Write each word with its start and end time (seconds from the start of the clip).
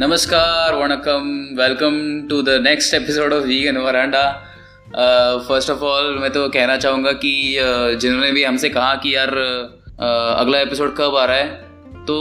नमस्कार 0.00 0.74
वणकम 0.74 1.28
welcome 1.60 2.26
to 2.30 2.42
the 2.42 2.48
next 2.48 2.94
episode 2.94 3.32
of 3.32 3.44
vegan 3.44 3.76
veranda 3.76 4.52
first 5.48 5.70
of 5.70 5.80
all 5.80 6.18
मैं 6.18 6.30
तो 6.30 6.48
कहना 6.48 6.76
चाहूँगा 6.76 7.12
कि 7.12 7.60
uh, 7.62 8.00
जिन्होंने 8.00 8.32
भी 8.32 8.44
हमसे 8.44 8.68
कहा 8.68 8.94
कि 8.94 9.14
यार 9.16 9.28
uh, 9.28 10.40
अगला 10.40 10.60
एपिसोड 10.60 10.96
कब 10.96 11.16
आ 11.16 11.24
रहा 11.24 11.36
है 11.36 11.48
तो 12.04 12.18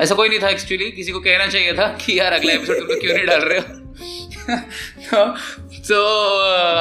ऐसा 0.00 0.14
कोई 0.14 0.28
नहीं 0.28 0.38
था 0.38 0.48
एक्चुअली 0.48 0.90
किसी 0.90 1.12
को 1.12 1.20
कहना 1.20 1.46
चाहिए 1.46 1.72
था 1.72 1.86
कि 1.86 2.18
यार 2.18 2.32
अगला 2.32 2.52
एपिसोड 2.52 2.78
तुम 2.78 2.86
लोग 2.86 3.00
क्यों 3.00 3.14
नहीं 3.14 3.26
डाल 3.26 3.40
रहे 3.40 3.58
हो? 3.58 3.64
तो, 5.10 5.26
तो 5.88 6.02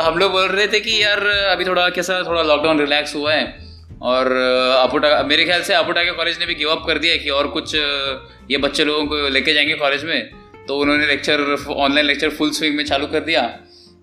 uh, 0.02 0.08
हम 0.08 0.18
लोग 0.18 0.32
बोल 0.32 0.48
रहे 0.48 0.68
थे 0.68 0.80
कि 0.80 1.04
यार 1.04 1.28
अभी 1.28 1.66
थोड़ा 1.66 1.90
कैसा 1.90 2.24
थोड़ा 2.28 2.44
लॉकडाउन 2.44 2.80
रिलैक्स 2.80 3.16
हुआ 3.16 3.34
है 3.34 3.69
और 4.02 4.32
अपुटा, 4.80 5.22
मेरे 5.24 5.46
ख्याल 5.46 5.62
से 5.62 5.74
अपुटा 5.74 6.04
के 6.04 6.12
कॉलेज 6.12 6.40
ने 6.40 6.46
भी 6.46 6.56
गिव 6.56 6.70
अप 6.70 6.84
कर 6.88 6.98
दिया 6.98 7.16
कि 7.16 7.30
और 7.30 7.48
कुछ 7.48 7.76
ये 7.76 8.58
बच्चे 8.58 8.84
लोगों 8.86 9.06
को 9.06 9.28
लेके 9.30 9.54
जाएँगे 9.54 9.74
कॉलेज 9.76 10.04
में। 10.06 10.30
तो 10.68 10.78
उन्होंने 10.78 11.06
lecture 11.08 11.42
online 11.70 12.06
lecture 12.08 12.30
full 12.30 12.52
swing 12.52 12.76
में 12.76 12.84
चालू 12.86 13.08
कर 13.08 13.20
दिया। 13.20 13.44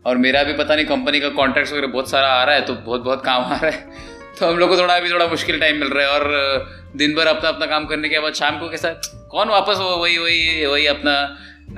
और 0.06 0.16
मेरा 0.16 0.42
भी 0.42 0.52
पता 0.52 0.74
नहीं 0.74 0.86
कंपनी 0.86 1.20
का 1.20 1.28
कॉन्ट्रैक्ट 1.28 1.70
वगैरह 1.72 1.86
बहुत 1.86 2.10
सारा 2.10 2.28
आ 2.28 2.42
रहा 2.44 2.54
है 2.54 2.64
तो 2.66 2.74
बहुत 2.74 3.00
बहुत 3.00 3.24
काम 3.24 3.44
आ 3.44 3.56
रहा 3.56 3.66
है। 3.66 3.88
तो 4.38 4.46
हम 4.46 4.58
लोग 4.58 4.68
को 4.70 4.76
थोड़ा, 4.78 4.96
अभी 4.96 5.10
थोड़ा 5.10 5.26
मुश्किल 5.26 5.60
टाइम 5.60 5.76
मिल 5.76 5.88
रहा 5.88 6.06
है। 6.06 6.12
और 6.12 6.92
दिन 6.96 7.14
भर 7.14 7.26
अपना 7.26 7.48
अपना 7.48 7.66
काम 7.66 7.86
करने 7.86 8.08
के 8.08 8.18
बाद 8.18 8.34
शाम 8.34 8.58
को 8.58 8.68
कैसा, 8.68 8.90
कौन 9.30 9.48
वापस 9.48 9.78
वो, 9.78 9.96
वही 9.96 10.18
वही 10.18 10.66
वही 10.66 10.86
अपना 10.86 11.14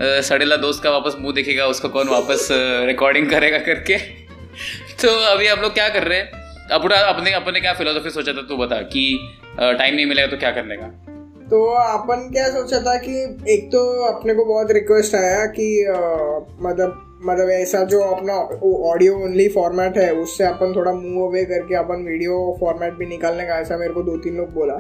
सड़ेला 0.01 0.57
दोस्त 0.57 0.83
का 0.83 0.91
वापस 0.91 1.17
मुँह 1.21 1.35
देखेगा, 1.35 1.67
उसको 1.67 1.89
कौन 1.89 2.09
वापस 2.09 2.49
रिकॉर्डिंग 2.87 3.31
करेगा 3.31 3.59
करके। 3.59 3.99
तो 5.03 5.09
अभी 5.27 5.47
हम 5.47 5.61
लोग 5.61 5.75
क्या 5.75 5.89
कर 5.89 6.03
रहे 6.03 6.19
हैं? 6.19 6.48
अब 6.71 6.93
अपने 6.93 7.33
अपने 7.33 7.61
क्या 7.61 7.73
फिलोसफी 7.75 8.11
सोचा 8.11 8.33
था? 8.33 8.43
तू 8.43 8.57
बता 8.57 8.81
कि 8.87 9.05
टाइम 9.59 9.95
नहीं 9.95 10.07
मिलेगा 10.07 10.27
तो 10.27 10.37
क्या 10.37 10.51
करने 10.51 10.77
का? 10.77 10.87
तो 11.51 11.65
अपन 11.75 12.29
क्या 12.33 12.47
सोचा 12.49 12.79
था 12.81 12.97
कि 12.99 13.13
एक 13.53 13.69
तो 13.73 13.81
अपने 14.05 14.35
को 14.35 14.45
बहुत 14.45 14.73
रिक्वेस्ट 14.73 15.15
आया 15.15 15.45
कि 15.51 15.69
मतलब 16.63 17.05
मतलब 17.25 17.51
ऐसा 17.51 17.83
जो 17.85 18.01
अपना 18.03 18.35
ऑडियो 18.89 19.15
ओनली 19.19 19.49
फॉर्मेट 19.49 19.97
है, 19.99 20.11
उससे 20.15 20.45
अपन 20.45 20.73
थोड़ा 20.77 20.93
मूव 20.93 21.29
अवे 21.29 21.45
करके 21.45 21.75
अपन 21.75 22.05
वीडियो 22.05 22.57
फॉर्मेट 22.61 22.93
भी 22.95 23.07
निकालने 23.07 23.47
का 23.47 23.55
ऐसा 23.55 23.77
मेरे 23.77 23.93
को 23.95 24.03
दो 24.03 24.17
तीन 24.19 24.37
लोग 24.37 24.53
बोला। 24.55 24.75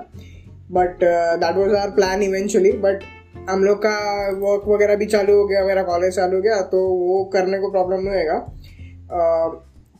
But 0.72 1.04
that 1.04 1.56
was 1.56 1.74
our 1.74 1.90
plan 1.90 2.22
eventually 2.22 2.72
but 2.78 3.04
हम 3.50 3.64
लोग 3.64 3.78
का 3.78 3.96
वर्क 4.38 4.68
वगैरह 4.68 4.96
भी 4.96 5.06
चालू 5.06 5.36
हो 5.36 5.46
गया, 5.46 5.64
मेरा 5.64 5.82
कॉलेज 5.82 6.14
चालू 6.16 6.36
हो 6.36 6.42
गया 6.42 6.60
तो 6.66 6.84
वो 6.98 7.24
करने 7.32 7.58
को 7.58 7.70
प्रॉब्लम 7.70 8.00
नहीं 8.00 8.14
होएगा। 8.14 8.38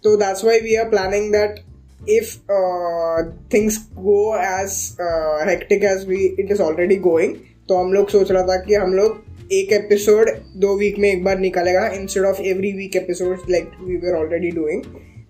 तो 0.04 0.16
that's 0.16 0.44
why 0.44 0.60
we 0.60 0.74
are 0.76 0.88
planning 0.88 1.32
that 1.32 1.58
if 2.06 2.38
uh, 2.48 3.30
things 3.50 3.78
go 3.78 4.34
as 4.34 4.96
uh, 5.00 5.44
hectic 5.44 5.82
as 5.84 6.06
we 6.06 6.34
it 6.38 6.50
is 6.50 6.60
already 6.60 6.96
going 6.98 7.36
तो 7.68 7.76
हम 7.76 7.92
लोग 7.92 8.08
सोच 8.08 8.30
रहा 8.30 8.42
था 8.42 8.56
कि 8.64 8.74
हम 8.74 8.92
लोग 8.94 9.50
एक 9.52 9.72
एपिसोड 9.72 10.30
दो 10.56 10.74
वीक 10.78 10.98
में 10.98 11.08
एक 11.08 11.24
बार 11.24 11.38
निकालेगा 11.38 11.86
instead 11.94 12.24
of 12.24 12.40
every 12.42 12.72
week 12.72 12.96
episode 12.96 13.50
like 13.50 13.70
we 13.80 13.96
were 13.96 14.16
already 14.18 14.50
doing 14.50 14.82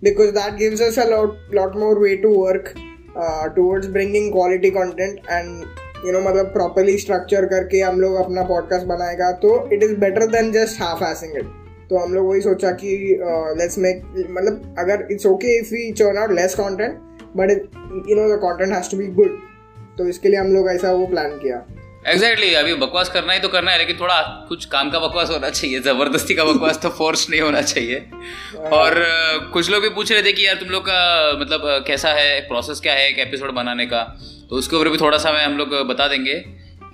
because 0.03 0.31
that 0.31 0.53
gives 0.59 0.81
us 0.81 0.99
a 0.99 1.05
lot 1.09 1.55
lot 1.55 1.75
more 1.75 1.99
way 1.99 2.15
to 2.23 2.33
work 2.35 2.73
towards 3.55 3.87
bringing 3.89 4.31
quality 4.31 4.69
content 4.71 5.19
and 5.29 6.05
you 6.05 6.11
know 6.11 6.19
मतलब 6.29 6.53
प्रॉपरली 6.53 6.97
स्ट्रक्चर 6.97 7.45
करके 7.45 7.81
हम 7.81 7.99
लोग 8.01 8.15
अपना 8.15 8.43
podcast 8.43 8.85
बनाएगा 8.87 9.31
तो 9.41 9.57
it 9.73 9.83
is 9.83 9.95
better 9.99 10.27
than 10.37 10.51
just 10.51 10.81
half 10.81 11.03
assing 11.11 11.37
it 11.37 11.68
तो 11.89 11.97
हम 11.97 12.13
लोग 12.13 12.27
वही 12.29 12.41
सोचा 12.41 12.71
कि 12.81 12.95
लेट्स 13.59 13.77
मेक 13.77 14.03
मतलब 14.29 14.75
अगर 14.79 15.07
it's 15.11 15.25
okay 15.25 15.57
if 15.59 15.73
we 15.73 15.91
churn 15.93 16.17
out 16.17 16.31
less 16.31 16.55
content 16.55 16.97
but 17.37 17.51
you 18.09 18.15
know 18.15 18.29
the 18.29 18.39
content 18.39 18.73
has 18.73 18.91
to 18.91 18.97
be 18.97 19.07
good 19.19 19.37
तो 19.97 20.07
इसके 20.09 20.29
लिए 20.29 20.39
हम 20.39 20.53
लोग 20.53 20.69
ऐसा 20.69 20.91
वो 20.91 21.05
प्लान 21.07 21.37
किया। 21.37 21.65
एग्जैक्टली 22.07 22.45
exactly, 22.45 22.59
अभी 22.59 22.73
बकवास 22.81 23.09
करना 23.09 23.33
ही 23.33 23.39
तो 23.39 23.47
करना 23.47 23.71
है 23.71 23.77
लेकिन 23.77 23.95
थोड़ा 23.99 24.21
कुछ 24.49 24.65
काम 24.65 24.89
का 24.91 24.99
बकवास 24.99 25.29
होना 25.29 25.49
चाहिए 25.49 25.79
ज़बरदस्ती 25.79 26.33
का 26.35 26.43
बकवास 26.43 26.79
तो 26.83 26.89
फोर्स 26.99 27.29
नहीं 27.29 27.41
होना 27.41 27.61
चाहिए। 27.61 27.97
हाँ। 27.97 28.69
और 28.71 28.95
कुछ 29.53 29.69
लोग 29.71 29.81
भी 29.83 29.89
पूछ 29.89 30.11
रहे 30.11 30.21
थे 30.23 30.33
कि 30.33 30.45
यार 30.45 30.55
तुम 30.55 30.69
लोग 30.69 30.83
का 30.83 31.01
मतलब 31.41 31.83
कैसा 31.87 32.13
है 32.13 32.39
प्रोसेस 32.47 32.79
क्या 32.79 32.93
है 32.93 33.09
एक 33.09 33.19
एपिसोड 33.19 33.51
बनाने 33.53 33.85
का? 33.85 34.03
तो 34.49 34.55
उसके 34.55 34.75
ऊपर 34.75 34.89
भी 34.89 34.97
थोड़ा 34.97 35.17
सा 35.17 35.33
मैं 35.33 35.45
हम 35.45 35.57
लोग 35.57 35.75
बता 35.87 36.07
देंगे। 36.07 36.33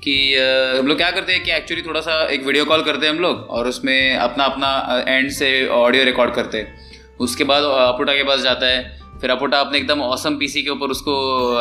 कि 0.08 0.36
हम 0.80 0.88
लोग 0.88 0.98
क्या 0.98 1.10
करते 1.12 1.34
हैं 1.34 1.44
कि 1.44 1.52
एक्चुअली 1.52 1.82
थोड़ा 1.82 2.02
सा 2.02 2.28
एक 2.28 2.44
वीडियो 2.46 2.66
कॉल 2.66 2.84
करते 2.84 3.06
हैं 3.06 3.14
हम 3.14 3.20
लोग 3.20 3.48
और 3.50 3.68
उसमें 3.68 4.16
अपना 4.16 4.44
अपना 4.44 5.04
एंड 5.08 5.30
से 5.30 5.68
ऑडियो 5.68 6.04
रिकॉर्ड 6.04 6.34
करते 6.34 6.58
हैं। 6.58 6.84
उसके 7.20 7.44
बाद 7.44 7.64
अपुटा 7.64 8.14
के 8.14 8.24
पास 8.24 8.40
जाता 8.40 8.68
है। 8.68 9.04
फिर 9.22 9.30
अपोटा 9.30 9.60
अपने 9.60 9.78
एकदम 9.78 10.02
औसम 10.02 10.38
पीसी 10.38 10.62
के 10.64 10.70
ऊपर 10.70 10.88
उसको 10.88 11.14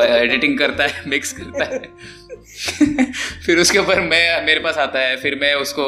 एडिटिंग 0.03 0.59
करता 0.59 0.85
है 0.85 1.03
मिक्स 1.07 1.33
करता 1.33 1.65
है। 1.65 1.79
फिर 3.47 3.59
उसके 3.59 3.79
ऊपर 3.79 4.01
मैं 4.01 4.47
मेरे 4.47 4.61
पास 4.61 4.79
आता 4.79 5.01
है। 5.01 5.17
फिर 5.17 5.39
मैं 5.43 5.55
उसको 5.55 5.87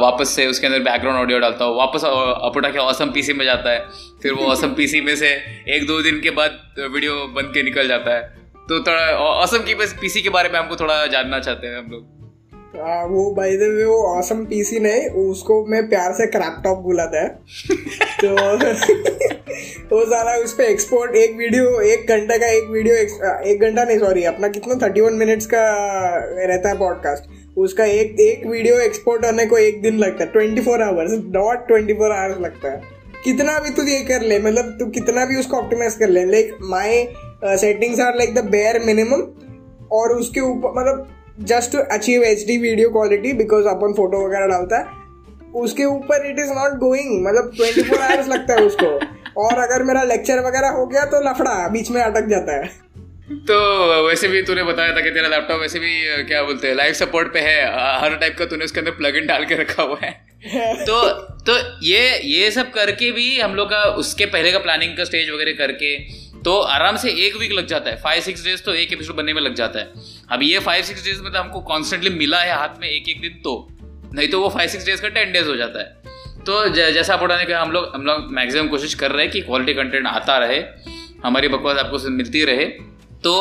वापस 0.00 0.28
से 0.28 0.46
उसके 0.46 0.66
अंदर 0.66 0.78
बैकग्राउंड 0.78 1.20
ऑडियो 1.20 1.38
डालता 1.38 1.64
हूँ। 1.64 1.76
वापस 1.76 2.04
अपुटा 2.04 2.70
के 2.70 2.78
औसम 2.78 3.10
पीसी 3.10 3.32
में 3.32 3.44
जाता 3.44 3.70
है। 3.70 3.86
फिर 4.22 4.32
वो 4.32 4.46
औसम 4.46 4.74
पीसी 4.74 5.00
में 5.08 5.16
से 5.16 5.30
एक 5.68 5.86
दो 5.86 6.02
दिन 6.02 6.20
के 6.20 6.30
बाद 6.30 6.60
वीडियो 6.78 7.26
बन 7.26 7.42
के 7.42 7.62
निकल 7.62 7.88
जाता 7.88 8.14
है। 8.14 8.41
तो 8.68 8.78
थोड़ा 8.80 9.06
ऑसम 9.20 9.58
की 9.58 9.74
पीसी 9.74 10.22
के 10.22 10.28
बारे 10.28 10.48
में 10.48 10.58
हमको 10.58 10.76
थोड़ा 10.76 11.06
जानना 11.06 11.38
चाहते 11.40 11.66
हैं 11.66 11.78
हम 11.78 11.90
लोग। 11.90 12.80
आ, 12.80 13.04
वो 13.04 13.34
भाई 13.34 13.56
दे 13.56 13.84
वो 13.84 13.96
ऑसम 14.08 14.44
पीसी 14.44 14.78
नहीं 14.80 15.08
उसको 15.22 15.64
मैं 15.66 15.88
प्यार 15.88 16.12
से 16.12 16.26
क्रैपटॉप 16.26 16.78
बुलाता 16.78 17.22
है। 17.22 17.28
तो 18.20 18.28
वो 19.90 20.04
सारा 20.04 20.36
उस 20.36 20.52
पर 20.52 20.64
एक्सपोर्ट 20.64 21.16
एक 21.16 21.36
वीडियो 21.36 21.80
एक 21.80 22.08
घंटे 22.08 22.38
का 22.38 22.46
एक 22.48 22.68
वीडियो 22.70 22.94
एक 23.50 23.60
घंटा 23.60 23.84
नहीं 23.84 23.98
सॉरी 23.98 24.24
अपना 24.24 24.48
कितना 24.48 24.74
थर्टी 24.86 25.00
वन 25.00 25.14
मिनट्स 25.14 25.46
का 25.46 25.64
रहता 26.46 26.68
है 26.68 26.78
पॉडकास्ट 26.78 27.58
उसका 27.58 27.84
एक 27.84 28.20
एक 28.20 28.46
वीडियो 28.46 28.78
एक्सपोर्ट 28.78 29.24
होने 29.24 29.46
को 29.46 29.58
एक 29.58 29.82
दिन 29.82 29.98
लगता 29.98 30.24
है 30.24 30.30
twenty 30.32 30.62
four 30.62 30.82
hours 30.82 31.18
dot 31.32 31.66
twenty 31.68 31.94
four 31.94 32.12
hours 32.12 32.40
लगता 32.40 32.70
है। 32.70 32.80
कितना 33.24 33.58
भी 33.58 33.70
तू 33.70 33.82
ये 33.82 34.00
कर 34.04 34.22
ले 34.22 34.38
मतलब 34.38 34.76
तू 34.78 34.86
कितना 34.90 35.24
भी 35.24 35.36
उसको 35.36 35.56
ऑप्टिमाइज 35.56 35.94
कर 35.94 36.08
ले 36.08 36.24
like 36.24 36.56
my 36.62 37.04
settings 37.44 38.00
are 38.00 38.16
like 38.16 38.34
the 38.34 38.44
bare 38.48 38.78
minimum 38.78 39.22
और 39.92 40.12
उसके 40.12 40.40
ऊपर 40.40 40.80
मतलब 40.80 41.08
just 41.40 41.72
to 41.72 41.78
achieve 41.78 42.22
H 42.22 42.44
D 42.46 42.56
video 42.58 42.90
quality 42.90 43.32
because 43.32 43.66
upon 43.66 43.92
photo 43.92 44.26
वगैरह 44.26 44.46
डालता 44.46 44.78
है 44.78 45.00
उसके 45.54 45.84
ऊपर 45.84 46.26
इट 46.26 46.38
इज़ 46.38 46.52
नॉट 46.52 46.78
गोइंग 46.78 47.26
मतलब 47.26 47.52
ट्वेंटी 47.56 47.82
फोर 47.82 47.98
आवर्स 47.98 48.28
लगता 48.28 48.54
है 48.54 48.66
उसको। 48.66 48.86
और 49.42 49.58
अगर 49.58 49.82
मेरा 49.82 50.02
लेक्चर 50.02 50.38
वगैरह 50.38 50.68
हो 50.68 50.86
गया 50.86 51.04
तो 51.04 51.20
लफड़ा 51.20 51.68
बीच 51.68 51.90
में 51.90 52.00
अटक 52.02 52.26
जाता 52.26 52.56
है। 52.56 52.66
तो 53.32 54.06
वैसे 54.06 54.28
भी 54.28 54.42
तूने 54.42 54.62
बताया 54.62 54.96
था 54.96 55.00
कि 55.00 55.10
तेरा 55.10 55.28
लैपटॉप 55.28 55.60
वैसे 55.60 55.78
भी 55.78 56.24
क्या 56.24 56.42
बोलते 56.42 56.68
हैं 56.68 56.74
लाइफ 56.74 56.94
सपोर्ट 56.94 57.32
पे 57.32 57.40
है 57.40 57.56
हर 58.00 58.16
टाइप 58.16 58.36
का 58.38 58.44
तूने 58.44 58.64
उसके 58.64 58.80
अंदर 58.80 58.90
प्लग 58.90 59.16
इन 59.16 59.26
डाल 59.26 59.44
के 59.44 59.54
रखा 59.54 59.82
हुआ 59.82 59.98
है। 60.02 60.10
तो 60.84 61.00
तो 61.40 61.56
ये 61.82 62.18
ये 62.24 62.50
सब 62.50 62.70
करके 62.70 63.10
भी 63.10 63.40
हम 63.40 63.54
लोग 63.54 63.68
का 63.68 63.82
उसके 63.96 64.26
पहले 64.26 64.52
का 64.52 64.58
प्लानिंग 64.58 64.96
का 64.96 65.04
स्टेज 65.04 65.30
वगैरह 65.30 65.52
करके 65.52 65.96
तो 66.44 66.60
आराम 66.60 66.96
से 66.96 67.10
एक 67.26 67.36
वीक 67.36 67.52
लग 67.52 67.66
जाता 67.66 67.90
है। 67.90 67.96
फाइव 67.96 68.22
सिक्स 68.22 68.44
डेज़ 68.44 68.62
तो 68.62 68.74
एक 68.74 68.92
एपिसोड 68.92 69.16
बनने 69.16 69.32
में 69.32 69.42
लग 69.42 69.54
जाता 69.54 69.78
है। 69.78 69.92
अब 70.30 70.42
ये 70.42 70.58
फाइव 70.58 70.82
सिक्स 70.82 71.04
डेज़ 71.04 71.22
में 71.22 71.32
तो 71.32 71.38
हमको 71.38 71.60
कॉन्स्टेंटली 71.60 72.10
मिला 72.10 72.40
है 72.40 72.56
हाथ 72.56 72.80
में 72.80 72.88
एक 72.88 73.08
एक 73.08 73.20
दिन 73.20 73.30
तो। 73.30 73.68
नहीं 74.14 74.28
तो 74.28 74.40
वो 74.40 74.48
फाइव 74.48 74.68
सिक्स 74.68 74.86
डेज़ 74.86 75.02
का 75.02 75.08
टेन 75.08 75.32
डेज़ 75.32 75.48
हो 75.48 75.56
जाता 75.56 75.80
है। 75.80 76.02
तो 76.44 76.68
जैसा 76.68 77.14
आप 77.14 77.22
ने 77.22 77.44
कहा 77.44 77.62
हम 77.62 77.72
लोग 77.72 77.92
हम 77.94 78.02
लोग 78.02 78.32
मैक्सिमम 78.32 78.68
कोशिश 78.68 78.94
कर 78.94 79.12
रहे 79.12 79.22
हैं 79.22 79.32
कि 79.32 79.40
क्वालिटी 79.40 79.74
कंटेंट 79.74 80.06
आता 80.06 80.38
रहे। 80.38 80.64
हमारी 81.24 81.48
बकवास 81.48 81.76
आपको 81.76 82.10
मिलती 82.10 82.44
रहे। 82.44 82.91
तो 83.24 83.32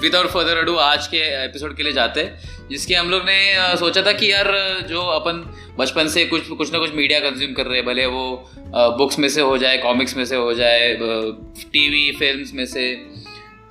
विदाउट 0.00 0.26
फर्दर 0.26 0.56
अडू 0.56 0.74
आज 0.76 1.06
के 1.06 1.16
एपिसोड 1.44 1.76
के 1.76 1.82
लिए 1.82 1.92
जाते 1.92 2.20
हैं, 2.20 2.68
जिसके 2.68 2.94
हम 2.94 3.10
लोग 3.10 3.22
ने 3.22 3.76
सोचा 3.78 4.02
था 4.02 4.12
कि 4.12 4.30
यार, 4.32 4.46
जो 4.88 5.00
अपन 5.00 5.36
बचपन 5.78 6.08
से 6.08 6.24
कुछ 6.24 6.48
कुछ 6.48 6.72
ना 6.72 6.78
कुछ 6.78 6.94
मीडिया 6.94 7.18
कंज्यूम 7.20 7.52
कर 7.52 7.66
रहे 7.66 7.78
हैं, 7.78 7.86
भले 7.86 8.06
वो 8.06 8.50
बुक्स 8.98 9.18
में 9.18 9.28
से 9.28 9.40
हो 9.40 9.58
जाए 9.58 9.76
कॉमिक्स 9.78 10.16
में 10.16 10.24
से 10.24 10.36
हो 10.36 10.52
जाए 10.54 10.94
टीवी 10.96 12.10
फिल्म्स 12.18 12.52
में 12.54 12.64
से। 12.66 12.94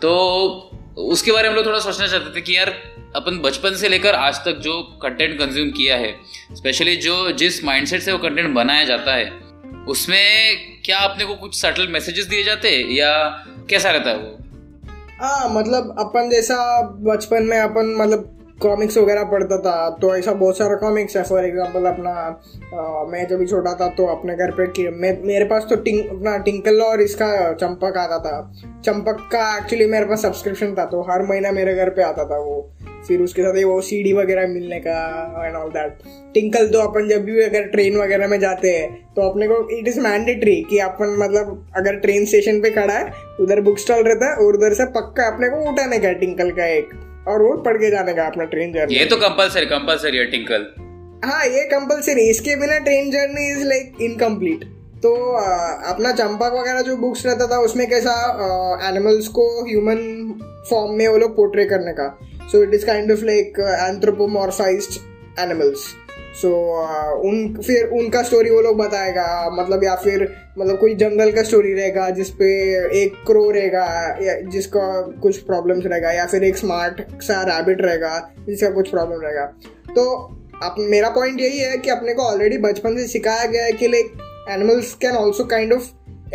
तो 0.02 0.12
उसके 1.10 1.32
बारे 1.32 1.44
में 1.44 1.50
हम 1.50 1.56
लोग 1.56 1.66
थोड़ा 1.66 1.80
सोचना 1.80 2.08
चाहते 2.08 2.36
थे 2.36 2.42
कि 2.42 2.58
यार, 2.58 2.70
अपन 3.16 3.40
बचपन 3.40 3.76
से 3.76 3.90
लेकर 3.90 4.16
आज 4.16 4.40
तक 4.46 4.60
जो 4.60 4.82
कंटेंट 5.02 5.38
कंज्यूम 5.40 5.72
किया 5.72 5.98
है 5.98 6.16
स्पेशली 6.54 6.96
जो 6.98 7.32
जिस 7.34 7.64
माइंडसेट 7.64 8.02
से 8.02 8.12
वो 8.12 8.18
कंटेंट 8.20 8.54
बनाया 8.56 8.84
जाता 8.84 9.16
है, 9.16 9.30
उसमें 9.88 10.82
क्या 10.86 11.00
अपने 11.00 11.26
को 11.26 11.36
कुछ 11.36 11.60
सटल 11.60 11.88
मैसेजेस 11.88 12.26
दिए 12.26 12.44
जाते 12.44 12.72
या 12.94 13.12
कैसा 13.70 13.92
रहता 13.92 14.10
है 14.10 14.18
वो? 14.18 14.38
हाँ 15.24 15.50
मतलब 15.50 15.96
अपन 16.00 16.30
जैसा 16.30 16.56
बचपन 17.04 17.44
में 17.44 17.58
अपन 17.60 17.94
मतलब 18.00 18.30
कॉमिक्स 18.62 18.98
वगैरह 18.98 19.24
पढ़ता 19.24 19.58
था 19.58 19.90
तो 20.02 20.16
ऐसा 20.16 20.34
बहुत 20.34 20.58
सारा 20.58 20.76
कॉमिक्स 20.76 21.16
है। 21.18 21.24
फॉर 21.24 21.46
एग्जांपल 21.46 21.86
अपना 21.86 22.10
आ, 22.10 23.04
मैं 23.04 23.26
जब 23.28 23.46
छोटा 23.46 23.74
था 23.74 23.88
तो 23.90 24.06
अपने 24.06 24.36
घर 24.36 24.52
पे 24.52 24.90
मैं 24.92 25.12
मेरे 25.24 25.46
पास 25.46 25.68
तो 25.70 25.76
टिंक 25.76 26.10
अपना 26.10 26.38
टिंकल 26.38 26.82
और 26.82 27.02
इसका 27.02 27.32
चंपक 27.54 27.98
आता 27.98 28.18
था। 28.20 28.42
चंपक 28.86 29.28
का 29.32 29.58
एक्चुअली 29.58 29.86
मेरे 29.86 30.06
पास 30.06 30.22
सब्सक्रिप्शन 30.22 30.76
था 30.78 30.86
तो 30.86 31.02
हर 31.02 31.24
महीना 31.24 31.52
मेरे 31.52 31.76
घर 31.76 31.90
पे 31.90 32.04
आता 32.04 32.26
था 32.26 32.40
वो। 32.40 32.62
फिर 33.08 33.22
उसके 33.22 33.42
साथ 33.42 33.64
वो 33.64 33.80
सीडी 33.82 34.14
वगैरह 34.14 34.48
मिलने 34.48 34.80
का 34.80 34.98
एंड 35.48 35.56
ऑल 35.56 35.70
दैट 35.70 35.98
टिंकल 36.34 36.68
तो 36.68 36.80
अपन 36.80 37.08
जब 37.10 37.24
भी 37.26 37.42
अगर 37.44 37.64
ट्रेन 37.64 37.98
वगैरह 37.98 38.28
में 38.28 38.40
जाते 38.40 38.70
हैं 38.70 39.14
तो 39.16 39.22
अपने 39.22 39.48
को 39.48 39.58
इट 39.78 39.88
इज़ 39.88 40.00
मैंडेटरी 40.00 40.56
कि 40.70 40.80
अपन 40.80 41.16
मतलब 41.20 41.72
अगर 41.78 41.96
ट्रेन 41.96 42.26
स्टेशन 42.26 42.62
पे 42.62 42.70
खड़ा 42.70 42.94
है 42.94 43.14
उधर 43.40 43.62
बुक 43.62 43.80
स्टॉल 43.80 44.04
रहता 44.04 44.30
है 44.30 44.36
और 44.36 44.56
उधर 44.56 44.74
से 44.74 44.86
पक्का 44.86 45.28
अपने 45.28 45.50
को 45.50 45.72
उठाने 45.72 46.00
का 46.00 46.12
टिंकल 46.12 46.52
का 46.52 46.66
एक. 46.66 46.90
और 47.28 47.42
वो 47.42 47.58
पढ़ 47.58 47.78
के 47.78 47.90
जाने 47.92 48.14
का 48.14 48.26
अपना 48.26 48.44
ट्रेन 48.44 48.74
जर्नी 48.74 48.96
ये 48.96 49.06
तो 49.06 49.18
कंपलसरी 49.18 49.66
कंपलसरी 49.66 50.18
है 50.18 50.26
टिंकल 50.26 50.66
हाँ 51.26 51.46
ये 51.46 51.64
कंपलसरी 51.64 52.30
इसके 52.30 52.56
बिना 52.56 52.78
train 52.80 53.12
journey 53.12 53.52
is 53.52 53.64
like 53.68 53.98
incomplete 54.02 54.64
तो 55.04 55.14
अपना 55.90 56.12
चंपक 56.12 56.54
वगैरह 56.54 56.82
जो 56.82 56.96
बुक्स 56.98 57.26
रहता 57.26 57.48
था 57.48 57.58
उसमें 57.60 57.88
कैसा 57.90 58.14
एनिमल्स 58.90 59.28
को 59.28 59.46
ह्यूमन 59.70 59.98
फॉर्म 60.70 60.94
में 60.94 61.08
वो 61.08 61.18
लोग 61.18 61.36
पोर्ट्रे 61.36 61.66
करने 61.66 61.94
का. 61.94 62.06
So 62.52 62.64
it 62.64 62.74
is 62.74 62.86
kind 62.86 63.12
of 63.12 63.26
like 63.26 63.60
anthropomorphised 63.60 65.00
animals 65.40 65.86
so 66.42 66.50
uh, 66.50 67.26
उन 67.26 67.62
फिर 67.62 67.88
उनका 67.88 68.22
स्टोरी 68.24 68.50
वो 68.50 68.62
लोग 68.62 68.78
बताएगा 68.78 69.50
मतलब 69.54 69.84
या 69.84 69.96
फिर 69.96 70.36
मतलब 70.60 70.78
कोई 70.78 70.96
जंगल 70.96 71.32
का 71.32 71.44
स्टोरी 71.44 71.74
रहेगा 71.74 72.10
जिसपे 72.10 72.50
एक 73.04 73.14
क्रो 73.26 73.52
रहेगा 73.52 74.18
जिसका 74.52 75.02
कुछ 75.02 75.38
प्रॉब्लम्स 75.38 75.86
रहेगा 75.86 76.12
या 76.12 76.26
फिर 76.26 76.44
एक 76.44 76.58
स्मार्ट 76.58 77.02
सा 77.22 77.42
रैबिट 77.42 77.82
रहेगा 77.82 78.32
जिसका 78.50 78.70
कुछ 78.70 78.90
प्रॉब्लम 78.90 79.22
रहेगा। 79.22 79.46
तो 79.96 80.08
आप 80.64 80.76
मेरा 80.80 81.10
पॉइंट 81.10 81.42
यही 81.42 81.60
है 81.60 81.78
कि 81.78 81.90
अपने 81.90 82.14
को 82.14 82.22
ऑलरेडी 82.22 82.58
बचपन 82.58 82.98
से 82.98 83.08
सिखाया 83.08 83.46
गया 83.46 83.66
है 83.66 83.72
कि 83.72 83.88
like 83.88 84.12
animals 84.50 84.94
can 84.94 85.12
also 85.12 85.44
kind 85.44 85.74
of 85.74 85.84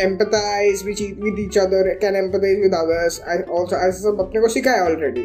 empathise 0.00 0.82
with 0.84 1.36
each 1.38 1.58
other 1.58 1.94
can 1.94 2.16
empathise 2.16 2.60
with 2.60 2.74
others 2.74 3.20
also 3.50 3.76
ऐसा 3.76 3.98
सब 3.98 4.20
अपने 4.20 4.40
को 4.40 4.48
सिखाया 4.48 4.84
ऑलरेडी 4.84 5.24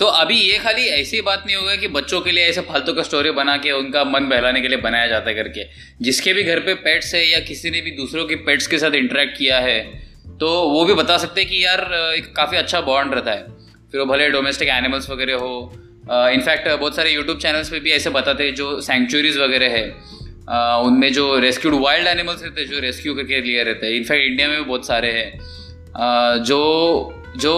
तो 0.00 0.06
अभी 0.06 0.34
ये 0.34 0.58
खाली 0.58 0.82
ऐसी 0.82 1.20
बात 1.20 1.44
नहीं 1.46 1.56
होगा 1.56 1.76
कि 1.76 1.88
बच्चों 1.88 2.20
के 2.20 2.30
लिए 2.30 2.44
ऐसे 2.44 2.60
फालतू 2.60 2.92
का 2.92 3.02
स्टोरी 3.02 3.30
बना 3.30 3.56
के 3.56 3.70
उनका 3.72 4.04
मन 4.04 4.28
बहलाने 4.28 4.60
के 4.60 4.68
लिए 4.68 4.78
बनाया 4.78 5.06
जाता 5.06 5.30
है 5.30 5.34
करके 5.34 5.64
जिसके 6.00 6.32
भी 6.32 6.42
घर 6.42 6.60
पे 6.60 6.74
पेट्स 6.74 7.14
है 7.14 7.24
या 7.30 7.40
किसी 7.40 7.70
ने 7.70 7.80
भी 7.80 7.90
दूसरों 7.90 8.26
के 8.26 8.34
पेट्स 8.34 8.66
के 8.66 8.78
साथ 8.78 8.94
इंटरेक्ट 8.94 9.38
किया 9.38 9.58
है 9.60 9.80
तो 10.40 10.48
वो 10.70 10.84
भी 10.84 10.94
बता 10.94 11.16
सकते 11.18 11.40
हैं 11.40 11.50
कि 11.50 11.64
यार, 11.64 11.80
एक 12.16 12.34
काफ़ी 12.36 12.56
अच्छा 12.56 12.80
बॉन्ड 12.80 13.14
रहता 13.14 13.32
है। 13.32 13.42
फिर 13.92 14.00
वो 14.00 14.06
भले 14.06 14.28
डोमेस्टिक 14.30 14.68
एनिमल्स 14.68 15.10
वगैरह 15.10 15.36
हो 15.36 15.72
इनफैक्ट 16.10 16.68
बहुत 16.70 16.96
सारे 16.96 17.10
यूट्यूब 17.10 17.38
चैनल्स 17.38 17.70
पे 17.70 17.80
भी 17.80 17.92
ऐसे 17.92 18.10
बताते 18.10 18.44
हैं 18.44 18.54
जो 18.54 18.80
सेंचुरीज 18.80 19.38
वगैरह 19.38 19.70
है। 19.70 19.84
उनमें 20.82 21.12
जो 21.12 21.38
रेस्क्यूड 21.38 21.74
वाइल्ड 21.74 22.06
एनिमल्स 22.06 22.42
रहते 22.42 22.60
हैं, 22.60 22.68
जो 22.68 22.78
रेस्क्यू 22.80 23.14
करके 23.14 23.40
लिए 23.40 23.62
रहते 23.62 23.86
हैं। 23.86 23.94
इनफैक्ट 23.94 24.24
इंडिया 24.24 24.48
में 24.48 24.58
भी 24.58 24.64
बहुत 24.64 24.86
सारे 24.86 25.12
हैं। 25.12 26.42
जो 26.44 27.15
जो 27.36 27.52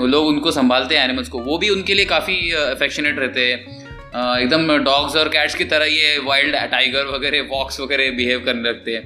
लोग 0.00 0.26
उनको 0.26 0.50
संभालते 0.52 0.96
हैं 0.96 1.04
एनिमल्स 1.04 1.28
को, 1.28 1.38
वो 1.38 1.58
भी 1.58 1.68
उनके 1.68 1.94
लिए 1.94 2.04
काफ़ी 2.04 2.52
अफेक्शनेट 2.52 3.18
रहते 3.18 3.46
हैं। 3.46 4.38
एकदम 4.38 4.76
डॉग्स 4.84 5.16
और 5.16 5.28
कैट्स 5.28 5.54
की 5.54 5.64
तरह 5.64 5.86
ये 5.86 6.18
वाइल्ड 6.18 6.56
टाइगर 6.70 7.06
वगैरह 7.06 7.48
वॉक्स 7.50 7.80
वगैरह 7.80 8.10
बिहेव 8.10 8.42
करने 8.44 8.68
लगते 8.68 8.94
हैं। 8.94 9.02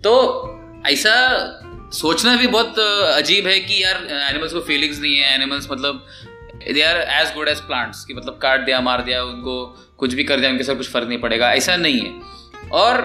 तो 0.00 0.12
ऐसा 0.86 1.14
सोचना 1.94 2.36
भी 2.36 2.46
बहुत 2.46 2.78
अजीब 2.78 3.46
है 3.46 3.58
कि 3.60 3.82
यार 3.82 4.06
एनिमल्स 4.30 4.52
को 4.52 4.60
फीलिंग्स 4.60 5.00
नहीं 5.00 5.16
है। 5.16 5.34
एनिमल्स 5.34 5.68
मतलब 5.72 6.06
they 6.64 6.82
are 6.82 7.00
as 7.12 7.34
good 7.34 7.48
as 7.48 7.60
plants 7.60 8.04
कि 8.04 8.14
मतलब 8.14 8.38
काट 8.42 8.60
दिया, 8.60 8.80
मार 8.80 9.02
दिया, 9.02 9.22
उनको 9.24 9.54
कुछ 9.98 10.14
भी 10.14 10.24
कर 10.24 10.40
दिया, 10.40 10.50
उनके 10.50 10.64
साथ 10.64 10.76
कुछ 10.76 10.90
फ़र्क 10.90 11.08
नहीं 11.08 11.18
पड़ेगा। 11.18 11.52
ऐसा 11.52 11.76
नहीं 11.76 12.00
है। 12.00 12.12
और 12.72 12.96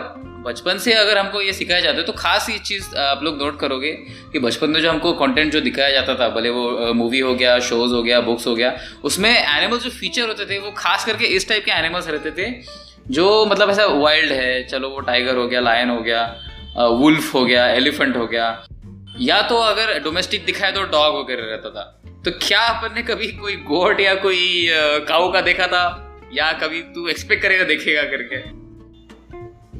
बचपन 0.48 0.78
से 0.78 0.94
अगर 0.94 1.18
हमको 1.18 1.42
ये 1.42 1.54
सिखाया 1.54 1.82
जाता 1.82 1.98
है 1.98 2.04
तो 2.04 2.14
खास 2.14 2.50
ये 2.50 2.58
चीज़ 2.60 2.96
आप 2.98 3.24
लोग 3.24 3.42
नोट 3.42 3.60
करोगे 3.60 3.92
कि 4.32 4.40
बचपन 4.40 4.70
में 4.70 4.82
जो 4.82 4.90
हमको 4.90 5.14
कंटेंट 5.16 5.52
जो 5.54 5.62
दिखाया 5.62 5.92
जाता 5.92 6.16
था, 6.16 6.28
भले 6.30 6.50
वो 6.50 6.94
मूवी 6.94 7.20
हो 7.20 7.34
गया 7.36 7.60
शोज़ 7.62 7.94
हो 7.94 8.02
गया 8.04 8.20
बुक्स 8.22 8.48
हो 8.48 8.56
गया, 8.56 8.78
उसमें 9.04 9.30
एनिमल 9.30 9.80
जो 9.80 9.90
फीचर 9.92 10.28
होते 10.28 10.46
थे, 10.46 10.60
वो 10.60 10.72
खास 10.78 11.06
करके 11.06 11.26
इस 11.36 11.48
टाइप 11.50 11.66
के 11.66 11.72
एनिमल्स 11.72 12.08
रहते 12.08 12.32
थे, 12.32 12.52
जो 13.10 13.46
मतलब 13.46 13.70
ऐसा 13.70 13.86
वाइल्ड 13.86 14.32
है, 14.32 14.64
चलो 14.68 14.90
वो 14.90 15.00
टाइगर 15.02 15.36
हो 15.36 15.48
गया 15.48 15.60
लायन 15.62 15.90
हो 15.90 16.02
गया 16.02 16.24
वुल्फ 16.78 17.34
हो 17.34 17.46
गया 17.46 17.68
एलिफेंट 17.68 18.16
हो 18.18 18.26
गया। 18.28 18.48
या 19.22 19.42
तो 19.42 19.58
अगर 19.58 20.00
डोमेस्टिक 20.00 20.46
दिखाया 20.46 20.72
तो 20.72 20.82
डॉग 20.84 21.16
वगैरह 21.16 21.44
रहता 21.44 21.70
था। 21.70 21.84
तो 22.26 22.32
क्या 22.42 22.62
अपन 22.62 22.96
ने 22.96 23.02
कभी 23.04 23.28
कोई 23.34 23.56
गोट 23.68 24.00
या 24.00 24.14
कोई 24.18 24.68
काऊ 25.08 25.32
का 25.34 25.42
देखा 25.42 25.68
था? 25.68 25.86
या 26.34 26.52
कभी 26.54 26.82
तू 26.96 27.08
एक्सपेक्ट 27.08 27.44
करेगा, 27.44 27.64
देखेगा 27.64 28.04
करके? 28.04 28.67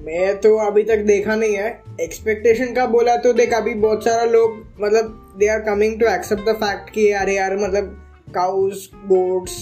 मैं 0.08 0.36
तो 0.42 0.56
अभी 0.58 0.84
तक 0.84 0.98
देखा 1.06 1.36
नहीं 1.36 1.56
है। 1.56 1.70
एक्सपेक्टेशन 2.02 2.74
का 2.74 2.86
बोला 2.88 3.16
तो 3.18 3.32
देख, 3.34 3.54
अभी 3.54 3.74
बहुत 3.76 4.04
सारा 4.04 4.24
लोग 4.26 4.58
मतलब 4.82 5.36
they 5.40 5.48
are 5.48 5.60
coming 5.62 6.00
to 6.00 6.06
accept 6.08 6.50
the 6.50 6.54
fact 6.56 6.90
कि 6.90 7.10
अरे 7.14 7.36
यार 7.36 7.56
मतलब 7.58 7.90
cows 8.36 8.90
goats 9.06 9.58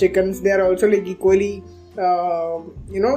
chicken 0.00 0.32
they 0.42 0.50
are 0.50 0.60
also 0.62 0.86
like 0.86 1.04
equally 1.08 1.52
you 2.96 3.02
know 3.02 3.14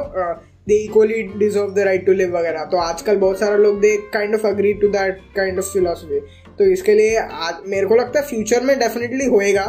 they 0.67 0.75
equally 0.83 1.21
deserve 1.37 1.73
the 1.73 1.79
right 1.79 2.05
to 2.05 2.13
live 2.13 2.37
वगैरह। 2.37 2.65
तो 2.65 2.77
आजकल 2.77 3.17
बहुत 3.17 3.39
सारे 3.39 3.57
लोग 3.57 3.79
they 3.81 3.95
kind 4.13 4.35
of 4.35 4.47
agree 4.47 4.73
to 4.73 4.87
that 4.89 5.21
kind 5.35 5.59
of 5.59 5.73
philosophy 5.73 6.19
तो 6.57 6.71
इसके 6.71 6.93
लिए 6.93 7.17
आज, 7.17 7.55
मेरे 7.67 7.87
को 7.87 7.95
लगता 7.95 8.19
है 8.19 8.25
फ्यूचर 8.27 8.63
में 8.63 8.77
डेफिनेटली 8.79 9.25
होएगा। 9.27 9.65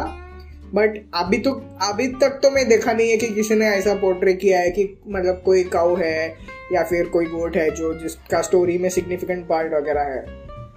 बट 0.75 0.97
अभी 1.15 1.37
तो 1.37 1.51
अभी 1.81 2.07
तक 2.21 2.39
तो 2.43 2.49
मैं 2.51 2.67
देखा 2.69 2.93
नहीं 2.93 3.09
है 3.09 3.17
कि 3.17 3.27
किसी 3.27 3.55
ने 3.55 3.65
ऐसा 3.67 3.93
पोर्ट्रे 4.01 4.33
किया 4.33 4.59
है 4.59 4.69
कि 4.71 4.83
मतलब 5.07 5.41
कोई 5.45 5.63
काउ 5.63 5.95
है 5.95 6.35
या 6.71 6.83
फिर 6.83 7.05
कोई 7.05 7.25
गोट 7.25 7.57
है 7.57 7.69
जो 7.71 7.93
जिसका 7.93 8.41
स्टोरी 8.41 8.77
में 8.77 8.89
सिग्निफिकेंट 8.89 9.47
पार्ट 9.47 9.73
वगैरह 9.73 10.01
है। 10.01 10.25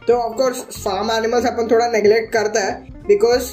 तो 0.08 0.14
ऑफकोर्स 0.14 0.56
फार्म 0.84 1.10
एनिमल्स 1.10 1.46
अपन 1.46 1.68
थोड़ा 1.70 1.86
नेग्लेक्ट 1.86 2.32
करता 2.32 2.60
है 2.60 2.72
बिकॉज़ 3.06 3.52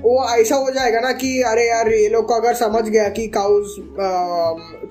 वो 0.00 0.12
ऐसा 0.28 0.56
हो 0.56 0.70
जाएगा 0.70 1.00
ना 1.00 1.12
कि, 1.12 1.42
अरे 1.42 1.68
यार, 1.68 1.88
ये 1.88 2.08
लोग 2.08 2.26
को 2.26 2.34
अगर 2.34 2.54
समझ 2.54 2.82
गया 2.88 3.08
कि 3.08 3.26
काउज 3.28 3.74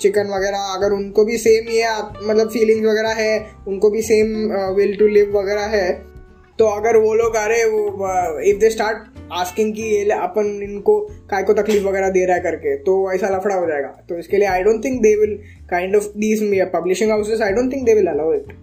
चिकन 0.01 0.27
वगैरह, 0.27 0.57
अगर 0.57 0.91
उनको 0.91 1.25
भी 1.25 1.37
सेम 1.37 1.69
ये 1.69 1.89
मतलब 2.23 2.49
फीलिंग्स 2.49 2.87
वगैरह 2.87 3.13
है, 3.13 3.51
उनको 3.67 3.89
भी 3.89 4.01
सेम 4.01 4.27
विल 4.75 4.95
टू 4.95 5.07
लिव 5.07 5.37
वगैरह 5.39 5.61
है 5.61 6.10
तो 6.59 6.65
अगर 6.69 6.97
वो 6.97 7.13
लोग 7.13 7.35
अरे 7.35 7.59
इफ़ 8.49 8.57
दे 8.57 8.69
स्टार्ट 8.69 8.97
आस्किंग 9.33 9.73
कि 9.73 10.09
अपन 10.11 10.47
इनको 10.63 10.99
काय 11.29 11.43
को 11.43 11.53
तकलीफ़ 11.53 11.83
वगैरह 11.83 12.09
दे 12.09 12.25
रहा 12.25 12.35
है 12.35 12.41
करके 12.41 12.75
तो 12.83 12.95
ऐसा 13.13 13.29
लफड़ा 13.29 13.55
हो 13.55 13.67
जाएगा। 13.67 13.87
तो 14.09 14.17
इसके 14.19 14.37
लिए 14.37 14.47
I 14.47 14.63
don't 14.63 14.83
think 14.85 15.01
they 15.01 15.15
will 15.15 15.37
kind 15.69 15.95
of 15.95 16.03
these 16.17 16.43
publishing 16.73 17.11
houses 17.11 17.41
I 17.41 17.51
don't 17.51 17.71
think 17.73 17.85
they 17.85 17.93
will 17.93 18.07
allow 18.07 18.33
it 18.33 18.53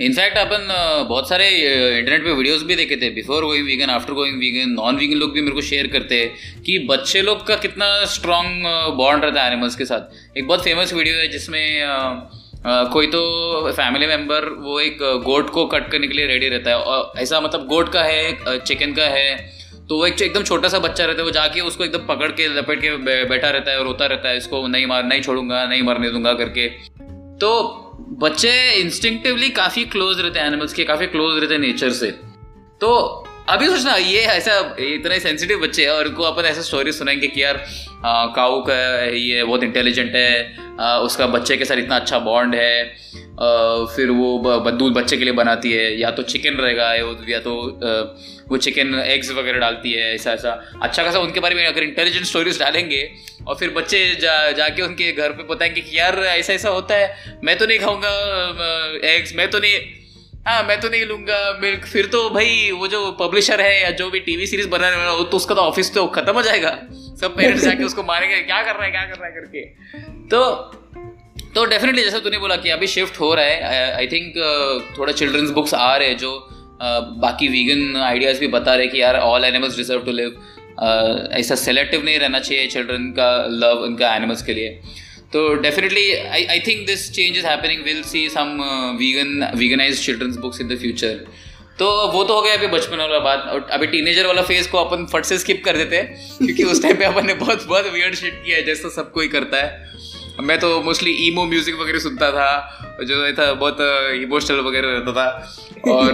in fact 0.00 0.36
अपन 0.38 0.68
बहुत 1.08 1.28
सारे 1.28 1.48
इंटरनेट 1.48 2.22
पे 2.24 2.32
वीडियोस 2.32 2.62
भी 2.62 2.76
देखे 2.76 2.96
थे 2.96 3.10
before 3.14 3.44
going 3.44 3.66
vegan 3.66 3.90
after 3.90 4.12
going 4.12 4.38
vegan 4.38 4.70
non 4.72 4.96
vegan 4.96 5.16
लोग 5.16 5.32
भी 5.32 5.40
मेरे 5.40 5.54
को 5.54 5.60
शेयर 5.62 5.86
करते 5.86 6.20
हैं 6.20 6.62
कि 6.66 6.78
बच्चे 6.90 7.22
लोग 7.22 7.46
का 7.46 7.56
कितना 7.56 7.88
स्ट्रॉन्ग 8.14 8.66
बॉन्ड 8.98 9.24
रहता 9.24 9.42
है 9.42 9.52
एनिमल्स 9.52 9.76
के 9.76 9.84
साथ। 9.84 10.38
एक 10.38 10.46
बहुत 10.46 10.64
फ़ेमस 10.64 10.92
वीडियो 10.92 11.16
है 11.16 11.28
जिसमें 11.28 11.62
Uh, 11.84 12.41
कोई 12.64 13.06
तो 13.06 13.72
फैमिली 13.72 14.06
मेंबर 14.06 14.44
वो 14.60 14.78
एक 14.80 14.98
गोट 15.24 15.50
को 15.50 15.64
कट 15.66 15.90
करने 15.90 16.08
के 16.08 16.14
लिए 16.14 16.26
रेडी 16.26 16.48
रहता 16.48 16.70
है। 16.70 16.76
और 16.76 17.20
ऐसा 17.20 17.40
मतलब 17.40 17.66
गोट 17.68 17.92
का 17.92 18.02
है 18.02 18.58
चिकन 18.58 18.92
का 18.92 19.06
है 19.08 19.34
तो 19.88 19.96
वो 19.96 20.06
एक 20.06 20.20
एकदम 20.22 20.42
छोटा 20.42 20.68
सा 20.68 20.78
बच्चा 20.78 21.04
रहता 21.04 21.20
है। 21.20 21.24
वो 21.24 21.30
जाके 21.30 21.60
उसको 21.60 21.84
एकदम 21.84 22.06
पकड़ 22.06 22.30
के 22.30 22.46
लपेट 22.50 22.80
के 22.80 23.24
बैठा 23.24 23.50
रहता 23.50 23.70
है 23.70 23.78
और 23.78 23.84
रोता 23.84 24.06
रहता 24.06 24.28
है। 24.28 24.36
इसको 24.36 24.66
नहीं 24.68 24.86
मार, 24.86 25.04
नहीं 25.04 25.22
छोड़ूँगा, 25.22 25.64
नहीं 25.66 25.82
मरने 25.82 26.10
दूँगा 26.10 26.32
करके। 26.34 26.68
तो 27.38 27.50
बच्चे 28.20 28.52
इंस्टिंक्टिवली 28.72 29.48
काफ़ी 29.50 29.84
क्लोज 29.86 30.20
रहते 30.20 30.38
हैं 30.38 30.46
एनिमल्स 30.46 30.72
के, 30.72 30.84
काफ़ी 30.84 31.06
क्लोज 31.06 31.38
रहते 31.40 31.54
हैं 31.54 31.60
नेचर 31.60 31.90
से। 31.92 32.10
तो 32.80 33.24
अभी 33.48 33.66
सोचना 33.66 33.96
ये 33.96 34.20
ऐसा 34.20 34.76
इतने 34.80 35.20
सेंसिटिव 35.20 35.58
बच्चे 35.58 35.84
हैं 35.84 35.90
और 35.90 36.06
उनको 36.06 36.22
अपन 36.22 36.42
ऐसा 36.42 36.60
स्टोरी 36.60 36.92
सुनाएँगे 36.92 37.26
कि 37.26 37.42
यार 37.42 37.66
काऊ 38.36 38.62
का 38.62 39.04
ये 39.04 39.44
बहुत 39.44 39.62
इंटेलिजेंट 39.62 40.14
है 40.14 40.56
आ, 40.80 40.98
उसका 40.98 41.26
बच्चे 41.26 41.56
के 41.56 41.64
साथ 41.64 41.76
इतना 41.76 41.96
अच्छा 41.96 42.18
बॉन्ड 42.18 42.54
है 42.54 42.84
आ, 42.84 42.94
फिर 43.84 44.10
वो 44.10 44.60
दूध 44.70 44.92
बच्चे 44.92 45.16
के 45.16 45.24
लिए 45.24 45.32
बनाती 45.32 45.72
है 45.72 46.00
या 46.00 46.10
तो 46.10 46.22
चिकन 46.22 46.54
रहेगा 46.54 46.94
या 47.28 47.38
तो 47.38 47.80
आ, 47.84 48.16
वो 48.48 48.56
चिकन 48.56 48.94
एग्स 49.06 49.30
वगैरह 49.30 49.58
डालती 49.58 49.92
है 49.92 50.14
ऐसा 50.14 50.32
ऐसा। 50.32 50.72
अच्छा 50.82 51.02
खासा 51.02 51.18
उनके 51.18 51.40
बारे 51.40 51.54
में 51.54 51.66
अगर 51.66 51.82
इंटेलिजेंट 51.82 52.24
स्टोरीज 52.24 52.60
डालेंगे 52.60 53.12
और 53.48 53.54
फिर 53.54 53.70
बच्चे 53.70 54.14
जा 54.14 54.52
जाके 54.52 54.82
उनके 54.82 55.12
घर 55.12 55.30
पे 55.30 55.42
बताएँगे 55.42 55.80
कि 55.80 55.98
यार 55.98 56.18
ऐसा 56.18 56.52
ऐसा 56.52 56.68
होता 56.68 56.94
है 56.94 57.38
मैं 57.44 57.58
तो 57.58 57.66
नहीं 57.66 57.78
खाऊँगा 57.78 58.10
एग्स 59.04 59.36
मैं 59.36 59.50
तो 59.50 59.58
नहीं 59.58 60.01
हाँ 60.46 60.62
मैं 60.62 60.80
तो 60.80 60.88
नहीं 60.88 61.04
लूँगा 61.06 61.36
मिल्क। 61.62 61.84
फिर 61.86 62.06
तो 62.06 62.28
भाई, 62.30 62.70
वो 62.70 62.86
जो 62.88 63.10
पब्लिशर 63.20 63.60
है 63.60 63.82
या 63.82 63.90
जो 63.92 64.08
भी 64.10 64.20
टीवी 64.20 64.46
सीरीज़ 64.46 64.68
बनाने 64.68 64.96
वाला 64.96 65.24
तो 65.30 65.36
उसका 65.36 65.54
तो 65.54 65.60
ऑफ़िस 65.60 65.92
तो 65.94 66.06
खत्म 66.16 66.32
हो 66.32 66.42
जाएगा। 66.42 66.70
सब 67.20 67.36
पेरेंट्स 67.36 67.64
जाके 67.64 67.84
उसको 67.84 68.02
मारेंगे। 68.02 68.40
क्या 68.40 68.62
कर 68.62 68.74
रहा 68.74 68.84
है, 68.84 68.90
क्या 68.90 69.04
कर 69.04 69.16
रहा 69.16 69.26
है 69.26 69.32
करके। 69.32 69.60
तो 70.28 70.40
तो 71.54 71.64
डेफिनेटली 71.64 72.02
जैसा 72.02 72.18
तूने 72.18 72.38
बोला 72.38 72.56
कि 72.56 72.70
अभी 72.70 72.86
शिफ्ट 72.86 73.20
हो 73.20 73.34
रहा 73.34 73.44
है 73.44 73.94
आई 73.94 74.06
थिंक 74.06 74.34
थोड़ा 74.98 75.12
चिल्ड्रंस 75.12 75.50
बुक्स 75.50 75.74
आ 75.74 75.94
रहे 75.96 76.08
हैं 76.08 76.16
जो 76.18 76.30
बाकी 77.18 77.48
वीगन 77.48 77.96
आइडियाज़ 78.02 78.40
भी 78.40 78.46
बता 78.48 78.74
रहे 78.74 78.86
कि 78.86 79.00
यार 79.02 79.16
all 79.16 79.44
animals 79.44 79.76
deserve 79.76 80.04
to 80.04 80.12
live 80.12 80.40
ऐसा 81.38 81.54
सेलेक्टिव 81.54 82.04
नहीं 82.04 82.18
रहना 82.18 82.38
चाहिए 82.40 82.66
चिल्ड्रन 82.66 83.10
का 83.18 83.28
लव 83.50 83.82
उनका 83.82 84.14
एनिमल्स 84.14 84.42
के 84.42 84.54
लिए। 84.54 84.80
तो 85.32 85.54
definitely 85.62 86.10
I 86.12 86.44
I 86.44 86.60
think 86.66 86.86
this 86.86 87.10
change 87.12 87.36
is 87.38 87.46
happening 87.46 87.84
will 87.84 88.02
see 88.04 88.26
vegan 88.98 89.50
veganise 89.56 90.04
children's 90.06 90.36
books 90.38 90.60
in 90.60 90.68
the 90.68 90.78
future 90.80 91.24
तो 91.78 91.86
वो 92.12 92.22
तो 92.24 92.34
हो 92.34 92.42
गया 92.42 92.54
अभी 92.54 92.66
बचपन 92.68 92.98
वाला 92.98 93.18
बात। 93.18 93.46
और 93.48 93.68
अभी 93.72 93.86
टीनेजर 93.86 94.26
वाला 94.26 94.42
फ़ेज़ 94.42 94.68
को 94.70 94.78
अपन 94.78 95.06
फट 95.12 95.24
से 95.24 95.38
स्किप 95.38 95.62
कर 95.64 95.76
देते 95.76 95.96
हैं, 95.96 96.36
क्योंकि 96.38 96.64
उस 96.64 96.82
टाइम 96.82 96.96
पे 96.96 97.04
अपन 97.04 97.26
ने 97.26 97.34
बहुत 97.34 97.66
बहुत 97.68 97.86
वियर्ड 97.92 98.14
शिट 98.14 98.34
किया 98.44 98.56
है, 98.56 98.64
जैसा 98.64 98.88
सब 98.96 99.10
कोई 99.12 99.28
करता 99.28 99.62
है। 99.62 100.44
मैं 100.46 100.58
तो 100.60 100.80
मोस्टली 100.82 101.10
ईमो 101.26 101.44
म्यूज़िक 101.46 101.74
वगैरह 101.80 101.98
सुनता 101.98 102.30
था, 102.32 102.50
जो 103.02 103.32
था, 103.32 103.52
बहुत 103.54 103.78
इमोशनल 104.22 104.60
वगैरह 104.60 104.88
रहता 104.88 105.12
था। 105.12 105.28
और 105.92 106.12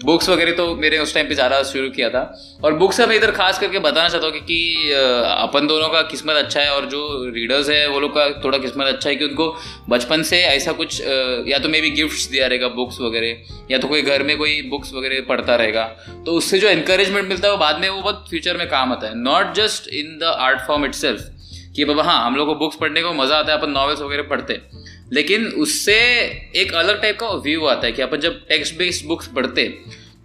बुक्स 0.00 0.28
वगैरह 0.28 0.52
तो 0.52 0.74
मेरे 0.76 0.98
उस 0.98 1.14
टाइम 1.14 1.26
पे 1.28 1.34
ज़्यादा 1.34 1.62
शुरू 1.62 1.88
किया 1.90 2.08
था। 2.10 2.20
और 2.64 2.74
बुक्स 2.74 3.00
मैं 3.00 3.16
इधर 3.16 3.30
खास 3.32 3.58
करके 3.58 3.78
बताना 3.78 4.08
चाहता 4.08 4.26
हूँ 4.26 4.40
कि 4.40 4.92
अपन 4.92 5.66
दोनों 5.66 5.88
का 5.88 6.02
किस्मत 6.10 6.36
अच्छा 6.36 6.60
है 6.60 6.70
और 6.70 6.86
जो 6.86 7.00
रीडर्स 7.34 7.68
है, 7.70 7.86
वो 7.88 8.00
लोग 8.00 8.14
का 8.14 8.28
थोड़ा 8.44 8.58
किस्मत 8.58 8.86
अच्छा 8.86 9.08
है 9.08 9.14
कि 9.16 9.24
उनको 9.24 9.54
बचपन 9.88 10.22
से 10.22 10.40
ऐसा 10.42 10.72
कुछ 10.72 11.00
या 11.48 11.58
तो 11.58 11.68
मे 11.68 11.80
भी 11.80 11.90
गिफ्ट्स 11.92 12.28
दिया 12.28 12.46
रहेगा 12.46 12.68
बुक्स 12.70 13.00
वगैरह, 13.00 13.66
या 13.70 13.78
तो 13.78 13.88
कोई 13.88 14.02
घर 14.02 14.22
में 14.22 14.36
कोई 14.38 14.60
बुक्स 14.70 14.92
वगैरह 14.94 15.20
पढ़ता 15.28 15.56
रहेगा। 15.56 15.84
तो 16.26 16.32
उससे 16.32 16.58
जो 16.58 16.68
इंकरेजमेंट 16.70 17.28
मिलता 17.28 17.48
है, 17.48 17.52
वो 17.52 17.58
बाद 17.58 17.80
में 17.80 17.88
वो 17.88 18.00
बहुत 18.00 18.24
फ्यूचर 18.30 18.56
में 18.56 18.68
काम 18.68 18.92
आता 18.92 19.06
है। 19.06 19.18
Not 19.18 19.54
just 19.54 19.88
in 19.94 20.18
the 20.18 20.34
art 20.38 20.66
form 20.66 20.84
it 20.84 20.94
कि 21.76 21.84
बाबा 21.84 22.02
हाँ 22.02 22.24
हम 22.26 22.36
लोग 22.36 22.46
को 22.46 22.54
बुक्स 22.56 22.76
पढ़ने 22.76 23.02
को 23.02 23.12
मज़ा 23.14 23.36
आता 23.36 23.52
है, 23.52 23.58
अपन 23.58 23.70
नॉवेल्स 23.70 24.00
वगैरह 24.00 24.22
पढ़ते। 24.30 24.54
लेकिन 25.12 25.46
उससे 25.58 25.96
एक 26.56 26.72
अलग 26.74 27.00
टाइप 27.02 27.18
का 27.20 27.28
व्यू 27.44 27.64
आता 27.66 27.86
है 27.86 27.92
कि 27.92 28.02
अपन 28.02 28.20
जब 28.20 28.38
टेक्स्ट 28.48 28.76
बेस्ड 28.78 29.06
बुक्स 29.06 29.26
पढ़ते 29.36 29.66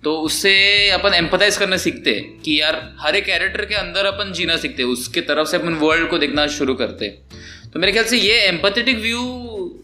तो 0.03 0.13
उससे 0.21 0.51
अपन 0.89 1.13
एम्पथाइज 1.13 1.57
करना 1.57 1.77
सीखते 1.77 2.11
कि 2.45 2.59
यार, 2.61 2.75
हर 2.99 3.15
एक 3.15 3.25
कैरेक्टर 3.25 3.65
के 3.65 3.75
अंदर 3.75 4.05
अपन 4.05 4.31
जीना 4.33 4.57
सीखते, 4.57 4.83
उसके 4.83 5.21
तरफ़ 5.21 5.47
से 5.47 5.57
अपन 5.57 5.73
वर्ल्ड 5.73 6.09
को 6.09 6.17
देखना 6.17 6.45
शुरू 6.47 6.73
करते। 6.73 7.07
तो 7.73 7.79
मेरे 7.79 7.91
ख्याल 7.91 8.05
से 8.05 8.17
ये 8.17 8.35
एम्पथेटिक 8.41 8.97
व्यू 8.97 9.21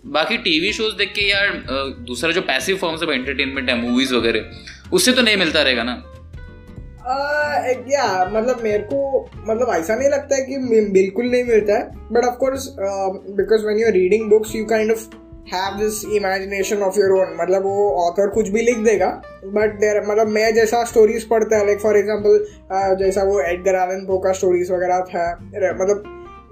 बाकी 0.08 0.38
टीवी 0.38 0.72
शोज़ 0.74 0.96
देख 0.96 1.14
के 1.14 1.28
यार 1.30 1.64
दूसरा 2.08 2.32
जो 2.32 2.42
पैसिव 2.44 2.78
फॉर्म्स 2.78 3.04
ऑफ़ 3.04 3.10
एंटरटेनमेंट 3.10 3.70
है 3.70 3.78
मूवीज़ 3.82 4.14
वगैरह, 4.16 4.52
उससे 4.94 5.12
तो 5.12 5.22
नहीं 5.22 5.38
मिलता 5.38 5.62
रहेगा 5.62 5.84
ना? 5.84 6.02
या 7.06 8.26
मतलब 8.34 8.62
मेरे 8.64 8.84
को 8.84 9.30
मतलब 9.48 9.70
ऐसा 9.76 9.96
नहीं 9.96 10.10
लगता 10.10 10.36
है 10.36 10.42
कि 10.42 10.58
बिल्कुल 10.92 11.26
नहीं 11.26 11.44
मिलता 11.44 11.74
है 11.74 11.92
but 12.12 12.26
of 12.26 12.36
course 12.36 12.76
because 12.80 13.66
when 13.66 13.80
you 13.80 13.86
are 13.86 13.94
reading 13.94 14.30
books 14.30 14.56
you 14.56 14.66
kind 14.66 14.92
of 14.92 15.08
have 15.54 15.78
this 15.80 16.06
imagination 16.06 16.78
of 16.78 17.00
your 17.00 17.12
own 17.12 17.36
मतलब 17.42 17.64
वो 17.64 17.90
ऑथर 17.92 18.28
कुछ 18.28 18.50
भी 18.50 18.62
लिख 18.62 18.78
देगा 18.78 19.22
बट 19.46 19.80
देर 19.80 20.02
मतलब 20.08 20.28
मैं 20.28 20.54
जैसा 20.54 20.84
स्टोरीज 20.84 21.24
पढ़ता 21.24 21.58
है 21.58 21.66
लाइक 21.66 21.80
फॉर 21.80 21.98
एग्ज़ाम्पल 21.98 22.46
जैसा 23.04 23.24
वो 23.24 23.42
एडगर 23.42 23.76
आलन 23.76 24.06
पो 24.06 24.18
का 24.18 24.32
स्टोरीज 24.32 24.72
वगैरह 24.72 25.00
था 25.00 25.40
मतलब 25.54 26.04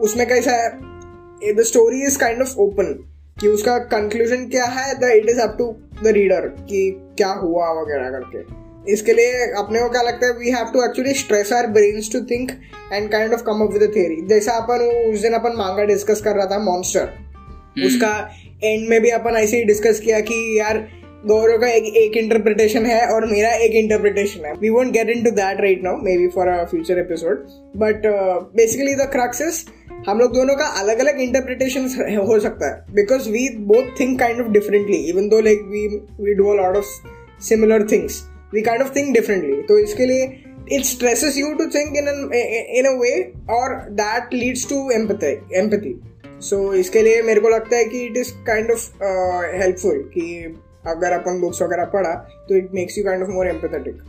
उसमें 0.02 0.28
कैसा 0.28 0.52
है 0.52 0.70
the 1.54 1.62
story 1.62 2.02
is 2.04 2.20
kind 2.20 2.42
of 2.42 2.58
open 2.58 3.06
कि 3.40 3.48
उसका 3.48 3.78
कंक्लूजन 3.78 4.50
क्या 4.50 4.66
है 4.66 4.94
the 5.00 5.04
it 5.04 5.30
is 5.30 5.40
up 5.40 5.56
to 5.58 5.76
the 6.04 6.08
reader 6.08 6.48
कि 6.48 7.02
क्या 7.18 7.30
हुआ 7.30 7.72
वगैरह 7.72 8.10
करके। 8.10 8.69
इसके 8.88 9.14
लिए 9.14 9.46
अपने 9.58 9.80
को 9.80 9.90
क्या 9.90 10.02
लगता 10.02 10.28
है 10.28 10.34
we 10.34 10.50
have 10.50 10.72
to 10.74 10.84
actually 10.84 11.14
stress 11.14 11.54
our 11.54 11.68
brains 11.68 12.12
to 12.12 12.22
think 12.22 12.52
and 12.94 13.12
kind 13.12 13.34
of 13.34 13.44
come 13.44 13.62
up 13.62 13.74
with 13.74 13.92
theory 13.96 14.22
जैसा 14.28 14.52
अपन 14.52 14.86
उस 15.14 15.22
दिन 15.22 15.34
अपन 15.34 15.56
मांगा 15.58 15.84
डिस्कस 15.84 16.22
कर 16.22 16.36
रहा 16.36 16.46
था 16.46 16.60
मॉन्स्टर 16.60 17.06
hmm. 17.06 17.86
उसका 17.86 18.30
एंड 18.64 18.90
में 18.90 19.02
भी 19.02 19.10
अपन 19.10 19.36
ऐसे 19.36 19.58
ही 19.58 19.64
डिस्कस 19.64 20.00
किया 20.00 20.20
कि 20.20 20.60
यार 20.60 20.88
गौरव 21.26 21.58
का 21.58 21.68
एक 21.68 21.84
एक 21.98 22.18
इंटरप्रिटेशन 22.18 22.86
है 22.86 23.02
और 23.08 23.26
मेरा 23.26 23.50
एक 23.54 23.72
इंटरप्रिटेशन 23.72 24.46
है. 24.46 24.54
We 24.54 24.70
won't 24.70 24.92
get 24.92 25.10
into 25.24 25.32
that 25.32 25.62
right 25.62 25.84
now 25.84 25.98
maybe 26.18 26.28
for 26.28 26.48
a 26.48 26.64
future 26.66 27.00
episode 27.00 27.46
but 27.78 28.02
basically 28.56 28.96
the 28.96 29.10
crux 29.12 29.66
हम 30.08 30.20
लोग 30.20 30.34
दोनों 30.34 30.56
का 30.56 30.66
अलग 30.82 31.00
अलग 31.00 31.20
इंटरप्रिटेशन 31.22 32.16
हो 32.28 32.40
सकता 32.40 32.68
है. 32.68 32.96
Because 32.96 33.30
we 33.30 33.48
both 33.50 34.00
think 34.00 34.20
kind 34.20 34.42
of 34.42 34.48
differently 34.48 34.98
even 35.10 35.28
though 35.30 35.42
like 35.42 35.62
we 35.62 35.88
we 36.24 36.34
do 36.34 36.50
a 36.50 36.56
lot 36.56 36.76
of 36.76 36.86
similar 37.42 37.88
things 37.88 38.22
we 38.54 38.62
kind 38.62 38.84
of 38.84 38.96
think 38.96 39.14
differently 39.14 39.62
तो 39.64 39.78
इसके 39.80 40.06
लिए 40.06 40.26
it 40.72 40.86
stresses 40.86 41.38
you 41.38 41.54
to 41.54 41.66
think 41.76 41.98
in 41.98 42.08
in 42.78 42.86
a 42.86 42.98
way 43.02 43.12
और 43.54 43.76
that 44.02 44.34
leads 44.34 44.68
to 44.70 44.90
empathy 44.92 45.34
empathy 45.60 45.96
so 46.50 46.62
इसके 46.74 47.02
लिए 47.02 47.22
मेरे 47.22 47.42
को 47.42 47.50
लगता 47.50 47.78
है 47.78 47.86
कि 47.86 48.06
it 48.06 48.18
is 48.18 48.32
kind 48.48 48.72
of 48.72 49.04
helpful 49.56 50.00
कि 50.14 50.28
अगर 50.88 51.12
अपन 51.12 51.40
बुक्स 51.42 51.62
वगैरह 51.62 51.86
पढ़ा 51.94 52.14
तो 52.50 52.58
it 52.58 52.70
makes 52.74 52.98
you 52.98 53.04
kind 53.04 53.24
of 53.24 53.30
more 53.30 53.48
empathetic 53.48 54.02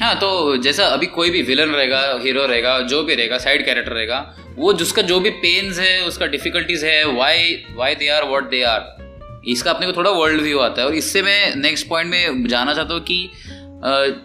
हाँ 0.00 0.14
तो 0.16 0.56
जैसा 0.62 0.84
अभी 0.86 1.06
कोई 1.14 1.30
भी 1.30 1.40
विलन 1.42 1.70
रहेगा 1.70 2.00
हीरो 2.22 2.44
रहेगा, 2.46 2.78
जो 2.80 3.02
भी 3.04 3.14
रहेगा 3.14 3.38
साइड 3.38 3.64
कैरेक्टर 3.64 3.92
रहेगा, 3.92 4.18
वो 4.58 4.72
जिसका 4.72 5.02
जो 5.02 5.18
भी 5.20 5.30
पेन्स 5.30 5.78
है, 5.78 6.04
उसका 6.06 6.26
डिफिकल्टीज 6.26 6.84
है 6.84 7.04
why 7.16 7.54
why 7.76 7.94
they 7.94 8.08
are 8.08 8.24
what 8.24 8.50
they 8.50 8.62
are 8.62 9.42
इसका 9.48 9.70
अपने 9.70 9.86
को 9.86 9.92
थोड़ा 9.92 10.10
वर्ल्ड 10.10 10.40
व्यू 10.42 10.58
आता 10.58 10.80
है। 10.80 10.86
और 10.88 10.94
इससे 10.94 11.22
मैं 11.22 11.54
नेक्स्ट 11.56 11.88
पॉइंट 11.88 12.10
में 12.10 12.46
जाना 12.48 12.74
चाहता 12.74 12.94
हूँ 12.94 13.02
कि 13.02 13.18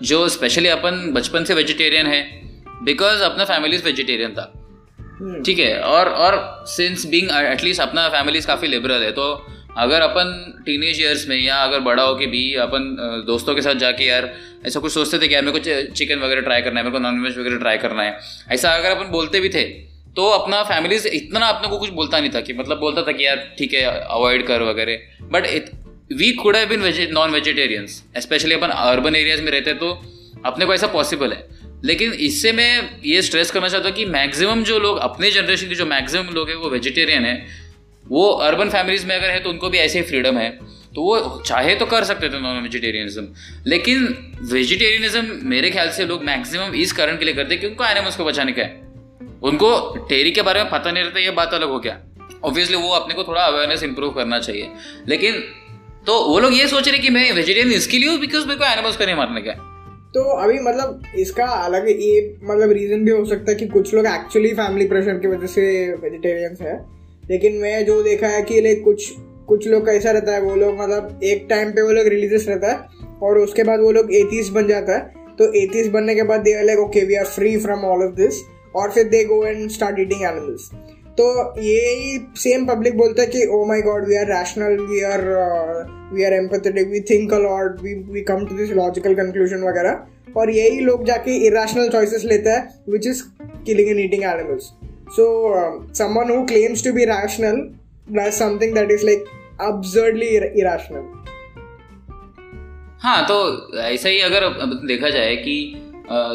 जो 0.04 0.28
स्पेशली 0.30 0.68
अपन 0.70 1.12
बचपन 1.14 1.44
से 1.44 1.54
वेजिटेरियन 1.54 2.08
है 2.08 2.22
बिकॉज़ 2.84 3.22
अपना 3.24 3.46
फैमिली 3.46 3.78
वेजिटेरियन 3.80 4.34
था 4.34 4.52
हम्म। 5.20 5.42
ठीक 5.44 5.60
है 5.60 5.80
और 5.82 6.10
और 6.18 6.36
सिंस 6.68 7.06
बीइंग 7.06 7.30
एटलीस्ट 7.44 7.82
अपना 7.82 8.08
फैमिलीज़ 8.10 8.48
काफ़ी 8.48 8.68
लिबरल 8.68 9.04
है 9.04 9.12
तो 9.12 9.28
अगर 9.78 10.02
अपन 10.02 10.34
टीनेज 10.66 11.00
ईयर्स 11.02 11.28
में 11.28 11.38
या 11.38 11.56
अगर 11.58 11.80
बड़ा 11.82 12.04
हो 12.04 12.16
के 12.16 12.26
भी 12.28 12.44
अपन 12.62 12.96
दोस्तों 13.28 13.56
के 13.56 13.62
साथ 13.62 13.76
जाके 13.76 14.06
यार 14.06 14.30
ऐसा 14.66 14.80
कुछ 14.80 14.94
सोचते 14.94 15.20
थे 15.20 15.28
कि 15.28 15.34
यार 15.34 15.44
मेरे 15.44 15.60
को 15.60 15.94
चिकन 15.94 16.20
वगैरह 16.20 16.42
ट्राई 16.42 16.62
करना 16.62 16.80
है 16.80 16.86
मेरे 16.86 16.92
को 16.92 17.00
नॉनवेज 17.00 17.38
वगैरह 17.38 17.58
ट्राई 17.58 17.78
करना 17.78 18.04
है 18.04 18.20
ऐसा 18.52 18.72
अगर 18.72 18.92
अपन 18.92 19.12
बोलते 19.12 19.40
भी 19.40 19.50
थे 19.50 19.64
तो 20.16 20.30
अपना 20.32 20.62
फैमिली 20.64 21.00
से 21.00 21.10
इतना 21.12 21.46
अपने 21.48 21.70
को 21.70 21.78
कुछ 21.78 21.90
बोलता 21.92 22.20
नहीं 22.20 22.32
था 22.32 22.42
कि 22.42 22.54
मतलब 22.54 22.80
बोलता 22.80 23.02
था 23.02 23.12
कि 23.12 23.26
यार 23.26 23.48
ठीक 23.58 23.74
है 23.74 23.86
अवॉइड 23.86 24.46
कर 24.48 24.62
वगैरह 24.64 25.28
but 25.30 25.46
we 26.12 26.32
could 26.32 26.56
have 26.56 26.70
been 26.70 27.10
non 27.12 27.32
vegetarians 27.32 28.04
specially 28.18 28.56
upon 28.56 28.68
urban 28.68 29.16
areas 29.16 29.42
में 29.42 29.52
रहते 29.52 29.74
तो 29.74 29.92
अपने 30.46 30.66
को 30.66 30.74
ऐसा 30.74 30.88
पॉसिबल 30.88 31.32
है। 31.32 31.48
लेकिन 31.86 32.14
इससे 32.14 32.52
मैं 32.52 33.00
ये 33.06 33.22
स्ट्रेस 33.22 33.52
करना 33.52 33.68
चाहता 33.68 33.90
हूँ 33.90 33.96
कि 33.96 34.06
मैक्सिमम 34.06 34.64
जो 34.64 34.80
लोग, 34.80 34.98
अपने 34.98 35.32
जनरेशन 35.32 35.68
के 35.68 35.76
जो 35.76 35.86
मैक्सिमम 35.86 36.34
लोग 36.34 36.50
हैं, 36.50 36.56
वो 36.56 36.70
वेजिटेरियन 36.70 37.26
है, 37.26 37.46
वो 38.08 38.30
अर्बन 38.30 38.70
फैमिलीज़ 38.70 39.06
में 39.08 39.16
अगर 39.16 39.30
है 39.30 39.40
तो 39.40 39.50
उनको 39.50 39.70
भी 39.70 39.78
ऐसे 39.78 40.00
ही 40.00 40.06
फ्रीडम 40.06 40.38
है। 40.38 40.50
तो 40.96 41.02
वो 41.02 41.44
चाहे 41.46 41.76
तो 41.76 41.86
कर 41.86 42.04
सकते 42.04 42.30
थे 42.30 42.40
नॉन 42.40 42.62
वेजिटेरियनिज्म 42.64 43.28
लेकिन 43.68 44.32
वेजिटेरियनिज्म 44.42 45.40
मेरे 45.44 45.72
ख्याल 45.72 45.90
से 45.90 46.06
लोग 46.06 46.24
मैक्सिमम 46.24 46.74
इस 46.76 46.94
कारण 46.94 47.18
के 47.18 47.26
लिए 47.26 47.34
करते 47.34 47.58
कि 47.58 47.68
उनको 47.68 47.86
एनिमल्स 47.86 48.16
को 48.16 48.26
बचाने 48.26 48.52
का 48.52 48.62
है। 48.62 48.82
उनको 49.44 49.98
टेरी 50.10 50.32
के 50.32 50.42
बारे 50.42 50.62
में 50.62 50.72
पता 50.72 50.92
नहीं 50.92 51.04
रहता, 51.04 51.20
ये 51.20 51.32
बात 51.32 51.54
अलग 51.54 51.70
हो 51.70 51.80
गया। 51.80 52.00
ऑब्वियसली 52.44 52.78
वो 52.78 52.90
अपने 52.90 53.14
को 53.14 53.24
थोड़ा 53.24 53.42
अवेयरनेस 53.42 53.84
इंप्रूव 53.84 54.12
करना 54.12 54.40
चाहिए। 54.40 54.70
लेकिन 55.08 55.44
तो 56.08 56.14
वो 56.30 56.40
लोग 56.40 56.54
ये 56.54 56.68
सोच 56.68 56.88
रहे 56.88 57.00
कि 57.00 57.10
मैं 57.10 57.32
वेजिटेरियन 57.34 57.72
इसके 57.72 57.98
लिए 57.98 58.18
बिकॉज़ 58.18 58.48
मेरे 58.48 58.60
को 58.60 58.66
एनिमल्स 58.66 58.98
को 58.98 59.06
नहीं 59.06 59.16
मारने 59.16 59.42
का 59.42 59.54
तो 60.16 60.24
अभी 60.38 60.60
मतलब 60.60 61.04
इसका 61.18 61.46
अलग 61.46 61.88
ये 61.90 62.18
मतलब 62.44 62.72
रीजन 62.72 63.06
भी 63.06 63.12
हो 63.12 63.24
सकता 63.26 63.52
है 63.52 63.56
कि 63.58 63.68
कुछ 63.68 63.94
लोग 63.94 64.08
एक्चुअली 64.08 64.50
फैमिली 64.54 64.86
प्रेशर 64.88 65.20
की 65.20 65.28
वजह 65.28 65.48
से 65.48 65.64
वेजिटेरियंस 65.94 66.62
है। 66.62 66.76
लेकिन 67.32 67.56
मैं 67.56 67.86
जो 67.86 68.02
देखा 68.04 68.28
है 68.28 68.42
कि 68.42 68.62
लाइक 68.62 68.84
कुछ 68.84 69.10
कुछ 69.48 69.68
लोग 69.68 69.86
कैसा 69.86 70.12
रहता 70.12 70.34
है, 70.34 70.42
वो 70.42 70.56
लोग 70.56 70.80
मतलब 70.82 71.20
एक 71.24 71.48
टाइम 71.50 71.72
पे 71.72 71.82
वो 71.82 71.92
लोग 71.92 72.08
रिलीजियस 72.08 72.48
रहता 72.48 72.72
है 72.72 73.18
और 73.24 73.38
उसके 73.38 73.64
बाद 73.64 73.80
वो 73.80 73.92
लोग 73.92 74.14
एथीस 74.16 74.50
बन 74.50 74.68
जाता 74.68 74.98
है। 74.98 75.36
तो 75.38 75.52
एथीस 75.54 75.88
बनने 75.88 76.16
के 76.16 76.24
बाद 76.24 76.42
they 76.42 76.54
like 76.66 76.80
okay 76.80 77.06
we 77.06 77.16
are 77.16 77.26
free 77.26 77.58
from 77.58 77.86
all 77.86 78.08
of 78.08 78.16
this 78.16 78.44
और 78.76 78.92
फिर 78.92 79.04
they 79.06 79.24
go 79.26 79.44
and 79.46 79.70
start 79.70 80.00
eating 80.00 80.24
animals 80.24 80.70
तो 81.18 81.26
यही 81.62 82.18
सेम 82.38 82.66
पब्लिक 82.68 82.98
बोलता 82.98 83.22
है 83.22 83.28
कि 83.28 83.46
ओ 83.46 83.64
my 83.66 83.82
god 83.82 84.08
we 84.08 84.16
are 84.18 84.26
rational 84.28 84.78
we 84.86 85.02
are 85.04 85.22
we 86.14 86.24
are 86.24 86.34
empathetic 86.34 86.88
we 86.88 87.00
think 87.10 87.34
a 87.34 87.38
lot 87.40 87.82
we 87.82 87.94
we 88.14 88.22
come 88.30 88.46
to 88.46 88.56
this 88.58 88.72
logical 88.72 89.14
conclusion 89.16 89.64
वगैरह। 89.64 90.34
और 90.38 90.50
यही 90.50 90.80
लोग 90.80 91.06
जाके 91.06 91.36
इरेशनल 91.48 91.90
चॉइसेस 91.90 92.24
लेते 92.26 92.50
हैं 92.50 92.92
which 92.92 93.08
is 93.08 93.22
killing 93.66 93.90
and 93.90 94.00
eating 94.00 94.24
animals 94.24 94.72
so 95.16 95.28
someone 95.94 96.30
who 96.30 96.44
claims 96.46 96.84
to 96.84 96.94
be 96.94 97.06
rational 97.06 97.62
does 98.12 98.34
something 98.34 98.74
that 98.76 98.92
is 98.92 99.06
like 99.06 99.26
absurdly 99.62 100.36
irrational 100.36 101.12
हाँ 103.02 103.22
तो 103.28 103.38
ऐसा 103.82 104.10
ही 104.10 104.20
अगर 104.22 104.50
देखा 104.88 105.10
जाए 105.10 105.36
कि 105.38 105.56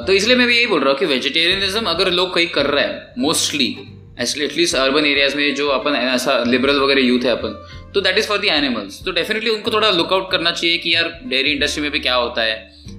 तो 0.07 0.13
इसलिए 0.13 0.37
मैं 0.37 0.47
भी 0.47 0.57
यही 0.57 0.67
बोल 0.67 0.81
रहा 0.81 0.91
हूँ 0.91 0.99
कि 0.99 1.07
वेजिटेरियनिज्म 1.07 1.87
अगर 1.89 2.11
लोग 2.13 2.35
कहीं 2.35 2.47
कर 2.49 2.67
रहा 2.67 2.85
है 2.85 3.15
मोस्टली 3.19 3.75
एटलीस्ट 4.21 4.75
अर्बन 4.75 5.07
एरियाज़ 5.07 5.37
में 5.37 5.55
जो 5.55 5.69
अपन 5.69 5.97
ऐसा 5.97 6.43
लिबरल 6.47 6.81
वगैरह 6.81 7.01
यूथ 7.01 7.25
है 7.25 7.31
अपन 7.31 7.93
तो 7.95 8.01
that 8.01 8.19
is 8.19 8.27
for 8.27 8.39
the 8.39 8.45
animals 8.45 9.03
तो 9.05 9.13
डेफिनेटली 9.13 9.51
उनको 9.51 9.71
थोड़ा 9.71 9.91
लुकआउट 9.91 10.31
करना 10.31 10.51
चाहिए 10.51 10.79
कि 10.79 10.95
यार 10.95 11.21
डेयरी 11.25 11.51
इंडस्ट्री 11.51 11.83
में 11.83 11.91
भी 11.91 11.99
क्या 11.99 12.15
होता 12.15 12.43
है। 12.43 12.57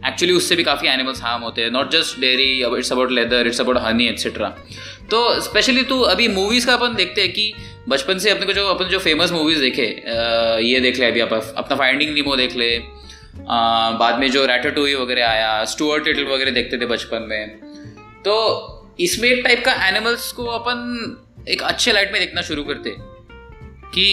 एक्चुअली 0.08 0.34
उससे 0.34 0.56
भी 0.56 0.64
काफ़ी 0.64 0.88
एनिमल्स 0.88 1.22
हार्म 1.22 1.42
होते 1.44 1.62
हैं 1.62 1.72
not 1.72 1.92
just 1.92 2.20
dairy 2.22 2.78
it's 2.78 2.92
about 2.92 3.12
leather 3.12 3.48
it's 3.48 3.62
about 3.62 3.78
honey 3.78 4.08
etcetera 4.08 4.50
तो 5.12 5.40
स्पेशली 5.42 5.84
तो 5.84 6.00
अभी 6.02 6.28
मूवीज़ 6.28 6.68
का 6.68 6.74
अपन 6.74 6.96
देखते 6.96 7.22
हैं 7.22 7.32
कि 7.34 7.54
बचपन 7.90 8.18
से 8.18 8.30
अपने 8.30 8.46
को 8.46 8.54
जो, 8.54 8.68
अपन 8.68 8.86
जो 8.86 9.00
फ़ेमस 9.00 9.32
मूवीज़ 9.32 9.60
देखे 9.60 9.86
ये 10.64 10.80
देख 10.80 11.00
ले 11.00 11.06
अभी 11.06 11.20
आप, 11.20 11.34
अपना 11.34 11.78
फाइंडिंग 11.78 12.14
नीमो 12.14 12.36
देख 12.36 12.56
ले 12.56 12.78
बाद 14.00 14.20
में 14.20 14.30
जो 14.32 14.46
रैटोटोई 14.46 14.94
वगैरह 14.96 15.28
आया 15.28 15.64
स्टुअर्ट 15.66 16.04
टिटल 16.04 16.26
वगैरह 16.26 16.52
देखते 16.52 16.78
थे 16.78 16.86
बचपन 16.86 17.28
में। 17.30 17.48
तो 18.26 18.36
इसमें 19.00 19.30
एक 19.30 19.44
टाइप 19.44 19.64
का 19.66 19.74
एनिमल्स 19.88 20.32
को 20.32 20.46
अपन 20.46 21.46
एक 21.50 21.62
अच्छे 21.64 21.92
लाइट 21.92 22.12
में 22.14 22.22
देखना 22.22 22.42
शुरू 22.42 22.64
करते। 22.64 22.96
कि 23.94 24.06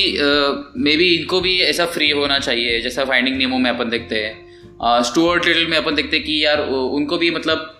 मे 0.76 0.96
बी 0.96 1.08
इनको 1.14 1.40
भी 1.40 1.58
ऐसा 1.62 1.86
फ्री 1.86 2.10
होना 2.10 2.38
चाहिए 2.38 2.80
जैसा 2.80 3.04
फाइंडिंग 3.04 3.36
नियमों 3.36 3.58
में 3.58 3.70
अपन 3.70 3.90
देखते 3.90 4.16
हैं। 4.16 5.02
स्टुअर्ट 5.02 5.46
लिटिल 5.46 5.66
में 5.66 5.76
अपन 5.76 5.94
देखते 5.94 6.16
हैं 6.16 6.24
कि 6.26 6.44
यार 6.44 6.60
उनको 6.68 7.18
भी 7.18 7.30
मतलब 7.30 7.72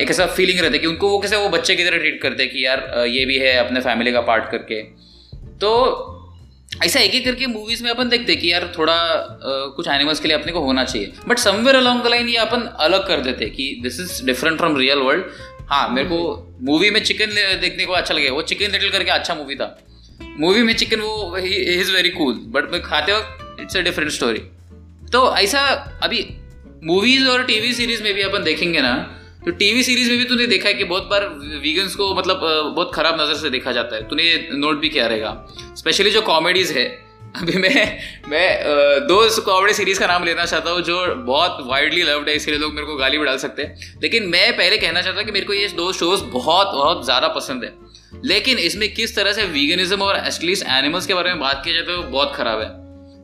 एक 0.00 0.10
ऐसा 0.10 0.26
फीलिंग 0.26 0.60
रहता 0.60 0.72
है 0.72 0.78
कि 0.78 0.86
उनको 0.86 1.08
वो 1.08 1.18
कैसे 1.18 1.36
वो 1.36 1.48
बच्चे 1.48 1.76
की 1.76 1.84
तरह 1.84 1.98
ट्रीट 1.98 2.20
करते 2.22 2.42
हैं 2.42 2.52
कि 2.52 2.64
यार 2.64 3.06
ये 3.08 3.24
भी 3.24 3.36
है 3.38 3.56
अपने 3.56 3.80
फैमिली 3.80 4.12
का 4.12 4.20
पार्ट 4.20 4.50
करके। 4.50 4.82
तो 5.58 5.70
ऐसा 6.84 7.00
एक 7.00 7.14
एक 7.14 7.24
करके 7.24 7.46
मूवीज़ 7.46 7.82
में 7.84 7.90
अपन 7.90 8.08
देखते 8.08 8.32
हैं 8.32 8.40
कि 8.40 8.52
यार 8.52 8.72
थोड़ा 8.78 8.92
आ, 8.92 9.36
कुछ 9.76 9.88
एनिमल्स 9.88 10.20
के 10.20 10.28
लिए 10.28 10.36
अपने 10.36 10.52
को 10.52 10.60
होना 10.60 10.84
चाहिए। 10.84 11.12
But 11.28 11.38
somewhere 11.38 11.76
along 11.76 12.02
the 12.04 12.06
line 12.06 12.28
ये 12.28 12.36
अपन 12.36 12.62
अलग 12.80 13.06
कर 13.08 13.20
देते 13.20 13.46
कि 13.50 13.78
this 13.82 14.00
is 14.00 14.24
different 14.26 14.58
from 14.58 14.76
real 14.76 14.98
world 14.98 15.24
हाँ 15.68 15.88
मेरे 15.88 16.08
को 16.08 16.18
मूवी 16.62 16.90
में 16.90 17.02
चिकन 17.04 17.34
देखने 17.60 17.84
को 17.84 17.92
अच्छा 17.92 18.14
लगे। 18.14 18.30
वो 18.30 18.42
चिकन 18.42 18.72
लिटिल 18.72 18.90
करके 18.90 19.10
अच्छा 19.10 19.34
मूवी 19.34 19.54
था। 19.54 19.66
मूवी 20.40 20.62
में 20.62 20.74
चिकन 20.74 21.00
वो 21.00 21.36
इज़ 21.38 21.92
वेरी 21.92 22.10
कूल 22.10 22.34
बट 22.48 22.70
मैं 22.72 22.80
खाते 22.82 23.12
वक्त 23.12 23.60
इट्स 23.60 23.76
अ 23.76 23.80
डिफरेंट 23.80 24.10
स्टोरी 24.12 24.38
तो 25.12 25.20
ऐसा 25.36 25.60
अभी 26.02 26.26
मूवीज़ 26.84 27.28
और 27.28 27.44
टीवी 27.44 27.72
सीरीज़ 27.72 28.02
में 28.02 28.12
भी 28.14 28.22
अपन 28.22 28.42
देखेंगे 28.44 28.80
ना 28.80 28.94
तो 29.44 29.50
टीवी 29.52 29.82
सीरीज़ 29.82 30.10
में 30.10 30.18
भी 30.18 30.24
तूने 30.24 30.46
देखा 30.46 30.68
है 30.68 30.74
कि 30.74 30.84
बहुत 30.84 31.08
बार 31.10 31.28
वीगन्स 31.62 31.94
को 31.94 32.14
मतलब 32.14 32.40
बहुत 32.76 32.94
खराब 32.94 33.20
नज़र 33.20 33.34
से 33.34 33.50
देखा 33.50 33.72
जाता 33.72 33.96
है। 33.96 34.08
तूने 34.08 34.22
ये 34.22 34.48
नोट 34.52 34.80
भी 34.80 34.88
किया 34.88 35.06
रहेगा। 35.06 35.30
स्पेशली 35.76 36.10
जो 36.10 36.22
कॉमेडीज 36.22 36.70
है 36.72 36.84
अभी 37.36 37.58
मैं 37.58 38.00
मैं 38.28 39.06
दो 39.06 39.16
कॉमेडी 39.42 39.74
सीरीज़ 39.74 39.98
का 40.00 40.06
नाम 40.06 40.24
लेना 40.24 40.44
चाहता 40.44 40.70
हूँ 40.70 40.80
जो 40.82 40.96
बहुत 41.16 41.58
वाइडली 41.66 42.02
लव्ड 42.02 42.28
है 42.28 42.34
इसलिए 42.36 42.58
लोग 42.58 42.72
मेरे 42.74 42.86
को 42.86 42.96
गाली 42.96 43.18
भी 43.18 43.24
डाल 43.24 43.38
सकते 43.38 43.62
हैं। 43.62 43.98
लेकिन 44.02 44.26
मैं 44.26 44.56
पहले 44.56 44.78
कहना 44.78 45.02
चाहता 45.02 45.18
हूँ 45.18 45.26
कि 45.26 45.32
मेरे 45.32 45.46
को 45.46 45.52
ये 45.52 45.68
दो 45.76 45.92
शोज़ 45.92 46.22
बहुत 46.32 46.66
बहुत 46.68 47.04
ज़्यादा 47.04 47.28
पसंद 47.28 47.64
है। 47.64 47.72
लेकिन 48.24 48.58
इसमें 48.58 48.88
किस 48.94 49.14
तरह 49.16 49.32
से 49.32 49.44
वीगनिज्म 49.48 50.02
और 50.02 50.16
एटलीस्ट 50.18 50.66
एनिमल्स 50.68 51.06
के 51.06 51.14
बारे 51.14 51.30
में 51.30 51.40
बात 51.40 51.62
की 51.64 51.72
जाए 51.72 51.82
तो 51.82 52.02
बहुत 52.02 52.34
खराब 52.36 52.60
है। 52.60 52.68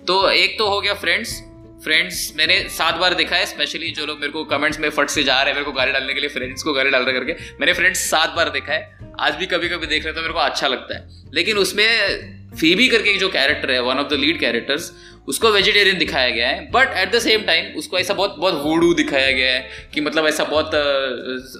तो 0.04 0.28
एक 0.30 0.58
तो 0.58 0.68
हो 0.68 0.80
गया 0.80 0.94
फ्रेंड्स 0.96 1.40
फ्रेंड्स 1.84 2.32
मैंने 2.36 2.58
सात 2.70 2.94
बार 2.94 3.14
देखा 3.14 3.36
है 3.36 3.46
स्पेशली 3.46 3.90
जो 3.90 4.06
लोग 4.06 4.18
मेरे 4.18 4.32
को 4.32 4.44
कमेंट्स 4.44 4.78
में 4.80 4.88
फट 4.90 5.08
से 5.08 5.22
जा 5.22 5.34
रहे 5.34 5.46
हैं, 5.46 5.54
मेरे 5.54 5.64
को 5.64 5.72
गाली 5.72 5.92
डालने 5.92 6.14
के 6.14 6.20
लिए 6.20 6.28
फ्रेंड्स 6.28 6.62
को 6.62 6.72
गाली 6.72 6.90
डाल 6.90 7.02
रहे 7.02 7.14
करके। 7.14 7.32
मैंने 7.60 7.72
फ्रेंड्स 7.72 8.08
सात 8.10 8.34
बार 8.36 8.48
देखा 8.50 8.72
है। 8.72 9.12
आज 9.20 9.34
भी 9.36 9.46
कभी 9.46 9.68
कभी 9.68 9.86
देख 9.86 10.04
रहे 10.04 10.14
तो 10.14 10.20
मेरे 10.20 10.32
को 10.32 10.38
अच्छा 10.40 10.68
लगता 10.68 10.94
है। 10.94 11.30
लेकिन 11.34 11.58
उसमें 11.58 11.86
फीबी 12.60 12.88
करके 12.88 13.18
जो 13.18 13.28
कैरेक्टर 13.28 13.70
है 13.70 13.82
one 13.82 13.96
of 13.96 14.08
the 14.08 14.12
lead 14.12 14.40
characters 14.40 14.92
उसको 15.28 15.50
वेजिटेरियन 15.50 15.98
दिखाया 15.98 16.30
गया 16.30 16.48
है 16.48 16.70
but 16.70 16.88
at 16.96 17.12
the 17.12 17.18
same 17.18 17.42
time 17.42 17.66
उसको 17.76 17.98
ऐसा 17.98 18.14
बहुत 18.14 18.36
बहुत 18.38 18.54
वूडू 18.64 18.94
दिखाया 18.94 19.30
गया 19.30 19.52
है 19.52 19.70
कि 19.94 20.00
मतलब 20.00 20.26
ऐसा 20.26 20.44
बहुत 20.44 20.66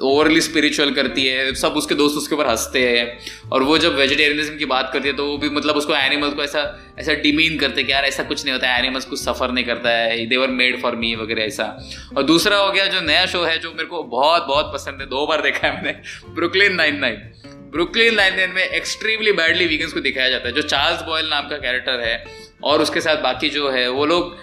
ओवरली 0.03 0.41
uh, 0.41 0.43
स्पिरिचुअल 0.43 0.91
करती 0.91 1.27
है 1.27 1.55
सब 1.55 1.69
उसके 1.69 1.95
दोस्त 1.95 2.17
उसके 2.17 2.35
ऊपर 2.35 2.47
हँसते 2.47 2.89
हैं 2.89 3.19
और 3.53 3.63
वो 3.63 3.79
जब 3.79 3.97
वेजिटेरियनिज्म 3.97 4.57
की 4.57 4.65
बात 4.65 4.91
करती 4.93 5.09
है 5.09 5.17
तो 5.17 5.27
वो 5.27 5.39
भी 5.39 5.51
मतलब 5.51 5.77
उसको 5.77 5.95
एनिमल्स 5.95 6.35
को 6.35 6.45
ऐसा 6.45 6.95
ऐसा 6.99 7.13
डिमीन 7.13 7.59
करते 7.59 7.81
हैं 7.81 7.87
कि 7.87 7.93
यार 7.93 8.05
ऐसा 8.05 8.23
कुछ 8.23 8.45
नहीं 8.45 8.53
होता 8.53 8.69
है 8.69 8.79
एनिमल्स 8.79 9.05
कुछ 9.05 9.23
सफ़र 9.23 9.51
नहीं 9.51 9.65
करता 9.65 9.91
है 9.91 10.27
देवर 10.27 10.49
मेड 10.49 10.83
फॉर 10.83 10.97
मी 10.97 11.15
वगैरह 11.15 11.43
ऐसा। 11.43 11.91
और 12.17 12.23
दूसरा 12.23 12.57
हो 12.57 12.73
गया 12.73 12.87
जो 12.87 13.01
नया 13.01 13.27
शो 13.27 13.43
है 13.43 13.59
जो 13.59 13.71
मेरे 13.71 13.85
को 13.85 14.03
बहुत 14.03 14.47
बहुत 14.47 14.71
पसंद 14.75 15.01
है 15.01 15.07
दो 15.07 15.27
बार 15.27 15.43
देखा 15.43 15.69
है 15.69 15.75
मैंने 15.75 15.99
Brooklyn 16.35 16.75
nine 16.75 16.97
nine 16.97 17.33
Brooklyn 17.75 18.14
nine 18.14 18.37
nine 18.37 18.50
में 18.50 18.62
एक्सट्रीमली 18.62 19.33
बैडली 19.33 19.66
वीगन्स 19.66 19.93
को 19.93 20.00
दिखाया 20.00 20.28
जाता 20.31 20.49
है, 20.49 20.54
जो 20.54 20.62
चार्ल्स 20.62 21.02
बॉयल 21.02 21.28
नाम 21.28 21.49
का 21.49 21.57
कैरेक्टर 21.57 22.00
है, 22.00 22.25
और 22.64 22.83
उसके 22.83 23.00
साथ 23.00 23.16
बाकी 23.16 23.49
जो 23.49 23.71
है, 23.71 23.88
वो 23.88 24.07
लोग 24.07 24.37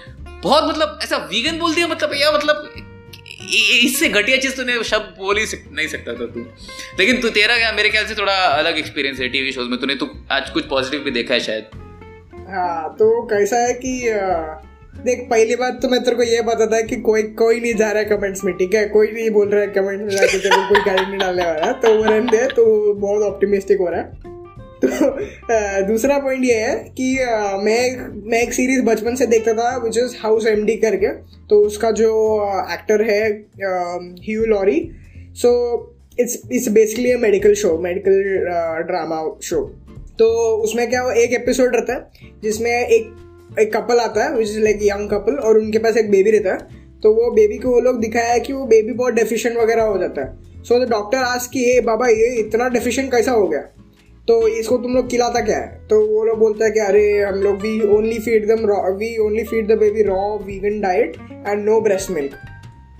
बहुत 0.44 0.64
मतलब 0.64 1.00
ऐसा 1.04 1.18
वीगन 1.18 1.60
बोल 1.60 1.76
दिया 1.76 1.88
मतलब 1.88 2.12
या 2.14 2.32
मतलब 2.32 2.74
इससे 3.84 4.10
घटिया 4.10 4.38
चीज़ 4.38 4.56
तूने 4.56 4.84
शब्द 4.84 5.16
बोल 5.18 5.38
ही 5.38 5.46
नहीं 5.72 5.88
सकता 5.88 6.14
था 6.14 6.26
तू। 6.26 6.46
लेकिन 7.00 7.22
तू, 7.22 7.30
तेरा 7.30 7.58
क्या, 7.58 7.72
मेरे 7.72 7.90
ख्याल 7.90 8.06
से 8.06 8.16
थोड़ा 8.16 8.34
अलग 8.34 8.78
एक्सपीरियंस 8.78 9.20
है 9.20 9.30
टीवी 9.30 9.52
शोज़ 9.52 9.70
में, 9.70 9.80
तूने 9.80 9.96
तो 9.96 10.10
आज 10.32 10.50
कुछ 10.50 10.68
पॉजिटिव 10.68 11.00
भी 11.00 11.12
देखा 11.12 11.34
है 11.34 11.40
शायद। 11.40 11.64
हाँ 12.50 12.96
तो 12.96 13.10
कैसा 13.28 13.58
है 13.58 13.74
कि 13.74 14.00
देख, 14.94 15.20
पहली 15.30 15.56
बात 15.56 15.82
तो 15.82 15.90
मैं 15.90 16.00
तेरे 16.04 16.16
को 16.16 16.24
ये 16.24 16.42
बताता 16.42 16.76
है 16.76 16.84
कि 16.84 16.96
कोई 17.02 17.22
कोई 17.38 17.60
नहीं 17.60 17.74
जा 17.76 17.92
रहा 17.92 18.04
है 18.04 18.06
कमेंट्स 18.08 18.44
में, 18.44 18.54
ठीक 18.58 18.74
है? 18.74 18.86
कोई 18.90 19.12
नहीं 19.12 19.30
बोल 19.30 19.48
रहा 19.50 19.62
है 19.62 19.68
कमेंट्स 19.70 20.04
में 20.04 20.10
जाके 20.12 20.38
तेरे 20.38 20.56
को 20.56 20.68
कोई 20.70 20.82
गाली 20.86 21.06
नहीं 21.08 21.20
डालने 21.20 21.46
वाला। 21.46 21.72
तो 21.74 21.94
वो 21.96 22.04
रहने 22.04 22.32
दे 22.32 22.46
तो 22.56 22.94
बहुत 22.96 23.24
ऑप्टिमिस्टिक 23.24 23.80
हो 23.80 23.88
रहा 23.88 24.02
है। 24.02 24.30
तो 24.84 24.88
दूसरा 25.88 26.18
पॉइंट 26.20 26.44
ये 26.46 26.54
है 26.56 26.76
कि 26.98 27.14
मैं 27.64 27.80
मैं 28.30 28.42
एक 28.42 28.54
सीरीज़ 28.54 28.82
बचपन 28.86 29.16
से 29.16 29.26
देखता 29.28 29.54
था 29.54 29.76
which 29.84 29.98
is 29.98 30.16
House 30.20 30.48
M 30.48 30.64
D 30.66 30.76
करके। 30.78 31.08
तो 31.50 31.60
उसका 31.66 31.92
जो 31.94 32.12
एक्टर 32.74 33.02
है 33.04 33.30
Hugh 34.20 34.46
Laurie 34.48 34.80
so 35.36 35.52
it's 36.20 36.42
it's 36.52 36.68
basically 36.70 37.16
medical 37.18 37.54
show 37.56 37.78
medical 37.80 38.22
drama 38.88 39.24
show 39.44 39.64
तो 40.20 40.30
उसमें 40.64 40.90
क्या 40.90 41.04
वो 41.04 41.12
एक 41.20 41.34
एपिसोड 41.34 41.76
रहता 41.76 41.94
है, 41.94 42.40
जिसमें 42.44 42.72
एक 42.72 43.14
एक 43.60 43.78
कपल 43.78 43.98
आता 43.98 44.24
है 44.24 44.36
which 44.36 44.50
is 44.50 44.60
like 44.60 44.80
young 44.84 45.10
couple 45.10 45.36
और 45.36 45.58
उनके 45.58 45.78
पास 45.78 45.98
एक 45.98 46.12
बेबी 46.12 46.32
रहता 46.32 46.52
है। 46.52 46.58
तो 47.04 47.14
वो 47.14 47.32
बेबी 47.32 47.58
को 47.58 47.70
वो 47.70 47.80
लोग 47.80 48.00
दिखाया 48.00 48.28
है 48.28 48.40
कि 48.40 48.54
वो 48.54 48.66
बेबी 48.66 48.94
बहुत 48.94 49.14
डेफिशिएंट 49.14 49.58
वगैरह 49.58 49.84
हो 49.84 49.98
जाता 49.98 50.22
है। 50.22 50.64
सो 50.64 50.86
द 50.86 50.90
डॉक्टर 50.90 51.18
आज 51.18 51.48
की 51.48 51.74
ये 51.74 51.82
बाबा 51.82 52.08
ये 52.08 52.36
इतना 52.36 52.70
डेफिशिएंट 52.70 53.12
कैसा 53.12 53.32
हो 53.32 53.48
गया? 53.48 53.62
तो 54.28 54.48
इसको 54.48 54.78
तुम 54.78 54.94
लोग 54.94 55.10
खिलाता 55.10 55.42
क्या 55.42 55.58
है? 55.58 55.88
तो 55.88 56.06
वो 56.08 56.24
लोग 56.24 56.40
बोलता 56.40 56.66
है 56.66 56.72
कि 56.72 56.80
अरे 56.80 57.22
हम 57.22 57.36
लोग 57.36 57.56
we 57.56 57.82
only 57.98 58.20
feed 58.20 58.48
them 58.48 58.66
raw 58.66 58.92
we 58.92 59.18
only 59.18 59.44
feed 59.44 59.68
the 59.68 59.78
baby 59.78 60.04
raw 60.04 60.38
vegan 60.38 60.82
diet 60.82 61.18
and 61.48 61.66
no 61.66 61.82
breast 61.82 62.12
milk 62.12 62.32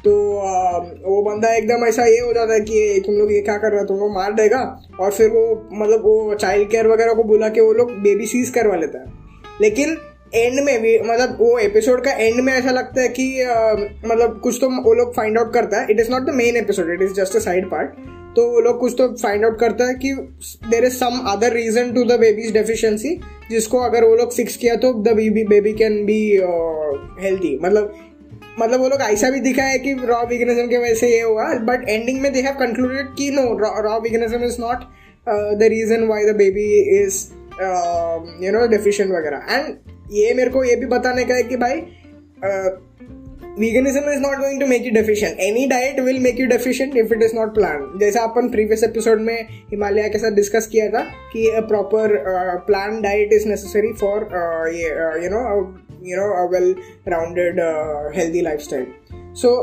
तो 0.06 0.38
आ, 0.38 0.78
वो 0.80 1.22
बंदा 1.24 1.54
एकदम 1.56 1.86
ऐसा 1.86 2.06
ये 2.06 2.20
हो 2.20 2.34
जाता 2.34 2.54
है 2.54 2.60
कि 2.60 3.04
तुम 3.06 3.16
लोग 3.16 3.34
ये 3.34 3.42
क्या 3.42 3.58
कर 3.58 3.72
रहे 3.72 3.80
हो? 3.80 3.86
तुम 3.86 3.98
लोग 3.98 4.14
मार 4.14 4.34
देगा? 4.34 4.82
और 5.00 5.12
फिर 5.12 5.30
वो 5.30 5.70
मतलब 5.74 6.02
वो 6.06 6.34
चाइल्ड 6.34 6.70
केयर 6.70 6.88
वगैरह 6.88 7.14
को 7.14 7.24
बुला 7.24 7.50
के 7.50 7.62
वो 7.62 7.74
लोग 7.74 7.92
बेबी 7.92 8.26
सीज 8.26 8.50
करवा 8.50 8.76
लेता 8.76 9.00
है। 9.00 9.06
लेकिन 9.62 9.98
एंड 10.36 10.60
में 10.66 10.82
भी 10.82 10.98
मतलब 11.00 11.38
वो 11.40 11.58
एपिसोड 11.60 12.04
का 12.04 12.12
एंड 12.12 12.40
में 12.40 12.54
ऐसा 12.54 12.72
लगता 12.72 13.02
है 13.02 13.08
कि 13.10 13.42
आ, 13.42 13.74
मतलब 14.06 14.40
कुछ 14.44 14.58
तो 14.62 14.70
वो 14.84 14.94
लोग 14.94 15.14
फाइंड 15.16 15.38
आउट 15.38 15.54
करता 15.54 15.80
है. 15.82 15.88
It 15.90 16.00
is 16.00 16.12
not 16.12 16.22
the 16.22 16.36
main 16.36 16.58
episode 16.58 16.92
it 16.94 17.02
is 17.02 17.14
just 17.14 17.36
a 17.36 17.40
side 17.40 17.70
part 17.70 17.90
तो 18.36 18.48
वो 18.48 18.60
लोग 18.60 18.80
कुछ 18.80 18.94
तो 18.98 19.08
फाइंड 19.16 19.46
आउट 19.46 19.60
करता 19.60 19.86
है 19.86 19.94
कि 19.94 20.14
there 20.70 20.86
is 20.86 20.94
some 20.94 21.18
other 21.28 21.54
reason 21.54 21.92
to 21.94 22.04
the 22.04 22.20
baby's 22.20 22.54
deficiency 22.54 23.20
जिसको 23.50 23.80
अगर 23.80 24.04
वो 24.04 24.16
लोग 24.16 24.34
फिक्स 24.34 24.56
किया 24.58 24.76
तो 24.76 24.94
the 24.94 25.16
baby 25.16 25.44
baby 25.44 25.74
can 25.74 26.06
be 26.06 26.22
healthy 27.24 27.58
मतलब 27.64 27.94
मतलब 28.60 28.80
वो 28.80 28.88
लोग 28.90 29.02
ऐसा 29.02 29.30
भी 29.30 29.40
दिखा 29.40 29.64
है 29.64 29.78
कि 29.80 29.94
रॉ 30.06 30.24
विगनिज्म 30.26 30.68
के 30.68 30.78
वजह 30.78 30.94
से 30.94 31.10
ये 31.10 31.22
हुआ 31.22 31.54
बट 31.68 31.88
एंडिंग 31.90 32.22
में 32.22 32.32
दे 32.34 32.42
हैव 32.42 32.54
कंक्लूडेड 32.54 33.14
कि 33.18 33.30
no 33.32 33.44
raw 33.82 34.00
veganism 34.00 34.44
is 34.44 34.58
not 34.62 34.78
the 35.60 35.70
reason 35.72 36.04
why 36.08 36.26
the 36.26 36.36
baby 36.36 36.68
is 37.02 37.26
you 38.46 38.52
know 38.52 38.68
deficient 38.68 39.12
वगैरह. 39.12 39.46
एंड 39.50 39.76
ये 40.12 40.34
मेरे 40.34 40.50
को 40.50 40.64
ये 40.64 40.76
भी 40.76 40.86
बताने 40.86 41.26
का 41.26 41.36
है 41.36 41.44
कि 41.44 41.56
भाई 41.56 41.82
veganism 43.60 44.08
is 44.12 44.20
not 44.20 44.38
going 44.40 44.60
to 44.62 44.68
make 44.68 44.84
you 44.84 44.94
deficient. 44.96 45.42
Any 45.46 45.64
diet 45.68 45.98
will 46.06 46.20
make 46.20 46.40
you 46.40 46.48
deficient 46.48 46.96
if 46.96 47.12
it 47.12 47.24
is 47.28 47.34
not 47.38 47.54
planned. 47.58 48.00
जैसा 48.00 48.22
अपन 48.24 48.50
प्रीवियस 48.50 48.84
एपिसोड 48.84 49.22
में 49.22 49.48
हिमालय 49.72 50.10
के 50.10 50.18
साथ 50.18 50.32
डिस्कस 50.32 50.68
किया 50.68 50.88
था 50.90 51.04
कि 51.34 51.46
proper 51.68 52.16
plan 52.68 53.02
diet 53.02 53.34
is 53.34 53.48
necessary 53.48 53.94
for 54.02 54.28
you 55.24 55.30
know 55.30 55.44
you 56.06 56.18
know 56.18 56.48
well 56.54 56.76
rounded 57.08 57.60
healthy 58.16 58.42
lifestyle 58.42 58.88
so 59.42 59.54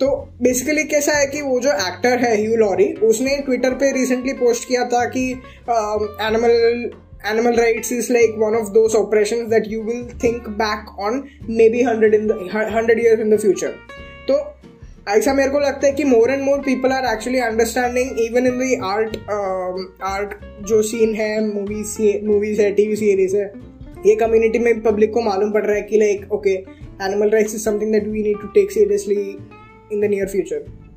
तो 0.00 0.08
basically 0.42 0.84
कैसा 0.84 1.12
है 1.12 1.26
कि 1.26 1.40
वो 1.42 1.60
जो 1.60 1.72
एक्टर 1.72 2.18
है 2.18 2.36
ह्यू 2.36 2.56
लॉरी 2.56 2.92
उसने 3.02 3.36
ट्विटर 3.36 3.74
पे 3.74 3.92
रिसेंटली 3.92 4.32
पोस्ट 4.32 4.68
किया 4.68 4.84
था 4.84 5.04
कि 5.08 5.30
animal 6.26 6.90
animal 7.24 7.56
rights 7.56 7.90
is 7.90 8.10
like 8.10 8.36
one 8.36 8.54
of 8.54 8.72
those 8.74 8.94
operations 8.94 9.50
that 9.50 9.66
you 9.66 9.82
will 9.82 10.06
think 10.18 10.56
back 10.56 10.86
on 10.98 11.30
maybe 11.42 11.84
100 11.84 12.14
in 12.14 12.26
the 12.28 12.36
100 12.36 12.98
years 12.98 13.20
in 13.20 13.30
the 13.30 13.38
future. 13.38 13.72
तो 14.28 14.38
ऐसा 15.08 15.32
मेरे 15.34 15.50
को 15.50 15.60
लगता 15.60 15.86
है 15.86 15.92
कि 15.92 16.04
more 16.04 16.30
and 16.30 16.42
more 16.42 16.58
people 16.62 16.92
are 16.92 17.04
actually 17.12 17.38
understanding 17.40 18.18
even 18.20 18.46
in 18.46 18.58
the 18.58 18.80
art 18.84 19.16
art 20.04 20.34
जो 20.68 20.82
scene 20.82 21.14
है 21.14 21.30
movies 21.44 21.96
movies 22.26 22.60
है 22.62 22.70
टीवी 22.74 22.96
सीरीज़ 22.96 23.36
है, 23.36 23.52
ये 24.06 24.14
कम्युनिटी 24.16 24.58
में 24.58 24.80
पब्लिक 24.82 25.12
को 25.12 25.20
मालूम 25.22 25.52
पड़ 25.52 25.64
रहा 25.64 25.76
है 25.76 25.82
कि 25.82 25.98
like 25.98 26.32
okay 26.32 26.54
animal 26.54 27.30
rights 27.30 27.54
is 27.54 27.64
something 27.64 27.92
that 27.92 28.08
we 28.08 28.22
need 28.22 28.40
to 28.42 28.48
take 28.54 28.70
seriously 28.72 29.22
in 29.92 30.00
the 30.00 30.10
near 30.10 30.28
future 30.28 30.87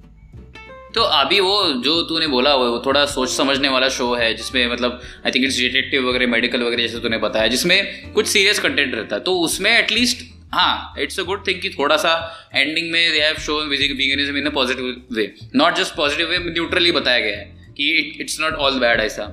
तो 0.95 1.01
अभी 1.01 1.39
वो 1.39 1.56
जो 1.84 2.01
तूने 2.01 2.27
बोला, 2.27 2.54
वो 2.56 2.82
थोड़ा 2.86 3.06
सोच 3.06 3.30
समझने 3.30 3.69
वाला 3.69 3.89
शो 3.89 4.13
है, 4.15 4.34
जिसमें 4.34 4.71
मतलब 4.71 5.01
आई 5.25 5.32
थिंक 5.32 5.45
इट्स 5.45 5.58
डिटेक्टिव 5.58 6.08
वगैरह 6.10 6.27
मेडिकल 6.27 6.63
वगैरह 6.63 6.82
जैसे 6.82 6.99
तूने 6.99 7.17
बताया, 7.17 7.47
जिसमें 7.47 8.13
कुछ 8.13 8.27
सीरियस 8.27 8.60
कंटेंट 8.60 8.95
रहता 8.95 9.15
है। 9.15 9.21
तो 9.21 9.38
उसमें 9.39 9.71
एटलीस्ट 9.71 10.25
हाँ 10.54 10.93
इट्स 10.99 11.19
अ 11.19 11.23
गुड 11.23 11.45
थिंग 11.47 11.62
कि 11.62 11.69
थोड़ा 11.69 11.97
सा 11.97 12.13
एंडिंग 12.56 12.91
में 12.91 13.12
they 13.12 13.19
have 13.19 13.36
shown 13.39 13.67
veganism 13.67 14.38
in 14.38 14.45
a 14.45 14.49
positive 14.49 15.04
way 15.13 15.34
not 15.56 15.75
just 15.75 15.95
positive 15.95 16.30
way 16.30 16.38
neutrally 16.51 16.91
बताया 16.91 17.19
गया 17.19 17.38
है 17.38 17.73
कि 17.77 18.17
इट्स 18.21 18.39
नॉट 18.41 18.54
ऑल 18.56 18.80
बैड 18.80 18.99
ऐसा। 18.99 19.25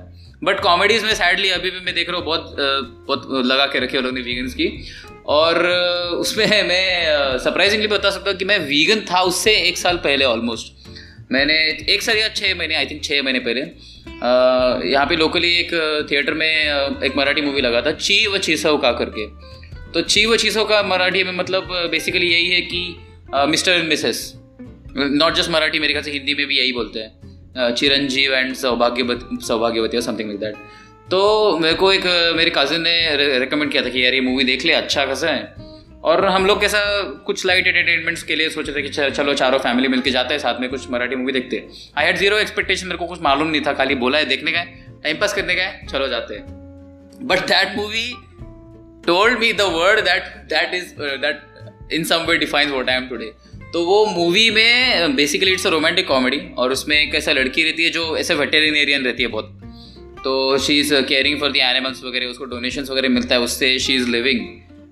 बट 0.43 0.59
कॉमेडीज 0.59 1.03
में 1.03 1.13
सैडली 1.15 1.49
अभी 1.49 1.71
भी 1.71 1.79
मैं 1.79 1.93
देख 1.95 2.09
रहा 2.09 2.17
हूँ, 2.17 2.25
बहुत 2.25 2.55
बहुत 3.07 3.45
लगा 3.45 3.65
के 3.65 3.79
रखे 3.79 3.97
लोगों 3.97 4.11
ने 4.11 4.21
वीगन्स 4.21 4.53
की। 4.53 4.67
और 5.27 5.65
उसमें 6.19 6.45
मैं 6.69 7.37
सरप्राइजिंगली 7.39 7.87
बता 7.87 8.09
सकता 8.09 8.29
हूँ 8.29 8.37
कि 8.37 8.45
मैं 8.45 8.59
वीगन 8.59 9.01
था 9.11 9.21
उससे 9.21 9.55
एक 9.67 9.77
साल 9.77 9.97
पहले 9.97 10.25
ऑलमोस्ट 10.25 10.78
मैंने 11.29 11.53
एक 11.93 12.01
साल 12.01 12.17
या 12.17 12.27
छः 12.29 12.55
महीने 12.55 12.75
आई 12.75 12.85
थिंक 12.85 13.03
छः 13.03 13.21
महीने 13.23 13.39
पहले 13.39 13.61
यहाँ 14.89 15.05
पे 15.05 15.15
लोकली 15.15 15.51
एक 15.55 15.71
थिएटर 16.11 16.33
में 16.33 16.47
एक 17.03 17.17
मराठी 17.17 17.41
मूवी 17.41 17.61
लगा 17.61 17.81
था 17.81 17.91
ची 17.93 18.25
व 18.27 18.37
छीसव 18.39 18.77
का 18.77 18.91
करके। 18.93 19.25
तो 19.93 20.01
ची 20.03 20.25
व 20.25 20.37
छीसव 20.37 20.63
का 20.65 20.81
मराठी 20.83 21.23
में 21.23 21.31
मतलब 21.33 21.69
बेसिकली 21.91 22.27
यही 22.27 22.49
है 22.49 22.61
कि 22.63 22.81
Mr 23.49 23.71
and 23.71 23.87
Mrs 23.89 24.33
not 24.97 25.33
just 25.35 25.49
Marathi, 25.51 25.79
मेरे 25.79 25.93
ख्याल 25.93 26.03
से 26.03 26.11
हिंदी 26.11 26.33
में 26.33 26.45
भी 26.47 26.57
यही 26.57 26.71
बोलते 26.73 26.99
हैं। 26.99 27.73
चिरंजीव 27.73 28.33
एंड 28.33 28.53
सौभाग्यवती 28.55 29.45
सौभाग्यवती 29.45 29.97
और 29.97 30.03
समथिंग 30.03 30.29
लाइक 30.29 30.39
दैट 30.39 30.55
तो 31.11 31.57
मेरे 31.59 31.75
को 31.75 31.91
एक 31.93 32.05
मेरे 32.37 32.51
कजिन 32.57 32.81
ने 32.81 33.39
रिकमेंड 33.39 33.71
किया 33.71 33.83
था 33.85 33.89
कि 33.89 34.03
यार 34.05 34.13
ये 34.13 34.21
मूवी 34.21 34.43
देख 34.43 34.65
ले 34.65 34.73
अच्छा 34.73 35.05
खासा 35.05 35.29
है। 35.29 35.69
और 36.03 36.25
हम 36.25 36.45
लोग 36.45 36.59
कैसा 36.61 36.79
कुछ 37.25 37.45
लाइट 37.45 37.67
एंटरटेनमेंट्स 37.67 38.23
के 38.23 38.35
लिए 38.35 38.49
सोचे 38.49 38.73
थे 38.73 38.81
कि 38.81 38.89
चलो 38.89 39.33
चारों 39.33 39.59
फैमिली 39.59 39.87
मिलके 39.87 40.11
जाते 40.11 40.33
हैं, 40.33 40.39
साथ 40.41 40.59
में 40.61 40.69
कुछ 40.69 40.89
मराठी 40.91 41.15
मूवी 41.15 41.33
देखते 41.33 41.55
हैं। 41.55 41.69
आई 41.97 42.05
हैड 42.05 42.17
ज़ीरो 42.17 42.37
एक्सपेक्टेशन 42.37 42.87
मेरे 42.87 42.97
को 42.97 43.07
कुछ 43.07 43.21
मालूम 43.21 43.47
नहीं 43.47 43.61
था, 43.61 43.73
खाली 43.73 43.95
बोला 43.95 44.17
है, 44.17 44.25
देखने 44.25 44.51
का 44.51 44.63
टाइम 45.03 45.17
पास 45.17 45.33
करने 45.33 45.55
का 45.55 45.63
है, 45.63 45.85
चलो 45.87 46.07
जाते 46.07 46.35
हैं। 46.35 47.27
But 47.27 47.39
that 47.47 47.75
movie 47.77 48.07
told 49.07 49.39
me 49.39 49.51
the 49.53 49.61
word 49.73 49.99
that 50.05 50.23
that 50.49 50.73
is 50.73 50.93
that 50.99 51.91
in 51.93 52.03
some 52.03 52.25
way 52.25 52.37
defines 52.37 52.71
what 52.71 52.89
I 52.89 52.95
am 52.95 53.07
today 53.07 53.31
तो 53.73 53.83
वो 53.85 54.05
मूवी 54.05 54.49
में 54.51 55.15
basically 55.15 55.51
it's 55.53 55.67
a 55.67 55.69
romantic 55.69 56.07
comedy 56.07 56.39
और 56.57 56.71
उसमें 56.71 56.95
एक 56.97 57.15
ऐसा 57.15 57.31
लड़की 57.31 57.63
रहती 57.63 57.83
है 57.83 57.89
जो 57.89 58.15
ऐसे 58.17 58.35
वेटेरिनेरियन 58.35 59.03
रहती 59.03 59.23
है 59.23 59.29
बहुत। 59.29 59.59
तो 60.23 60.57
she 60.57 60.79
is 60.79 60.93
caring 61.03 61.39
for 61.39 61.51
the 61.51 61.57
animals 61.57 62.03
वगैरह, 62.03 62.27
उसको 62.27 62.45
डोनेशन 62.45 62.83
वगैरह 62.83 63.09
मिलता 63.09 63.35
है, 63.35 63.41
उससे 63.41 63.77
she 63.79 63.95
is 63.95 64.09
living 64.09 64.39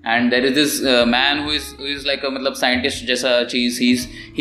and 0.06 0.30
there 0.30 0.46
is 0.46 0.54
this 0.54 0.82
man 1.08 1.38
who 1.38 1.52
is 1.52 1.82
is 1.82 2.06
like 2.06 2.24
मतलब 2.24 2.54
साइंटिस्ट 2.54 3.04
जैसा 3.04 3.42
चीज़ 3.44 3.82
he 3.82 3.92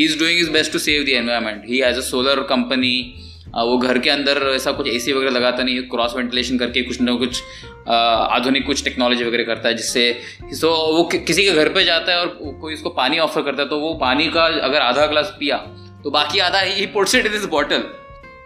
is 0.04 0.20
doing 0.20 0.40
his 0.40 0.52
best 0.52 0.72
to 0.72 0.80
save 0.80 1.04
the 1.04 1.10
environment 1.10 1.64
he 1.70 1.80
has 1.80 1.98
a 1.98 2.02
solar 2.02 2.42
company 2.42 3.24
वो 3.56 3.78
घर 3.78 3.98
के 3.98 4.10
अंदर 4.10 4.52
ऐसा 4.56 4.72
कुछ 4.72 4.88
AC 4.88 5.12
वगैरह 5.14 5.30
लगाता 5.30 5.64
नहीं 5.64 5.76
है 5.76 5.82
क्रॉस 5.82 6.14
वेंटिलेशन 6.16 6.58
करके 6.58 6.82
कुछ 6.82 7.02
ना 7.02 7.14
कुछ 7.16 7.36
uh, 7.36 7.90
आधुनिक 7.90 8.66
कुछ 8.66 8.84
टेक्नोलॉजी 8.84 9.24
वगैरह 9.24 9.44
करता 9.44 9.70
है 9.70 9.76
जिससे 9.76 10.22
सो 10.54 10.70
वो 10.94 11.04
किसी 11.04 11.44
के 11.44 11.52
घर 11.52 11.70
पे 11.70 11.84
जाता 11.84 12.12
है 12.12 12.20
और 12.20 12.58
कोई 12.62 12.74
उसको 12.74 12.90
पानी 12.90 13.20
ऑफ़र 13.20 13.42
करता 13.42 13.64
है 13.64 13.70
तो 13.70 13.80
वो 13.80 13.94
पानी 13.94 14.28
का 14.28 14.44
अगर 14.44 14.82
आधा 14.82 15.06
ग्लास 15.06 15.36
पिया 15.40 15.58
तो 16.04 16.12
बाकी 16.12 16.40
आधा 16.40 16.60
he 16.60 16.86
puts 16.86 17.16
it 17.16 17.32
this 17.32 17.46
bottle 17.46 17.84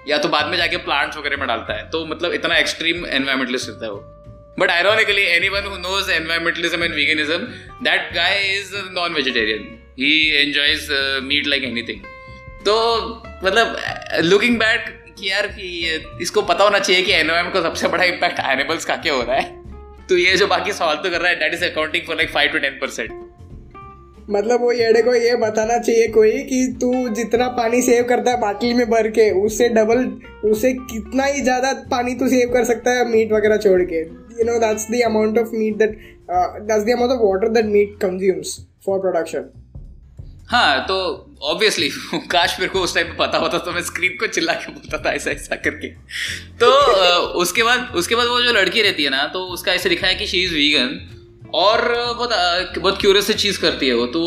या 0.07 0.17
तो 0.17 0.29
बाद 0.29 0.47
में 0.47 0.57
जाके 0.57 0.77
प्लांट्स 0.77 1.17
वगैरह 1.17 1.37
में 1.37 1.47
डालता 1.47 1.77
है 1.77 1.89
तो 1.89 2.05
मतलब 2.05 2.33
इतना 2.33 2.57
एक्सट्रीम 2.57 3.05
एनवायरमेंटलिस्ट 3.05 3.69
रहता 3.69 3.85
है 3.85 3.91
वो। 3.91 4.20
But 4.59 4.69
ironically 4.69 5.21
anyone 5.49 5.63
knows 5.65 6.11
environmentalism 6.11 6.83
and 6.83 6.93
veganism 6.93 7.37
that 7.83 8.13
guy 8.13 8.39
is 8.39 8.71
non 8.75 9.13
vegetarian 9.13 9.79
he 9.99 10.29
enjoys 10.29 10.87
meat 11.23 11.47
like 11.47 11.63
anything 11.83 12.01
तो 12.65 12.75
मतलब 13.43 13.77
लुकिंग 14.23 14.57
बैक 14.59 14.97
कि 15.19 15.31
यार, 15.31 15.47
कि 15.47 16.03
इसको 16.21 16.41
पता 16.41 16.63
होना 16.63 16.79
चाहिए 16.79 17.01
कि 17.01 17.11
एनवायरमेंट 17.11 17.53
का 17.53 17.61
सबसे 17.61 17.87
बड़ा 17.87 18.03
इम्पैक्ट 18.03 18.39
एनिमल्स 18.39 18.85
का 18.85 18.95
क्या 18.95 19.13
हो 19.13 19.21
रहा 19.21 19.35
है। 19.35 19.61
तो 20.07 20.17
ये 20.17 20.35
जो 20.37 20.47
बाकी 20.47 20.73
सवाल 20.73 20.95
तो 20.95 21.09
कर 21.09 21.21
रहा 21.21 21.29
है 21.29 21.39
that 21.39 21.53
is 21.53 21.65
accounting 21.65 22.03
for 22.07 22.15
like 22.15 22.29
five 22.29 22.51
to 22.51 22.59
ten 22.59 22.79
percent 22.81 23.30
मतलब 24.29 24.61
वो 24.61 24.71
येड़े 24.71 25.01
को 25.01 25.13
ये 25.15 25.35
बताना 25.35 25.77
चाहिए 25.77 26.07
कोई 26.07 26.31
कि 26.31 26.77
तू 26.81 27.09
जितना 27.09 27.47
पानी 27.47 27.81
सेव 27.81 28.03
करता 28.03 28.31
है 28.31 28.39
बाटली 28.41 28.73
में 28.73 28.89
भर 28.89 29.07
के 29.07 29.29
उससे 29.45 29.69
डबल 29.69 30.05
उसे 30.49 30.73
कितना 30.73 31.23
ही 31.23 31.41
ज़्यादा 31.41 31.73
पानी 31.91 32.15
तू 32.15 32.27
सेव 32.27 32.53
कर 32.53 32.63
सकता 32.63 32.91
है 32.91 33.09
मीट 33.11 33.31
वगैरह 33.31 33.57
छोड़ 33.57 33.81
के। 33.81 34.03
Know 34.43 34.59
that's 34.59 34.85
the 34.87 35.01
amount 35.03 35.37
of 35.37 35.51
meat 35.53 35.77
that 35.79 35.91
uh, 36.35 36.47
that's 36.67 36.85
the 36.85 36.93
amount 36.93 37.11
of 37.11 37.19
water 37.19 37.49
that 37.49 37.67
meat 37.67 37.99
consumes 37.99 38.53
for 38.85 38.95
production. 38.99 39.43
हाँ 40.49 40.79
तो 40.87 40.95
ऑब्वियसली 41.43 41.89
काश 42.31 42.59
मेरे 42.59 42.71
को 42.71 42.79
उस 42.79 42.95
टाइम 42.95 43.07
पता 43.19 43.37
होता 43.37 43.57
तो 43.57 43.71
मैं 43.71 43.81
स्क्रीन 43.81 44.17
को 44.19 44.27
चिल्ला 44.27 44.53
के 44.53 44.71
बोलता 44.71 44.97
था 44.97 45.13
ऐसा 45.13 45.31
ऐसा 45.31 45.55
करके। 45.55 45.87
तो 46.59 46.71
उसके 47.41 47.63
बाद 47.63 47.93
उसके 47.95 48.15
बाद 48.15 48.27
वो 48.27 48.41
जो 48.41 48.53
लड़की 48.53 48.81
रहती 48.81 49.03
है 49.03 49.09
ना 49.09 49.25
तो 49.33 49.39
उसका 49.53 49.73
ऐसे 49.73 49.89
लिखा 49.89 50.07
है 50.07 50.15
कि 50.15 50.27
शी 50.27 50.43
इज़ 50.43 50.53
वीगन 50.53 50.99
और 51.53 51.81
बहुत 52.17 52.33
बहुत 52.79 52.99
क्यूरियस 53.01 53.27
से 53.27 53.33
चीज़ 53.33 53.59
करती 53.61 53.87
है 53.87 53.93
वो। 53.93 54.05
तो 54.05 54.21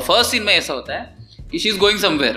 फ़र्स्ट 0.00 0.30
सीन 0.30 0.42
में 0.42 0.54
ऐसा 0.54 0.74
होता 0.74 0.94
है 0.94 1.16
कि 1.52 1.58
शी 1.58 1.68
इज़ 1.68 1.78
गोइंग 1.78 1.98
समवेयर 1.98 2.36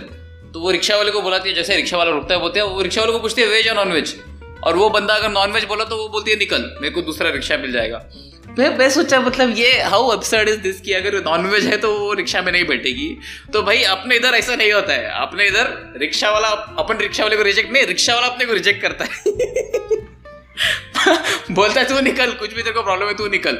तो 0.54 0.60
वो 0.60 0.72
रिक्शा 0.72 0.96
वाले 0.98 1.12
को 1.12 1.22
बुलाती 1.22 1.50
है, 1.50 1.56
जैसे 1.56 1.76
रिक्शा 1.76 1.98
वाला 1.98 2.12
रुकता 2.12 2.34
है, 2.36 2.40
बोलते 2.42 2.60
हैं, 2.60 2.68
वो 2.68 2.82
रिक्शा 2.82 3.02
वाले 3.02 3.14
को 3.14 3.20
पूछती 3.20 3.42
है 3.42 3.48
वेज 3.48 3.68
या 3.68 3.74
नॉन 3.74 3.92
वेज 3.92 4.16
और 4.64 4.76
वो 4.76 4.90
बंदा 4.90 5.14
अगर 5.14 5.30
नॉन 5.30 5.52
वेज 5.52 5.64
बोला 5.64 5.84
तो 5.84 5.98
वो 5.98 6.08
बोलती 6.10 6.32
है, 6.32 6.38
निकल, 6.38 6.70
मेरे 6.82 6.94
को 6.94 7.02
दूसरा 7.02 7.30
रिक्शा 7.30 7.58
मिल 7.58 7.72
जाएगा। 7.72 8.06
मैं 8.60 8.78
मैं 8.78 8.90
सोचा 8.90 9.20
मतलब 9.22 9.58
ये 9.58 9.72
हाउ 9.82 10.08
अपसर्ड 10.08 10.50
इज़ 10.50 10.58
दिस 10.58 10.82
कि 10.82 10.94
अगर 10.94 11.16
नॉन 11.26 11.46
वेज 11.46 11.66
है 11.66 11.78
तो 11.78 11.94
वो 12.00 12.14
रिक्शा 12.14 12.42
में 12.42 12.52
नहीं 12.52 12.66
बैठेगी। 12.66 13.18
तो 13.54 13.62
भाई, 13.62 13.84
अपने 13.84 14.16
इधर 14.16 14.34
ऐसा 14.34 14.56
नहीं 14.56 14.72
होता 14.74 14.94
है। 14.94 15.22
अपने 15.22 15.48
इधर 15.48 15.94
रिक्शा 15.98 16.32
वाला 16.32 16.48
अपन 16.80 16.98
रिक्शा 16.98 17.24
वाले 17.24 17.38
को 17.38 17.44
रिजेक्ट 17.44 17.74
नहीं 17.74 17.86
रिक्शा 17.86 18.16
वाला 18.16 18.28
अपने 18.28 18.46
को 18.46 18.54
रिजेक्ट 18.54 18.82
करता 18.82 19.06
है। 19.06 19.18
बोलता 21.52 21.82
है, 21.82 21.88
तू 21.88 22.00
निकल, 22.00 22.32
कुछ 22.32 22.54
भी 22.54 22.62
तेरे 22.62 22.72
को 22.72 22.84
प्रॉब्लम 22.84 23.08
है, 23.08 23.14
तू 23.14 23.28
निकल. 23.28 23.56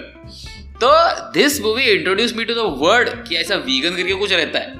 तो 0.84 0.90
this 1.32 1.62
movie 1.62 1.84
introduce 1.84 2.34
me 2.36 2.46
to 2.46 2.54
the 2.54 2.58
word 2.58 3.10
कि 3.28 3.36
ऐसा 3.36 3.56
वीगन 3.56 3.96
करके 3.96 4.14
कुछ 4.14 4.34
रहता 4.34 4.60
है। 4.60 4.74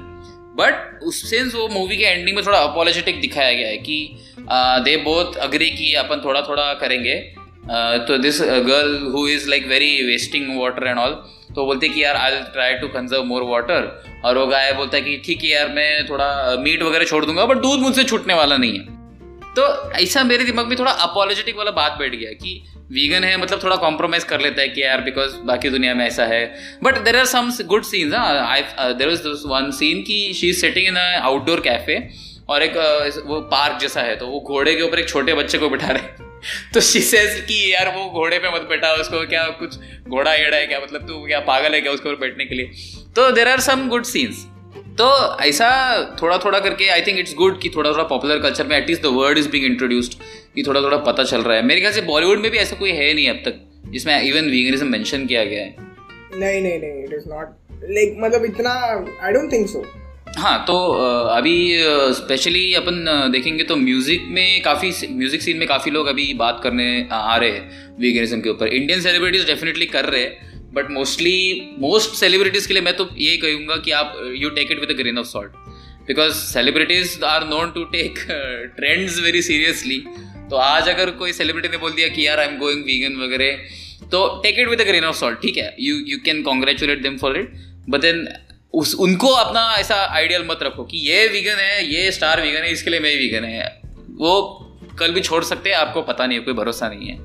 बट 0.56 1.00
उस 1.02 1.30
सेंस 1.30 1.54
वो 1.54 1.68
मूवी 1.68 1.96
के 1.96 2.04
एंडिंग 2.04 2.36
में 2.36 2.46
थोड़ा 2.46 2.58
अपोलोजेटिक 2.58 3.20
दिखाया 3.20 3.52
गया 3.52 3.68
है 3.68 3.76
कि 3.76 4.16
दे 4.84 4.96
बोथ 4.96 5.36
अग्री 5.36 5.70
कि 5.70 5.94
अपन 5.94 6.22
थोड़ा 6.24 6.42
थोड़ा 6.42 6.74
करेंगे 6.74 7.14
तो 8.08 8.18
this 8.18 8.40
girl 8.42 9.12
who 9.12 9.26
is 9.28 9.48
like 9.48 9.66
very 9.66 10.02
wasting 10.06 10.60
water 10.60 10.86
and 10.86 10.98
all 10.98 11.10
तो 11.54 11.64
बोलते 11.64 11.88
कि, 11.88 12.04
यार 12.04 12.16
I 12.16 12.30
try 12.30 12.74
to 12.74 12.88
conserve 12.88 13.24
more 13.24 13.42
water 13.42 14.04
और 14.24 14.38
वो 14.38 14.46
गाय 14.46 14.72
बोलता 14.72 14.96
है 14.96 15.02
कि, 15.02 15.16
ठीक 15.24 15.44
है 15.44 15.50
यार, 15.50 15.68
मैं 15.68 16.08
थोड़ा 16.08 16.56
मीट 16.60 16.82
वगैरह 16.82 17.04
छोड़ 17.04 17.24
दूँगा 17.24 17.46
बट 17.46 17.56
दूध 17.56 17.80
मुझसे 17.80 18.04
छूटने 18.04 18.34
वाला 18.34 18.56
नहीं 18.56 18.78
है। 18.78 18.95
तो 19.58 19.92
ऐसा 19.92 20.24
मेरे 20.24 20.44
दिमाग 20.44 20.66
में 20.66 20.78
थोड़ा 20.78 20.92
अपोलोजेटिक 20.92 21.56
वाला 21.56 21.70
बात 21.70 21.92
बैठ 21.92 22.14
गया 22.14 22.32
कि 22.32 22.64
वीगन 22.92 23.24
है 23.24 23.36
मतलब 23.36 23.62
थोड़ा 23.62 23.76
कॉम्प्रोमाइज 23.76 24.24
कर 24.24 24.40
लेता 24.40 24.60
है 24.60 24.68
कि 24.68 24.82
यार 24.82 25.00
बिकॉज़ 25.00 25.36
बाकी 25.36 25.70
दुनिया 25.70 25.94
में 25.94 26.06
ऐसा 26.06 26.24
है। 26.24 26.54
But 26.82 26.98
there 26.98 27.16
are 27.16 27.24
some 27.24 27.52
good 27.64 27.82
scenes 27.82 28.14
I 28.14 28.62
there 28.80 29.08
is 29.08 29.48
one 29.48 29.70
scene 29.70 30.02
की 30.02 30.34
she 30.34 30.48
is 30.48 30.60
sitting 30.60 30.86
in 30.86 30.96
outdoor 30.96 31.60
cafe 31.60 32.10
और 32.48 32.62
एक 32.62 32.76
वो 33.26 33.40
पार्क 33.40 33.78
जैसा 33.80 34.00
है 34.00 34.16
तो 34.16 34.26
वो 34.26 34.40
घोड़े 34.40 34.74
के 34.74 34.82
ऊपर 34.82 34.98
एक 34.98 35.08
छोटे 35.08 35.34
बच्चे 35.34 35.58
को 35.58 35.68
बिठा 35.68 35.88
रहे 35.88 36.26
तो 36.74 36.80
शी 36.80 37.00
सेज 37.00 37.40
कि 37.40 37.74
यार 37.74 37.94
वो 37.96 38.10
घोड़े 38.10 38.38
पे 38.38 38.54
मत 38.54 38.60
बैठा, 38.60 38.92
उसको 38.92 39.26
क्या 39.26 39.44
कुछ 39.44 39.78
घोड़ा 40.08 40.34
एड़ा 40.34 40.56
है 40.56 40.66
क्या? 40.66 40.80
मतलब 40.80 41.08
तू 41.08 41.26
क्या 41.26 41.40
पागल 41.40 41.74
है 41.74 41.80
क्या 41.80 41.92
उसके 41.92 42.08
ऊपर 42.08 42.20
बैठने 42.20 42.44
के 42.44 42.54
लिए? 42.54 42.64
तो 43.16 43.30
there 43.30 43.48
are 43.48 43.60
some 43.60 43.88
good 43.88 44.04
scenes 44.04 44.46
तो 44.98 45.06
ऐसा 45.44 45.68
थोड़ा 46.20 46.36
थोड़ा 46.38 46.58
करके 46.60 46.86
आई 46.88 47.00
थिंक 47.06 47.18
इट्स 47.18 47.34
गुड 47.34 47.58
कि 47.60 47.68
थोड़ा 47.68 47.90
थोड़ा 47.90 48.04
पॉपुलर 48.04 48.38
कल्चर 48.42 48.66
में 48.66 48.76
at least 48.76 49.02
the 49.02 49.06
word 49.14 49.38
is 49.38 49.48
being 49.50 49.64
introduced 49.64 50.14
कि 50.54 50.62
थोड़ा 50.62 50.80
थोड़ा 50.82 50.96
पता 51.08 51.24
चल 51.24 51.42
रहा 51.42 51.56
है। 51.56 51.64
मेरे 51.66 51.80
ख्याल 51.80 51.92
से 51.92 52.00
बॉलीवुड 52.02 52.38
में 52.40 52.50
भी 52.50 52.58
ऐसा 52.58 52.76
कोई 52.76 52.90
है 52.92 53.12
नहीं 53.14 53.28
अब 53.30 53.42
तक 53.44 53.60
जिसमें 53.92 54.20
इवन 54.20 54.50
वीगनिज्म 54.50 54.86
मेंशन 54.86 55.26
किया 55.26 55.44
गया 55.44 55.64
है। 55.64 55.74
नहीं 56.34 56.62
नहीं 56.62 56.78
नहीं 56.78 57.04
इट 57.04 57.12
इज़ 57.14 57.28
नॉट 57.28 57.82
लाइक 57.90 58.16
मतलब 58.20 58.44
इतना 58.44 58.72
आई 59.26 59.32
डोंट 59.32 59.52
थिंक 59.52 59.68
सो 59.68 59.84
हाँ 60.38 60.58
तो 60.66 60.76
अभी 61.32 61.56
स्पेशली 62.14 62.72
अपन 62.74 63.04
देखेंगे 63.32 63.64
तो 63.64 63.76
म्यूज़िक 63.76 64.26
में 64.30 64.62
काफ़ी 64.62 64.92
म्यूज़िक 65.10 65.42
सीन 65.42 65.56
में 65.56 65.68
काफ़ी 65.68 65.90
लोग 65.90 66.06
अभी 66.06 66.32
बात 66.40 66.60
करने 66.62 66.88
आ 67.12 67.36
रहे 67.36 67.50
हैं 67.50 67.94
वीगनिज्म 68.00 68.40
के 68.40 68.50
ऊपर। 68.50 68.66
इंडियन 68.68 69.00
सेलिब्रिटीज 69.00 69.46
डेफिनेटली 69.46 69.86
कर 69.86 70.04
रहे 70.06 70.22
हैं। 70.22 70.55
बट 70.74 70.90
मोस्टली 70.90 71.38
मोस्ट 71.78 72.14
सेलिब्रिटीज 72.14 72.66
के 72.66 72.74
लिए 72.74 72.82
मैं 72.82 72.96
तो 72.96 73.08
ये 73.18 73.36
कहूँगा 73.36 73.76
कि 73.76 73.90
आप 73.90 74.16
you 74.36 74.50
take 74.50 74.72
it 74.72 74.80
with 74.80 74.96
grain 74.96 75.18
of 75.18 75.26
salt 75.26 75.52
because 76.06 76.32
celebrities 76.34 77.18
are 77.24 77.48
known 77.48 77.70
to 77.70 77.84
take 77.84 78.18
trends 78.76 79.20
very 79.20 79.42
seriously 79.42 79.98
तो 80.50 80.56
आज 80.56 80.88
अगर 80.88 81.10
कोई 81.10 81.32
सेलिब्रिटी 81.32 81.68
ने 81.68 81.76
बोल 81.76 81.92
दिया 81.92 82.08
कि 82.08 82.26
यार 82.26 82.40
आई 82.40 82.46
एम 82.46 82.58
गोइंग 82.58 82.84
वीगन 82.84 83.16
वगैरह 83.22 84.08
तो 84.10 84.26
take 84.42 84.58
it 84.58 84.68
with 84.68 84.80
grain 84.80 85.04
of 85.04 85.16
salt 85.16 85.40
ठीक 85.42 85.56
है? 85.56 85.74
You 85.80 85.96
you 86.06 86.18
can 86.24 86.42
congratulate 86.42 87.02
them 87.02 87.16
for 87.18 87.38
it 87.38 87.52
but 87.88 88.00
then 88.00 88.28
उस, 88.74 88.94
उनको 88.94 89.28
अपना 89.28 89.60
ऐसा 89.78 89.94
आइडियल 90.14 90.44
मत 90.50 90.58
रखो 90.62 90.84
कि 90.84 90.98
ये 90.98 91.26
वीगन 91.28 91.58
है, 91.58 91.94
ये 91.94 92.10
स्टार 92.12 92.42
वीगन 92.42 92.62
है, 92.62 92.72
इसके 92.72 92.90
लिए 92.90 93.00
मैं 93.00 93.16
वीगन 93.16 93.44
है। 93.44 93.66
वो 94.18 94.65
कल 94.98 95.12
भी 95.12 95.20
छोड़ 95.20 95.42
सकते 95.44 95.70
हैं 95.70 95.76
आपको 95.76 96.02
पता 96.02 96.26
नहीं 96.26 96.38
है 96.38 96.44
कोई 96.44 96.54
भरोसा 96.54 96.88
नहीं 96.88 97.08
है। 97.08 97.16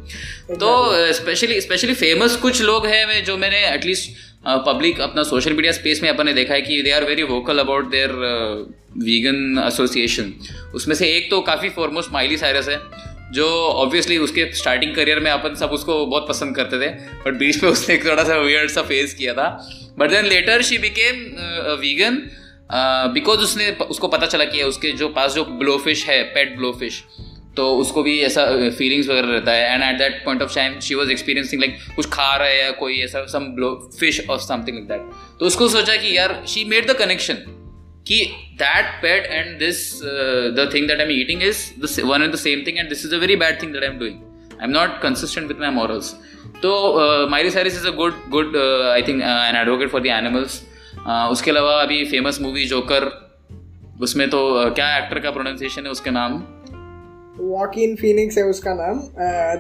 तो 0.56 1.14
स्पेशली 1.14 1.62
स्पेशली 1.62 1.94
फ़ेमस 1.94 2.36
कुछ 2.36 2.62
लोग 2.62 2.86
हैं 2.86 3.24
जो 3.24 3.38
मैंने 3.38 3.68
एटलीस्ट 3.68 4.10
पब्लिक 4.48 4.96
uh, 4.96 5.02
अपना 5.02 5.24
सोशल 5.24 5.54
मीडिया 5.54 5.72
स्पेस 5.72 6.02
में 6.04 6.10
अपन 6.10 6.26
ने 6.26 6.34
देखा 6.34 6.54
है 6.54 6.62
कि 6.62 6.82
they 6.82 6.92
are 6.92 7.04
very 7.04 7.24
vocal 7.24 7.60
about 7.60 7.90
their 7.92 8.12
vegan 8.98 9.64
association 9.68 10.34
उसमें 10.76 10.96
से 10.96 11.08
एक 11.18 11.30
तो 11.30 11.42
काफ़ी 11.42 11.70
फॉरमोस्ट 11.70 12.12
माइली 12.14 12.38
साइरस 12.38 12.70
है 12.70 12.80
जो 13.32 13.48
ऑब्वियसली 13.66 14.18
उसके 14.18 14.54
स्टार्टिंग 14.54 14.96
करियर 14.96 15.20
में 15.20 15.32
अपन 15.32 15.56
सब 15.56 15.70
उसको 15.70 16.06
बहुत 16.06 16.28
पसंद 16.30 16.56
करते 16.56 16.80
थे 16.80 16.90
बट 17.26 17.34
बीच 17.34 17.64
में 17.64 17.70
उसने 17.72 17.96
एक 17.96 18.06
थोड़ा 18.06 18.24
सा 18.24 18.38
वियर्ड 18.38 18.70
सा 18.70 18.82
फेस 18.82 19.14
किया 19.14 19.34
था। 19.34 19.48
But 20.00 20.10
then 20.10 20.26
later 20.26 20.62
she 20.62 20.78
became 20.78 21.16
vegan 21.80 22.22
because 23.14 23.40
उसने 23.40 23.70
उसको 23.72 24.08
पता 24.08 24.26
चला 24.26 24.46
कि 24.46 24.64
उसके 24.64 24.92
जो 24.92 25.08
पास 25.10 25.34
जो 25.34 25.44
ब्लोफिश 25.46 26.06
है 26.06 26.24
पेट 26.24 26.58
ब्लोफिश 26.58 27.04
तो 27.58 27.76
उसको 27.78 28.04
भी 28.04 28.20
ऐसा 28.20 28.70
फीलिंग्स 28.70 29.10
वगैरह 29.10 29.32
रहता 29.32 29.52
है। 29.52 29.74
And 29.74 29.84
at 29.84 29.98
that 29.98 30.26
point 30.26 30.42
of 30.42 30.56
time 30.56 30.80
she 30.80 30.96
was 30.96 31.12
experiencing 31.12 31.62
like 31.62 31.96
कुछ 31.96 32.06
खा 32.06 32.36
रहा 32.36 32.48
है 32.48 32.64
या 32.64 32.72
कोई 32.72 33.00
ऐसा 33.02 33.26
सम 33.26 33.40
ब्लो 33.40 33.92
फ़िश 34.00 34.30
और 34.30 34.40
समथिंग 34.40 34.78
लाइक 34.78 34.88
दैट 34.88 35.02
तो 35.40 35.46
उसको 35.46 35.68
सोचा 35.68 35.96
कि 35.96 36.18
यार 36.18 36.44
शी 36.48 36.66
मेड 36.66 36.92
द 36.92 36.94
कनेक्शन 36.94 37.34
कि 38.08 38.26
that 38.54 38.86
pet 38.86 39.26
and 39.26 39.60
this 39.60 40.02
the 40.58 40.72
thing 40.74 40.88
that 40.88 41.00
I 41.00 41.06
am 41.06 41.12
eating 41.12 41.44
is 41.44 42.02
one 42.02 42.24
and 42.24 42.34
the 42.34 42.36
same 42.36 42.64
thing 42.68 42.78
and 42.78 42.90
this 42.90 43.06
is 43.06 43.16
a 43.16 43.18
very 43.18 43.36
bad 43.36 43.62
thing 43.62 43.74
that 43.74 43.84
I 43.84 43.90
am 43.90 44.00
doing 44.00 44.16
I 44.62 44.64
am 44.64 44.70
not 44.70 45.02
consistent 45.02 45.48
with 45.48 45.58
my 45.60 45.70
morals 45.70 46.16
तो 46.64 46.98
Miley 47.30 47.50
Cyrus 47.50 47.76
is 47.76 47.88
a 47.88 47.92
good 47.92 48.30
good 48.30 48.58
I 48.92 49.02
think 49.02 49.22
an 49.24 49.56
advocate 49.56 49.90
for 49.90 50.02
the 50.02 50.06
animals 50.06 50.64
उसके 51.08 51.52
अलावा 51.52 51.82
अभी 51.82 52.06
famous 52.06 52.42
movie 52.42 52.66
joker 52.66 53.32
उसमें 54.02 54.30
तो 54.30 54.64
uh, 54.64 54.76
क्या 54.76 54.98
actor 54.98 55.20
का 55.20 55.32
pronunciation 55.32 55.86
है 55.86 55.92
उसके 55.92 56.10
नाम? 56.10 56.51
वॉक 57.40 57.78
इन 57.78 57.96
फीनिक्स 57.96 58.38
है 58.38 58.44
उसका 58.44 58.74
नाम। 58.74 59.00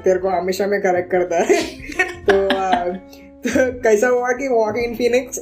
तेरे 0.03 0.19
को 0.19 0.29
हमेशा 0.29 0.67
में 0.67 0.79
करेक्ट 0.81 1.12
करता 1.12 1.38
है। 1.38 1.62
तो 2.29 2.47
कैसा 3.81 4.07
हुआ 4.07 4.31
कि 4.31 4.47
Joaquin 4.77 4.95
Phoenix 4.95 5.39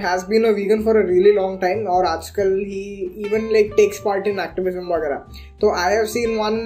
has 0.00 0.24
been 0.26 0.44
a 0.44 0.50
vegan 0.50 0.82
for 0.84 0.96
a 0.96 1.06
really 1.06 1.32
long 1.32 1.60
time 1.60 1.86
और 1.86 2.04
आजकल 2.04 2.52
he 2.66 2.82
even 3.26 3.48
like 3.52 3.72
takes 3.76 3.98
part 3.98 4.26
in 4.26 4.40
activism 4.40 4.86
वगैरह। 4.86 5.16
तो 5.60 5.70
I 5.74 5.94
have 5.94 6.04
seen 6.04 6.36
one 6.38 6.58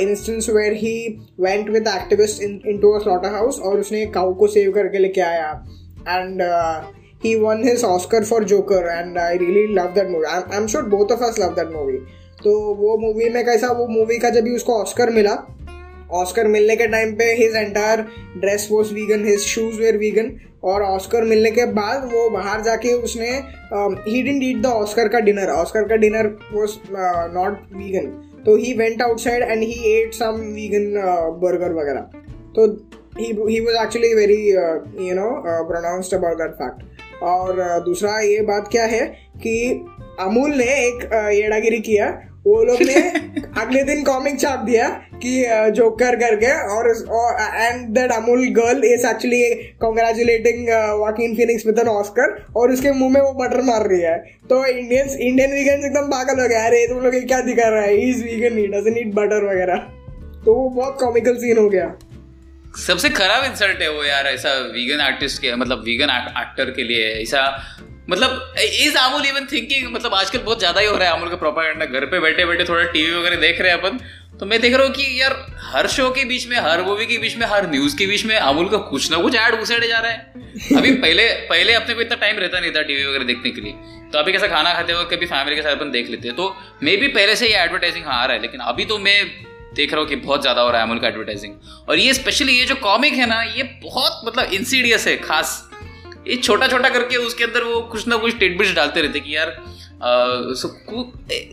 instance 0.00 0.50
where 0.50 0.72
he 0.72 0.94
went 1.40 1.70
with 1.70 1.88
activist 1.88 2.42
in 2.42 2.78
to 2.82 2.92
a 2.92 3.02
slaughter 3.02 3.34
house 3.34 3.60
और 3.60 3.80
उसने 3.80 4.06
cow 4.06 4.34
को 4.34 4.46
save 4.46 4.72
करके 4.72 4.98
लेके 4.98 5.20
आया। 5.20 5.50
And 6.08 6.42
he 7.24 7.34
won 7.34 7.62
his 7.64 7.84
Oscar 7.84 8.24
for 8.24 8.44
Joker 8.44 8.88
and 8.90 9.18
I 9.18 9.38
really 9.38 9.66
love 9.74 9.92
that 9.94 10.08
movie 10.08 10.24
I 10.24 10.56
am 10.56 10.66
sure 10.66 10.84
both 10.84 11.12
of 11.12 11.22
us 11.24 11.38
love 11.40 11.54
that 11.54 11.72
movie 11.72 11.98
तो 12.44 12.52
वो 12.74 12.96
movie 12.98 13.28
में 13.28 13.44
कैसा 13.44 13.72
वो 13.72 13.86
मूवी 13.88 14.18
का 14.18 14.30
जब 14.30 14.44
भी 14.44 14.54
उसको 14.54 14.80
ऑस्कर 14.82 15.10
मिला 15.10 15.34
ऑस्कर 16.12 16.48
मिलने 16.48 16.76
के 16.76 16.86
टाइम 16.86 17.12
पे 17.12 17.24
his 17.34 17.56
entire 17.56 18.00
dress 18.38 18.68
was 18.72 18.92
vegan 18.94 19.24
his 19.24 19.40
shoes 19.40 19.78
were 19.80 19.96
vegan 19.96 20.32
और 20.64 20.82
ऑस्कर 20.82 21.22
मिलने 21.22 21.50
के 21.50 21.64
बाद 21.66 22.04
वो 22.04 22.28
बाहर 22.30 22.60
जाके 22.62 22.92
उसने 22.92 23.30
he 23.72 24.22
didn't 24.22 24.42
eat 24.42 24.62
the 24.62 24.66
Oscar 24.66 25.08
का 25.08 25.20
डिनर 25.20 25.50
ऑस्कर 25.50 25.88
का 25.88 25.96
डिनर 25.96 26.26
वॉज़ 26.52 26.76
नॉट 27.34 27.60
वीगन 27.76 28.06
तो 28.46 28.56
he 28.56 28.72
went 28.72 29.02
outside 29.02 29.42
and 29.42 29.62
he 29.62 29.92
ate 29.92 30.14
some 30.14 30.40
vegan 30.54 30.92
burger 31.42 31.72
वगैरह. 31.72 32.00
तो 32.56 32.66
he 33.18 33.60
was 33.60 33.76
actually 33.76 34.14
very 34.14 34.40
you 35.08 35.14
know 35.14 35.30
pronounced 35.68 36.14
about 36.14 36.38
that 36.38 36.50
fact 36.52 37.22
और 37.22 37.78
uh, 37.78 37.84
दूसरा 37.84 38.18
ये 38.20 38.40
बात 38.42 38.68
क्या 38.70 38.84
है 38.84 39.04
कि 39.42 39.84
अमूल 40.20 40.50
ने 40.50 40.64
एक 40.86 41.04
uh, 41.04 41.30
येड़ागिरी 41.32 41.80
किया 41.80 42.10
वो 42.46 42.62
लोग 42.64 42.80
ने 42.82 42.94
अगले 43.60 43.82
दिन 43.84 44.02
कॉमिक 44.04 44.40
छाप 44.40 44.58
दिया 44.58 44.88
कि 45.22 45.32
जोकर 45.76 46.16
करके 46.16 46.52
और 46.76 46.88
and 47.40 47.88
that 47.94 48.12
Amul 48.12 48.46
girl 48.52 48.84
is 48.84 49.06
actually 49.06 49.42
congratulating 49.80 50.68
walking 51.00 51.36
Phoenix 51.36 51.66
with 51.66 51.78
an 51.78 51.88
Oscar 51.88 52.34
और 52.56 52.72
उसके 52.72 52.92
मुँह 52.92 53.12
में 53.12 53.20
वो 53.20 53.32
बटर 53.34 53.62
मार 53.62 53.86
रही 53.86 54.00
है। 54.00 54.16
तो 54.50 54.64
इंडियंस 54.66 55.16
इंडियन 55.20 55.52
वीगन 55.52 55.86
एकदम 55.86 56.08
पागल 56.08 56.42
हो 56.42 56.48
गया 56.48 56.64
अरे 56.66 56.86
तुम 56.88 57.00
लोग 57.00 57.14
क्या 57.26 57.40
दिखा 57.40 57.68
रहा 57.68 57.82
है? 57.82 57.96
Is 58.08 58.24
vegan 58.24 58.58
he 58.58 58.66
doesn't 58.66 58.98
eat 58.98 59.14
butter 59.14 59.44
वगैरह। 59.44 59.86
तो 60.44 60.54
वो 60.54 60.68
बहुत 60.70 60.96
कॉमिकल 61.00 61.36
सीन 61.36 61.58
हो 61.58 61.68
गया। 61.68 61.86
सबसे 62.74 63.08
खराब 63.10 63.44
इंसल्ट 63.44 63.80
है 63.82 63.88
वो 63.90 64.04
यार, 64.04 64.26
ऐसा 64.26 64.52
वीगन 64.72 65.00
आर्टिस्ट 65.02 65.40
के 65.42 65.54
मतलब 65.56 65.82
वीगन 65.84 66.10
एक्टर 66.10 66.70
के 66.70 66.84
लिए, 66.84 67.08
ऐसा 67.22 67.42
मतलब 68.10 68.54
इज़ 68.58 68.96
आमुल 68.98 69.26
इवन 69.26 69.46
थिंकिंग 69.46 69.92
मतलब 69.92 70.14
आजकल 70.14 70.38
बहुत 70.40 70.58
ज़्यादा 70.58 70.80
ही 70.80 70.86
हो 70.86 70.96
रहा 70.96 71.08
है 71.08 71.14
आमुल 71.14 71.28
का 71.28 71.36
प्रोपागेंडा 71.36 71.84
घर 71.86 72.06
पे 72.06 72.20
बैठे 72.20 72.44
बैठे 72.46 72.64
थोड़ा 72.64 72.84
टीवी 72.84 73.10
वगैरह 73.12 73.36
देख 73.40 73.60
रहे 73.60 73.70
हैं 73.70 73.78
अपन 73.78 73.98
तो 74.40 74.46
मैं 74.46 74.60
देख 74.60 74.74
रहा 74.74 74.86
हूँ 74.86 74.92
कि 74.94 75.20
यार 75.20 75.34
हर 75.62 75.86
शो 75.88 76.08
के 76.10 76.24
बीच 76.24 76.46
में, 76.48 76.56
हर 76.58 76.82
मूवी 76.82 77.06
के 77.06 77.18
बीच 77.18 77.36
में, 77.36 77.46
हर 77.46 77.70
न्यूज़ 77.70 77.96
के 77.96 78.06
बीच 78.06 78.24
में 78.26 78.36
अमूल 78.36 78.68
का 78.68 78.78
कुछ 78.88 79.10
ना 79.10 79.18
कुछ 79.18 79.34
ऐड 79.36 79.54
घुसेड़े 79.56 79.88
जा 79.88 79.98
रहा 79.98 80.10
है। 80.10 80.76
अभी 80.76 80.92
पहले 80.94 81.28
पहले 81.50 81.74
अपने 81.74 81.94
को 81.94 82.00
इतना 82.00 82.16
टाइम 82.16 82.38
रहता 82.38 82.60
नहीं 82.60 82.72
था 82.72 82.82
टीवी 82.82 83.04
वगैरह 83.04 83.24
देखने 83.24 83.50
के 83.50 83.60
लिए। 83.60 83.72
तो 84.12 84.18
अभी 84.18 84.32
कैसा 84.32 84.46
खाना 84.48 84.72
खाते 84.74 84.94
वक्त 84.94 85.12
कभी 85.12 85.26
फैमिली 85.26 85.56
के 85.56 85.62
साथ 85.62 85.76
अपन 85.76 85.90
देख 85.90 86.10
लेते 86.10 86.28
हैं। 86.28 86.36
तो 86.36 86.54
मे 86.82 86.96
भी 86.96 87.08
पहले 87.10 87.36
से 87.36 87.48
ये 87.48 87.56
एडवर्टाइजिंग 87.58 88.04
हाँ 88.06 88.14
आ 88.14 88.24
रहा 88.24 88.36
है, 88.36 88.42
लेकिन 88.42 88.60
अभी 88.62 88.84
तो 88.84 88.98
मैं 88.98 89.18
देख 89.74 89.92
रहा 89.92 90.00
हूँ 90.00 90.08
कि 90.08 90.16
बहुत 90.18 90.40
ज़्यादा 90.42 90.62
हो 90.62 90.70
रहा 90.70 90.80
है 90.80 90.86
अमूल 90.86 90.98
का 90.98 91.08
एडवर्टाइजिंग 91.08 91.54
और 91.88 91.98
ये 91.98 92.14
स्पेशली 92.14 92.52
ये 92.52 92.64
जो 92.64 92.74
कॉमिक 92.82 93.12
है 93.14 93.26
ना, 93.26 93.42
ये 93.42 93.62
बहुत 93.84 94.20
मतलब 94.26 94.52
इंसीडियस 94.52 95.06
है, 95.06 95.16
खास। 95.18 95.68
ये 96.28 96.36
छोटा 96.36 96.66
छोटा 96.68 96.88
करके 96.88 97.16
उसके 97.18 97.44
अंदर 97.44 97.64
वो 97.64 97.80
कुछ 97.92 98.06
ना 98.08 98.16
कुछ 98.16 98.38
टेटबिट्स 98.38 98.74
डालते 98.74 99.02
रहते 99.02 99.20
कि 99.20 99.36
यार 99.36 99.56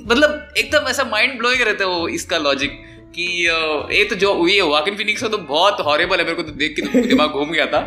मतलब 0.03 0.53
एकदम 0.57 0.87
ऐसा 0.89 1.03
माइंड 1.05 1.37
ब्लोइंग 1.37 1.61
रहता 1.61 1.83
है 1.83 1.89
वो 1.89 2.07
इसका 2.09 2.37
लॉजिक 2.39 2.79
कि 3.15 3.23
ये 3.93 4.03
तो 4.03 4.15
जो, 4.15 4.47
ये 4.47 4.61
वाकिन 4.63 4.95
फिनिक्स 4.95 5.23
तो 5.23 5.37
बहुत 5.37 5.81
हॉरेबल 5.85 6.17
है, 6.17 6.23
मेरे 6.23 6.35
को 6.35 6.43
तो 6.43 6.51
देख 6.53 6.75
के 6.75 6.81
तो 6.81 7.07
दिमाग 7.07 7.29
घूम 7.29 7.51
गया 7.51 7.65
था। 7.67 7.81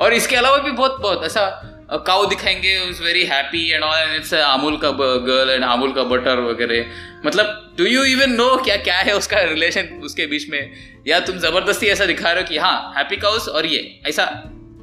और 0.00 0.12
इसके 0.14 0.36
अलावा 0.36 0.58
भी 0.58 0.70
बहुत 0.72 1.00
बहुत 1.00 1.24
ऐसा 1.24 1.44
काउ 1.90 2.26
दिखाएँगे 2.26 2.72
is 2.90 3.02
very 3.02 3.24
happy 3.24 3.70
and 3.70 3.82
all 3.82 3.98
and 3.98 4.14
it's 4.16 4.34
Amul 4.34 4.76
का 4.76 4.90
गर्ल 5.28 5.50
एंड 5.50 5.64
अमूल 5.64 5.92
का 5.92 6.02
बटर 6.04 6.40
वगैरह। 6.40 6.84
मतलब 7.26 7.74
डू 7.78 7.84
यू 7.84 8.04
इवन 8.04 8.32
नो 8.32 8.56
क्या 8.56 8.76
क्या 8.76 8.96
है 8.98 9.16
उसका 9.16 9.40
रिलेशन 9.40 10.00
उसके 10.04 10.26
बीच 10.26 10.48
में? 10.48 10.72
या 11.08 11.20
तुम 11.20 11.38
ज़बरदस्ती 11.38 11.86
ऐसा 11.86 12.06
दिखा 12.06 12.32
रहे 12.32 12.42
हो 12.42 12.48
कि 12.48 12.58
हाँ 12.58 12.94
हैप्पी 12.96 13.16
काउस 13.16 13.48
और 13.48 13.66
ये, 13.66 14.00
ऐसा? 14.06 14.24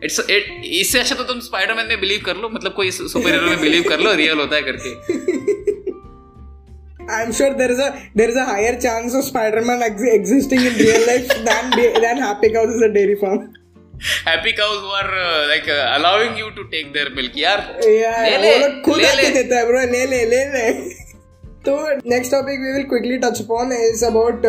इट्स 0.03 0.19
इट 0.19 0.61
इससे 0.65 0.99
अच्छा 0.99 1.15
तो 1.15 1.23
तुम 1.23 1.39
स्पाइडरमैन 1.39 1.85
में 1.85 1.99
बिलीव 1.99 2.21
कर 2.25 2.35
लो 2.37 2.49
मतलब 2.49 2.73
कोई 2.73 2.91
सुपर 2.91 3.31
हीरो 3.31 3.47
में 3.47 3.61
बिलीव 3.61 3.83
कर 3.89 3.99
लो 3.99 4.13
रियल 4.13 4.39
होता 4.39 4.55
है 4.55 4.61
करके। 4.61 4.93
I'm 7.05 7.31
sure 7.37 7.47
there 7.57 7.71
is 7.71 7.79
a, 7.79 7.87
there 8.19 8.29
is 8.29 8.37
a 8.41 8.45
higher 8.45 8.77
chance 8.83 9.15
of 9.17 9.23
Spider-Man 9.25 9.83
ex- 9.87 10.07
existing 10.13 10.63
in 10.69 10.79
real 10.83 11.03
life 11.09 11.33
than 11.49 11.67
than 12.05 12.21
Happy 12.23 12.49
Cows 12.55 12.71
is 12.77 12.81
a 12.87 12.89
dairy 12.95 13.17
farm. 13.23 13.43
Happy 14.03 14.51
cows 14.53 14.79
who 14.79 14.87
are 14.87 15.11
uh, 15.19 15.47
like 15.47 15.67
uh, 15.69 15.97
allowing 15.97 16.37
you 16.37 16.51
to 16.51 16.63
take 16.71 16.93
their 16.93 17.09
milk 17.09 17.35
यार 17.37 17.59
yeah, 17.83 18.39
ले 18.41 18.57
ले 18.57 18.67
ले 18.97 19.15
ले 19.15 19.29
देता 19.29 19.57
है 19.57 19.67
bro 19.67 19.91
ले 19.91 20.05
ले 20.05 20.25
ले 20.25 20.43
ले 20.53 20.71
तो 21.65 21.77
next 22.09 22.31
topic 22.31 22.59
we 22.59 22.73
will 22.73 22.83
quickly 22.83 23.17
touch 23.17 23.41
upon 23.41 23.71
is 23.73 24.05
about 24.05 24.45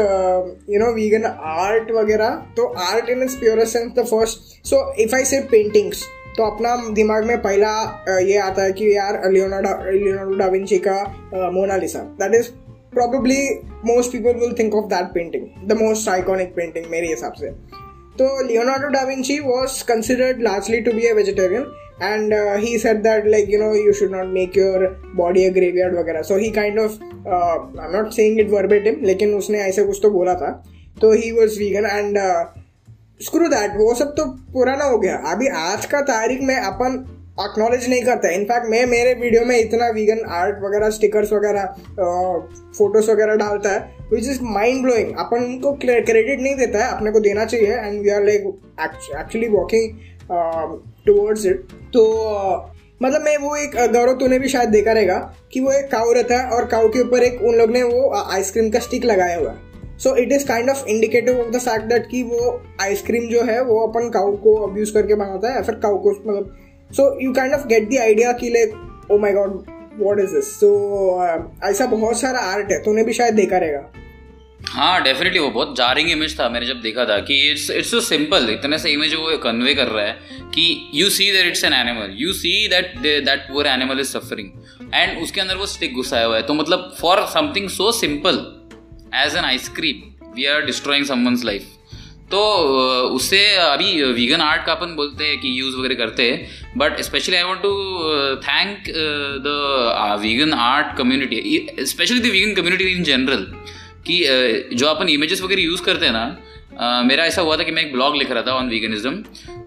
you 0.70 0.80
know 0.80 0.92
vegan 0.92 1.24
art 1.40 1.90
वगैरह. 1.90 2.28
तो 2.28 2.66
art 2.66 3.08
in 3.08 3.22
its 3.22 3.34
pure 3.34 3.64
sense 3.64 3.92
the 3.98 4.04
first 4.04 4.66
so 4.66 4.94
if 4.98 5.14
I 5.14 5.24
say 5.24 5.40
paintings 5.40 6.04
तो 6.36 6.50
अपना 6.50 6.76
दिमाग 6.92 7.24
में 7.24 7.42
पहला 7.42 8.04
uh, 8.04 8.28
ये 8.28 8.38
आता 8.38 8.62
है 8.62 8.72
कि 8.72 8.96
यार 8.96 9.32
लियोनार्डो 9.32 10.36
डाविंची 10.36 10.78
का 10.78 11.02
Mona Lisa 11.34 11.98
that 11.98 12.34
is 12.34 12.50
probably 12.96 13.40
most 13.84 14.12
people 14.12 14.34
will 14.42 14.54
think 14.58 14.74
of 14.74 14.86
that 14.90 15.10
painting 15.14 15.48
the 15.66 15.74
most 15.74 16.08
iconic 16.08 16.54
painting 16.60 16.86
मेरे 16.90 17.08
हिसाब 17.08 17.32
से. 17.32 17.85
तो 18.18 18.26
Leonardo 18.42 18.88
Da Vinci 18.88 19.38
was 19.40 19.82
considered 19.84 20.42
largely 20.42 20.80
to 20.80 20.92
be 20.92 21.06
a 21.06 21.12
vegetarian 21.12 21.62
and 22.02 22.32
he 22.62 22.78
said 22.78 22.96
that 23.02 23.26
like 23.26 23.50
you 23.50 23.58
know 23.60 23.74
you 23.76 23.92
should 23.92 24.10
not 24.12 24.26
make 24.34 24.56
your 24.56 24.86
body 25.16 25.44
a 25.44 25.50
graveyard 25.52 25.96
वगैरह। 25.98 26.22
So 26.22 26.36
he 26.36 26.50
kind 26.50 26.78
of 26.78 26.92
I 26.92 27.86
am 27.86 27.96
not 27.96 28.10
saying 28.12 28.40
it 28.40 28.50
verbatim 28.50 28.86
him 28.86 29.04
लेकिन 29.06 29.34
उसने 29.34 29.58
ऐसे 29.62 29.84
कुछ 29.84 29.98
तो 30.02 30.10
बोला 30.10 30.34
था। 30.34 30.50
तो 31.00 31.12
he 31.12 31.30
was 31.32 31.58
vegan 31.58 31.86
and 31.86 32.18
screw 33.22 33.48
that 33.48 33.76
वो 33.76 33.92
सब 33.94 34.14
तो 34.16 34.24
पुराना 34.52 34.84
हो 34.84 34.98
गया। 34.98 35.16
अभी 35.32 35.48
आज 35.58 35.86
का 35.86 36.00
तारीख 36.08 36.40
में 36.42 36.56
अपन 36.56 36.98
एक्नोलेज 37.38 37.88
नहीं 37.88 38.02
करता। 38.02 38.28
इनफैक्ट 38.30 38.66
मैं 38.70 38.84
मेरे 38.86 39.12
वीडियो 39.14 39.44
में 39.44 39.56
इतना 39.58 39.88
वीगन 39.94 40.20
आर्ट 40.34 40.62
वगैरह 40.62 40.90
स्टिकर्स 40.90 41.32
वगैरह 41.32 41.64
फ़ोटोज़ 42.78 43.10
वगैरह 43.10 43.34
डालता 43.36 43.70
है 43.70 43.94
विच 44.12 44.28
इज़ 44.28 44.38
माइंड 44.44 44.82
ब्लोइंग 44.82 45.12
अपन 45.18 45.58
को 45.62 45.72
क्रेडिट 45.74 46.40
नहीं 46.40 46.54
देता 46.56 46.84
है, 46.84 46.90
अपने 46.92 47.10
को 47.10 47.20
देना 47.20 47.44
चाहिए 47.44 47.74
and 47.74 48.00
we 48.02 48.10
are 48.10 48.24
like 48.24 48.46
actually 48.80 49.48
walking 49.48 49.92
towards 51.06 51.46
it 51.46 51.68
तो 51.92 52.02
मतलब 53.02 53.22
मैं 53.22 53.36
वो 53.38 53.54
एक 53.56 53.74
गौरव, 53.92 54.12
तूने 54.14 54.38
भी 54.38 54.48
शायद 54.48 54.68
देखा 54.70 54.92
रहेगा 54.92 55.18
कि 55.52 55.60
वो 55.60 55.72
एक 55.72 55.90
काउ 55.90 56.12
रहता 56.12 56.38
है, 56.38 56.48
और 56.48 56.64
काउ 56.66 56.88
के 56.88 57.00
ऊपर 57.00 57.22
एक 57.22 57.42
उन 57.42 57.54
लोग 57.54 57.70
ने 57.70 57.82
वो 57.84 58.12
आइसक्रीम 58.26 58.70
का 58.70 58.78
स्टिक 58.80 59.04
लगाया 59.04 59.38
हुआ 59.38 59.50
है। 59.50 59.98
So 59.98 60.14
it 60.16 60.32
is 60.32 60.46
kind 60.48 60.70
of 60.70 60.86
indicative 60.86 61.40
of 61.40 61.50
the 61.50 61.58
fact 61.58 61.84
that 61.84 62.06
कि 62.10 62.22
वो 62.24 62.60
आइसक्रीम 62.82 63.28
जो 63.30 63.42
है, 63.44 63.60
वो 63.62 63.86
अपन 63.86 64.08
काउ 64.10 64.32
को 64.38 64.54
अब्यूज 64.66 64.90
करके 64.90 65.14
बनाता 65.14 65.52
है, 65.54 65.62
फिर 65.62 65.74
काउ 65.76 65.98
को 65.98 66.10
मतलब 66.10 66.56
so 66.90 67.04
you 67.22 67.32
kind 67.34 67.54
of 67.54 67.66
get 67.68 67.88
the 67.90 67.98
idea 68.00 68.32
कि 68.32 68.50
like 68.50 69.10
oh 69.10 69.18
my 69.18 69.32
God 69.32 69.52
what 69.98 70.20
is 70.20 70.34
this 70.34 70.52
so 70.54 70.68
ऐसा 71.64 71.86
बहुत 71.88 72.20
सारा 72.20 72.40
आर्ट 72.52 72.72
है, 72.72 72.82
तूने 72.84 73.04
भी 73.04 73.12
शायद 73.12 73.34
देखा 73.34 73.58
रहेगा। 73.58 73.92
हाँ 74.68 75.02
डेफिनेटली 75.02 75.38
वो 75.38 75.48
बहुत 75.50 75.76
जारिंग 75.76 76.10
इमेज 76.10 76.38
था, 76.38 76.48
मैंने 76.48 76.66
जब 76.66 76.80
देखा 76.82 77.04
था 77.04 77.18
कि 77.20 77.34
इट्स 77.50 77.70
इट्स 77.70 77.90
सो 77.90 78.00
सिंपल 78.02 78.48
इतने 78.50 78.78
से 78.78 78.90
इमेज 78.92 79.14
वो 79.14 79.36
कन्वे 79.38 79.74
कर 79.74 79.88
रहा 79.88 80.04
है 80.04 80.48
कि 80.54 80.90
you 80.94 81.08
see 81.10 81.30
that 81.32 81.46
it's 81.46 81.64
an 81.64 81.72
animal 81.72 82.14
you 82.18 82.32
see 82.34 82.56
that 82.68 82.98
that 82.98 83.46
poor 83.48 83.66
animal 83.66 84.00
is 84.00 84.08
suffering 84.08 84.50
and 84.94 85.22
उसके 85.22 85.40
अंदर 85.40 85.56
वो 85.56 85.66
स्टिक 85.66 85.94
घुसाया 85.94 86.26
हुआ 86.26 86.36
है। 86.36 86.42
तो 86.42 86.54
मतलब 86.54 86.92
for 87.00 87.24
something 87.34 87.68
so 87.70 87.92
simple 87.92 88.44
as 89.24 89.36
an 89.36 89.44
ice cream 89.44 90.02
we 90.36 90.44
are 90.46 90.64
destroying 90.66 91.04
someone's 91.06 91.44
life 91.44 91.72
तो 92.30 92.38
उससे 93.16 93.40
अभी 93.54 94.02
वीगन 94.02 94.40
आर्ट 94.40 94.64
का 94.66 94.72
अपन 94.72 94.94
बोलते 94.96 95.24
हैं 95.24 95.38
कि 95.40 95.60
यूज़ 95.60 95.76
वगैरह 95.76 95.94
करते 95.94 96.30
हैं 96.30 96.78
but 96.78 97.00
specially 97.00 97.36
I 97.36 97.42
want 97.42 97.60
to 97.62 97.72
thank 98.42 98.88
the 99.44 99.52
vegan 100.22 100.52
art 100.54 100.96
community 100.98 101.84
specially 101.84 102.18
the 102.20 102.32
vegan 102.32 102.54
community 102.54 102.84
in 102.84 103.02
general 103.02 103.44
कि 104.06 104.18
जो 104.74 104.86
अपन 104.86 105.08
इमेजेस 105.08 105.42
वगैरह 105.42 105.62
यूज़ 105.62 105.82
करते 105.82 106.06
हैं 106.06 106.12
ना 106.12 107.02
मेरा 107.02 107.24
ऐसा 107.24 107.42
हुआ 107.42 107.56
था 107.56 107.62
कि 107.62 107.72
मैं 107.72 107.82
एक 107.82 107.92
ब्लॉग 107.92 108.16
लिख 108.16 108.30
रहा 108.30 108.42
था 108.42 108.54
ऑन 108.54 108.68
वीगनिज्म 108.68 109.12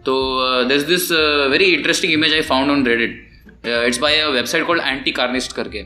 तो 0.05 0.17
this 0.65 0.83
this 0.83 1.11
very 1.51 1.65
interesting 1.65 2.13
image 2.13 2.33
I 2.33 2.41
found 2.51 2.71
on 2.71 2.85
Reddit 2.85 3.25
it's 3.87 3.99
by 3.99 4.17
a 4.17 4.27
website 4.29 4.65
called 4.65 4.83
anti 4.85 5.11
carnist 5.11 5.55
करके। 5.55 5.83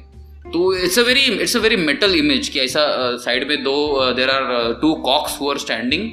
तो 0.53 0.77
it's 0.77 0.99
a 0.99 1.01
very 1.01 1.21
it's 1.21 1.57
a 1.57 1.59
very 1.59 1.75
metal 1.75 2.15
image 2.15 2.49
कि 2.49 2.59
ऐसा 2.59 2.85
साइड 3.17 3.47
में 3.47 3.63
दो 3.63 3.75
there 4.13 4.29
are 4.29 4.73
two 4.81 4.93
cocks 4.93 5.37
who 5.41 5.51
are 5.51 5.57
standing 5.57 6.03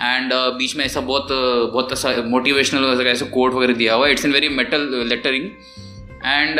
and 0.00 0.30
बीच 0.34 0.76
में 0.76 0.84
ऐसा 0.84 1.00
बहुत 1.00 1.28
बहुत 1.72 1.92
ऐसा 1.92 2.22
मोटिवेशनल 2.26 3.06
ऐसा 3.06 3.26
कोट 3.26 3.54
वगैरह 3.54 3.74
दिया 3.74 3.94
हुआ 3.94 4.06
है। 4.06 4.12
It's 4.12 4.24
in 4.24 4.32
very 4.32 4.48
metal 4.48 5.06
lettering 5.08 5.44
and 6.26 6.56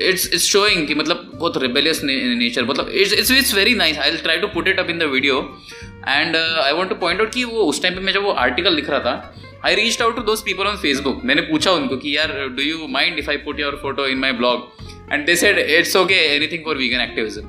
it's 0.00 0.32
it's 0.32 0.44
showing 0.44 0.86
कि 0.86 0.94
मतलब 0.94 1.32
बहुत 1.34 1.62
रिबेलियस 1.62 2.00
नेचर 2.04 2.64
मतलब 2.64 2.88
it's 2.88 3.12
it's 3.12 3.30
it's 3.30 3.54
very 3.54 3.74
nice 3.74 3.98
I 3.98 4.10
try 4.10 4.36
to 4.36 4.46
put 4.46 4.68
it 4.68 4.80
up 4.80 4.90
in 4.90 4.98
the 4.98 5.02
video 5.02 5.60
and 6.08 6.36
I 6.36 6.72
want 6.72 6.88
to 6.88 6.94
point 6.94 7.20
out 7.20 7.34
कि 7.34 7.44
वो 7.44 7.60
उस 7.60 7.82
time 7.82 7.94
पे 7.94 8.00
मैं 8.00 8.12
जब 8.12 8.22
वो 8.22 8.30
आर्टिकल 8.30 8.74
लिख 8.74 8.90
रहा 8.90 9.00
था 9.00 9.34
I 9.66 9.74
reach 9.74 10.02
out 10.02 10.16
to 10.16 10.22
those 10.22 10.40
people 10.40 10.64
on 10.64 10.76
Facebook 10.76 11.20
मैंने 11.24 11.42
पूछा 11.42 11.72
उनको 11.72 11.96
कि, 11.96 12.16
यार 12.16 12.48
do 12.48 12.62
you 12.62 12.86
mind 12.88 13.18
if 13.18 13.30
I 13.30 13.36
put 13.36 13.60
your 13.60 13.78
photo 13.82 14.06
in 14.06 14.18
my 14.18 14.32
blog 14.32 14.91
and 15.12 15.26
they 15.26 15.36
said 15.36 15.58
it's 15.58 15.96
okay 15.96 16.20
anything 16.36 16.64
for 16.64 16.76
vegan 16.76 17.00
activism 17.00 17.42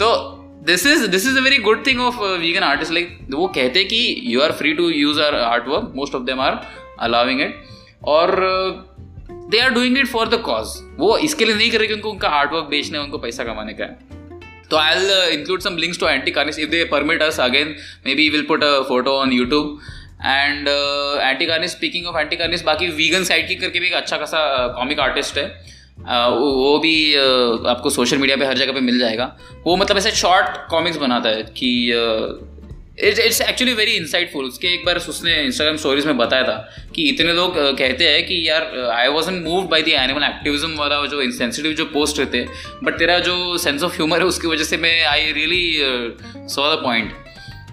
तो 0.00 0.12
this 0.66 0.86
is 0.86 1.06
this 1.06 1.26
is 1.26 1.38
a 1.38 1.42
very 1.42 1.58
good 1.60 1.86
thing 1.86 2.00
of 2.00 2.20
vegan 2.40 2.62
artist 2.62 2.92
like 2.92 3.18
वो 3.30 3.46
कहते 3.48 3.78
हैं 3.78 3.88
कि 3.88 4.22
you 4.26 4.40
are 4.40 4.52
free 4.52 4.72
to 4.74 4.88
use 4.90 5.20
are 5.20 5.34
art 5.36 5.68
work 5.68 5.92
most 5.96 6.14
of 6.14 6.22
them 6.24 6.40
are 6.40 6.60
allowing 7.00 7.40
it 7.40 7.62
और 8.08 8.36
they 9.50 9.58
are 9.58 9.70
doing 9.70 9.98
it 9.98 10.06
for 10.08 10.28
the 10.28 10.40
cause 10.42 10.76
वो 10.98 11.16
इसके 11.18 11.44
लिए 11.44 11.54
नहीं 11.54 11.70
कर 11.70 11.78
रहे 11.78 11.88
कि 11.88 11.94
उनको 11.94 12.26
आर्ट 12.28 12.52
वर्क 12.52 12.68
बेचना 12.70 13.00
उनको 13.02 13.18
पैसा 13.18 13.44
कमाने 13.44 13.72
का 13.72 13.84
है। 13.84 14.08
तो 14.70 14.76
I 14.76 14.98
will 14.98 15.38
include 15.38 15.60
some 15.60 15.76
links 15.76 15.98
to 16.00 16.08
anti 16.08 16.30
carnist 16.30 16.58
if 16.58 16.70
they 16.70 16.84
permit 16.90 17.22
us 17.22 17.40
again 17.40 17.74
may 18.06 18.14
be 18.14 18.28
will 18.30 18.44
put 18.48 18.64
a 18.64 18.80
photo 18.88 19.16
on 19.20 19.32
YouTube 19.32 19.80
and 20.24 20.68
anti 20.68 21.46
carnist 21.46 21.70
speaking 21.70 22.06
of 22.06 22.18
anti 22.18 22.36
carnist 22.36 22.62
बाकी 22.64 22.88
वीगन 22.96 23.24
साइड 23.24 23.48
की 23.48 23.54
करके 23.56 23.80
भी 23.80 23.86
एक 23.86 23.94
अच्छा 23.94 24.16
खासा 24.16 24.42
कॉमिक 24.76 25.00
आर्टिस्ट 25.00 25.38
है। 25.38 25.44
वो 26.30 26.78
भी 26.78 27.14
आपको 27.70 27.90
सोशल 27.90 28.16
मीडिया 28.16 28.36
पे 28.36 28.44
हर 28.44 28.58
जगह 28.58 28.72
पे 28.72 28.80
मिल 28.80 28.98
जाएगा। 28.98 29.36
वो 29.66 29.76
मतलब 29.76 29.96
ऐसे 29.96 30.10
शॉर्ट 30.10 30.70
कॉमिक्स 30.70 30.98
बनाता 30.98 31.28
है 31.28 31.42
कि 31.42 31.92
इट्स 32.98 33.40
एक्चुअली 33.40 33.74
वेरी 33.74 33.90
इंसाइटफुल 33.90 34.44
उसके 34.44 34.68
एक 34.68 34.84
बार 34.86 34.96
उसने 34.96 35.42
इंस्टाग्राम 35.42 35.76
स्टोरीज 35.76 36.06
में 36.06 36.16
बताया 36.16 36.42
था 36.42 36.74
कि 36.94 37.08
इतने 37.08 37.32
लोग 37.32 37.54
कहते 37.78 38.08
हैं 38.08 38.26
कि 38.26 38.48
यार 38.48 38.90
I 38.92 39.08
was 39.08 39.30
move 39.30 39.62
by 39.64 39.82
the 39.82 39.88
animal 39.88 40.22
activism 40.22 40.76
वाला 40.76 41.06
जो 41.06 41.22
इंसेंसिटिव 41.22 41.72
जो 41.72 41.84
पोस्ट 41.84 42.18
रहते 42.18 42.46
बट 42.84 42.98
तेरा 42.98 43.18
जो 43.18 43.58
सेंस 43.58 43.82
ऑफ़ 43.82 43.94
ह्यूमर 43.94 44.18
है 44.18 44.24
उसकी 44.24 44.46
वजह 44.48 44.64
से 44.64 44.76
मैं 44.76 45.04
I 45.04 45.32
really 45.32 45.78
saw 46.48 46.74
the 46.74 46.78
point 46.78 47.12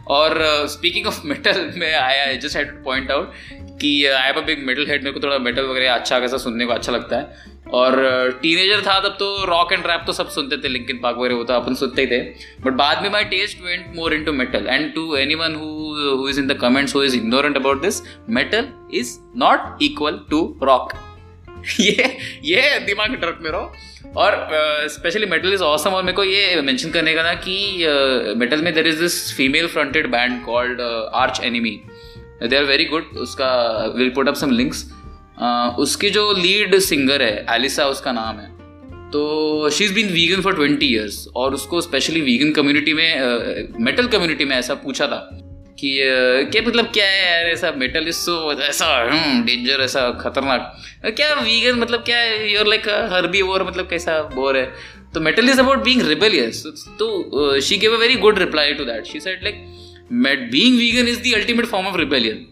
और 0.07 0.39
स्पीकिंग 0.67 1.07
ऑफ़ 1.07 1.21
मेटल 1.25 1.71
में 1.75 1.95
I 1.95 2.37
just 2.37 2.57
had 2.57 2.83
point 2.83 3.11
out 3.11 3.33
कि 3.81 4.05
I 4.05 4.25
have 4.25 4.41
a 4.41 4.45
big 4.45 4.67
metal 4.67 4.85
head 4.87 5.03
मेरे 5.03 5.19
को 5.19 5.19
थोड़ा 5.19 5.37
मेटल 5.37 5.63
वगैरह 5.63 5.93
अच्छा 5.93 6.19
कैसा 6.19 6.37
सुनने 6.37 6.65
को 6.65 6.73
अच्छा 6.73 6.91
लगता 6.91 7.17
है। 7.17 7.56
और 7.73 7.95
टीनेजर 8.41 8.81
था 8.81 8.99
तब 8.99 9.15
तो 9.19 9.45
रॉक 9.45 9.73
एंड 9.73 9.87
रैप 9.87 10.03
तो 10.07 10.13
सब 10.13 10.29
सुनते 10.29 10.57
थे 10.57 10.67
लिंकिन 10.67 10.99
पार्क 10.99 11.17
वगैरह 11.17 11.35
वो 11.35 11.43
तो 11.43 11.53
अपन 11.53 11.75
सुनते 11.75 12.01
ही 12.01 12.07
थे। 12.07 12.19
बट 12.61 12.73
बाद 12.73 13.01
में 13.03 13.09
my 13.09 13.23
taste 13.23 13.61
went 13.61 13.95
more 13.95 14.13
into 14.23 14.33
metal 14.33 14.67
and 14.67 14.93
to 14.93 15.15
anyone 15.35 15.55
who 15.55 16.29
is 16.29 16.39
in 16.39 16.47
the 16.47 16.53
comments 16.53 16.95
who 16.95 17.03
is 17.03 17.15
ignorant 17.15 17.57
about 17.57 17.81
this 17.81 18.01
metal 18.29 18.67
is 18.93 19.17
not 19.37 19.83
equal 19.83 20.19
to 20.29 20.59
rock 20.63 20.93
ये 21.79 22.17
ये 22.43 22.79
दिमाग 22.79 23.15
ट्रक 23.15 23.39
में 23.41 23.51
रहो 23.51 23.73
और 24.17 24.49
स्पेशली 24.89 25.25
मेटल 25.25 25.53
इज़ 25.53 25.63
ऑसम 25.63 25.89
और 25.89 26.03
मेरे 26.03 26.15
को 26.15 26.23
ये 26.23 26.61
मेंशन 26.61 26.89
करने 26.89 27.13
का 27.15 27.23
ना 27.23 27.33
कि 27.33 27.85
मेटल 28.37 28.61
में 28.61 28.73
there 28.73 28.87
is 28.87 29.01
this 29.01 29.33
female 29.37 29.67
fronted 29.67 30.11
band 30.11 30.43
called 30.45 30.81
Arch 31.13 31.41
Enemy 31.43 31.79
they 32.43 32.57
are 32.57 32.63
very 32.63 32.85
good 32.85 33.03
उसका 33.17 33.49
will 33.97 34.09
put 34.09 34.27
up 34.27 34.35
some 34.35 34.51
links 34.51 34.91
उसकी 35.79 36.09
जो 36.09 36.31
लीड 36.33 36.77
सिंगर 36.79 37.21
है 37.21 37.45
एलिसा 37.49 37.85
उसका 37.85 38.11
नाम 38.11 38.39
है। 38.39 38.55
तो 39.11 39.69
she 39.69 39.83
is 39.83 39.93
been 39.93 40.07
vegan 40.11 40.41
for 40.41 40.55
twenty 40.55 40.85
years 40.85 41.27
और 41.35 41.53
उसको 41.53 41.81
स्पेशली 41.81 42.21
वीगन 42.21 42.51
कम्युनिटी 42.51 42.93
में 42.93 43.83
मेटल 43.85 44.07
कम्युनिटी 44.07 44.45
में 44.45 44.55
ऐसा 44.55 44.73
पूछा 44.73 45.07
था 45.07 45.29
कि 45.79 45.91
क्या 46.51 46.61
मतलब 46.67 46.85
क्या 46.93 47.05
है 47.05 47.31
यार 47.31 47.51
ऐसा 47.51 47.71
मेटल 47.77 48.07
इज़ 48.07 48.15
सो 48.15 48.51
ऐसा 48.53 48.87
डेंजर 49.05 49.73
हम्म, 49.73 49.83
ऐसा 49.83 50.09
खतरनाक। 50.21 50.75
क्या 51.07 51.33
वीगन 51.33 51.79
मतलब 51.79 52.03
क्या 52.03 52.17
है? 52.17 52.53
यूर 52.53 52.67
लाइक 52.67 52.89
हर 53.11 53.27
बी 53.27 53.41
वोर 53.41 53.63
मतलब 53.63 53.89
कैसा 53.89 54.21
बोर 54.35 54.57
है? 54.57 54.65
तो 55.13 55.21
metal 55.21 55.49
is 55.49 55.59
about 55.59 55.83
being 55.83 56.01
rebellious 56.07 56.63
तो 56.99 57.59
she 57.61 57.77
gave 57.77 57.95
a 57.95 57.97
very 57.97 58.15
good 58.15 58.39
reply 58.39 58.73
to 58.73 58.85
that 58.85 59.05
she 59.05 59.19
said 59.19 59.43
like 59.43 60.49
being 60.51 60.77
vegan 60.77 61.07
is 61.07 61.19
the 61.19 61.33
ultimate 61.35 61.65
form 61.65 61.87
of 61.87 61.97
rebellion 61.97 62.45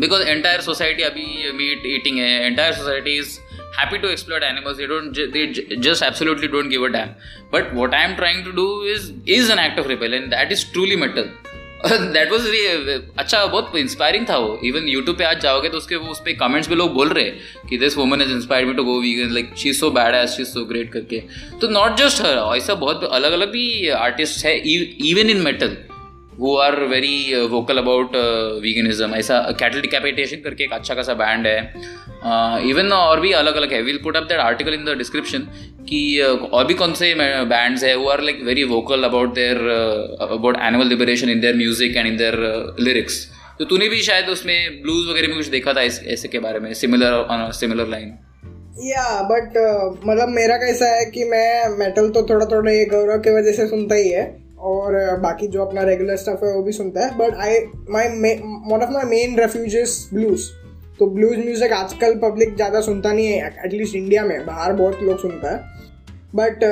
because 0.00 0.22
entire 0.28 0.60
society 0.60 1.02
अभी 1.02 1.52
meat 1.52 1.86
eating 1.86 2.18
है 2.18 2.30
entire 2.46 2.72
society 2.72 3.18
is 3.18 3.38
happy 3.78 3.98
to 3.98 4.10
exploit 4.12 4.44
animals. 4.46 4.78
They 4.78 4.86
don't 4.86 5.18
they 5.34 5.42
just 5.88 6.02
absolutely 6.02 6.48
don't 6.48 6.68
give 6.68 6.86
a 6.86 6.88
damn. 6.94 7.14
But 7.50 7.74
what 7.74 7.94
i 7.94 8.02
am 8.06 8.16
trying 8.16 8.44
to 8.46 8.52
do 8.52 8.66
is 8.94 9.12
is 9.26 9.52
an 9.56 9.60
act 9.66 9.78
of 9.78 9.86
rebellion 9.86 10.30
that 10.30 10.56
is 10.56 10.64
truly 10.76 11.04
metal. 11.04 11.30
That 12.14 12.30
was 12.30 12.46
अच्छा 13.18 13.44
बहुत 13.44 13.76
inspiring 13.78 14.24
था 14.28 14.36
वो. 14.36 14.58
Even 14.64 14.88
YouTube 14.88 15.16
पे 15.18 15.24
आज 15.24 15.40
जाओगे 15.40 15.68
तो 15.68 15.76
उसके, 15.76 15.94
उस 16.14 16.20
पर 16.20 16.32
कमेंट्स 16.38 16.68
में 16.68 16.76
लोग 16.76 16.92
बोल 16.94 17.08
रहे 17.08 17.24
हैं 17.24 17.68
कि 17.68 17.78
this 17.78 17.96
woman 17.96 18.22
is 18.22 18.32
inspire 18.32 18.64
me 18.66 18.74
to 18.74 18.84
go 18.84 18.98
vegan 19.00 19.32
like 19.34 19.52
she 19.58 19.72
so 19.72 19.90
badass 20.14 20.28
she 20.30 20.44
so 20.44 20.64
great 20.72 20.92
करके. 20.92 21.22
तो 21.60 21.68
नॉट 21.68 21.96
जस्ट 21.98 22.22
हर 22.22 22.56
ऐसा 22.56 22.74
बहुत 22.82 23.04
अलग 23.04 23.32
अलग 23.32 23.50
भी 23.52 23.88
आर्टिस्ट 23.98 24.44
है 24.46 24.56
even 25.10 25.30
in 25.30 25.42
metal 25.42 25.76
who 26.40 26.56
are 26.56 26.74
very 26.86 27.46
vocal 27.46 27.78
about 27.78 28.12
veganism 28.62 29.14
ऐसा 29.14 29.38
कैटल 29.60 29.80
डिकैपिटेशन 29.80 30.36
करके 30.44 30.64
एक 30.64 30.72
अच्छा 30.72 30.94
खासा 30.94 31.14
बैंड 31.14 31.46
है। 31.46 31.58
इवन 32.70 32.88
uh, 32.88 32.94
और 32.94 33.20
भी 33.20 33.32
अलग 33.32 33.56
अलग 33.56 33.72
है। 33.72 33.82
Will 33.82 33.98
put 34.04 34.16
up 34.16 34.22
that 34.22 34.40
article 34.40 34.74
in 34.74 34.84
the 34.84 34.96
description 34.98 35.46
कि 35.88 36.00
uh, 36.22 36.52
और 36.52 36.66
भी 36.66 36.74
कौन 36.74 36.92
से 36.92 37.14
बैंड्स 37.18 37.84
है 37.84 37.94
वो 37.96 38.08
are 38.08 38.22
like 38.22 38.42
very 38.44 38.64
vocal 38.72 39.04
about 39.04 39.34
their 39.34 39.56
about 40.20 40.56
animal 40.62 40.86
liberation 40.86 41.30
in 41.30 41.40
their 41.40 41.56
music 41.56 41.96
and 41.96 42.06
in 42.06 42.16
their 42.16 42.74
lyrics 42.80 43.26
तो 43.58 43.64
तूने 43.64 43.88
भी 43.88 44.00
शायद 44.02 44.28
उसमें 44.28 44.82
ब्लूज 44.82 45.08
वगैरह 45.10 45.28
में 45.28 45.36
कुछ 45.36 45.46
देखा 45.48 45.72
था 45.72 45.82
इस 45.82 46.00
ऐसे 46.06 46.28
के 46.28 46.38
बारे 46.38 46.58
में? 46.58 46.72
सिमिलर 46.74 47.50
सिमिलर 47.52 47.88
लाइन 47.88 48.12
या 48.86 49.06
बट 49.22 49.56
मतलब 50.06 50.28
मेरा 50.28 50.56
कैसा 50.56 50.90
है 50.96 51.04
कि 51.04 51.24
मैं 51.24 51.78
मेटल 51.78 52.08
तो 52.08 52.22
थोड़ा 52.22 52.46
थोड़ा 52.46 52.72
ये 52.72 52.84
गौरव 52.84 53.18
की 53.18 53.30
वजह 53.30 53.52
से 53.52 53.66
सुनता 53.66 53.94
ही 53.94 54.08
है। 54.10 54.26
और 54.60 55.16
बाकी 55.20 55.46
जो 55.48 55.64
अपना 55.64 55.82
रेगुलर 55.82 56.16
स्टफ़ 56.16 56.44
है, 56.44 56.52
वो 56.54 56.62
भी 56.62 56.72
सुनता 56.72 57.06
है। 57.06 57.16
But 57.18 57.34
I 57.36 57.58
my 57.90 58.34
one 58.70 58.82
of 58.82 58.90
my 58.90 59.04
main 59.06 59.38
refuge 59.40 59.76
blues 60.14 60.48
तो 60.98 61.06
ब्लूज 61.06 61.38
म्यूज़िक 61.38 61.72
आजकल 61.72 62.14
पब्लिक 62.22 62.54
ज़्यादा 62.56 62.80
सुनता 62.80 63.12
नहीं 63.12 63.26
है 63.26 63.54
एटलीस्ट 63.64 63.94
इंडिया 63.96 64.24
में, 64.24 64.46
बाहर 64.46 64.72
बहुत 64.72 65.02
लोग 65.02 65.18
सुनता 65.20 65.52
है। 65.52 65.76
But 66.34 66.64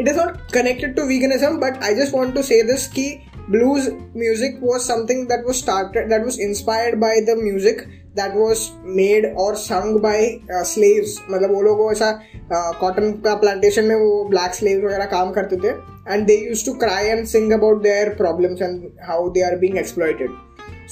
it 0.00 0.08
is 0.08 0.16
not 0.16 0.36
connected 0.52 0.96
to 0.96 1.02
veganism 1.06 1.56
but 1.60 1.82
I 1.84 1.94
just 1.94 2.14
want 2.14 2.34
to 2.34 2.42
say 2.42 2.62
this 2.72 2.86
की 2.88 3.08
blues 3.48 3.84
music 4.20 4.54
was 4.68 4.84
something 4.84 5.18
that 5.26 5.44
was 5.48 5.58
started, 5.58 6.08
that 6.12 6.24
was 6.28 6.38
inspired 6.46 6.96
by 7.02 7.10
the 7.26 7.34
music 7.40 7.82
was 8.16 8.72
made 8.84 9.24
or 9.36 9.56
sung 9.56 10.00
by 10.00 10.40
uh, 10.50 10.64
slaves 10.64 11.20
मतलब 11.30 11.50
वो 11.54 11.62
लोग 11.62 11.92
ऐसा 11.92 12.10
cotton 12.52 13.12
uh, 13.12 13.24
का 13.24 13.34
plantation 13.34 13.84
में 13.84 13.94
वो 13.94 14.24
black 14.30 14.54
slave 14.54 14.86
वगैरह 14.86 15.04
काम 15.06 15.32
करते 15.32 15.56
थे 15.56 15.74
and 16.12 16.26
they 16.26 16.36
use 16.36 16.64
to 16.66 16.74
cry 16.78 17.06
and 17.06 17.26
sing 17.26 17.52
about 17.52 17.82
their 17.82 18.08
problems 18.14 18.62
and 18.62 18.82
how 19.08 19.28
they 19.30 19.42
are 19.42 19.56
being 19.58 19.78
exploited 19.78 20.30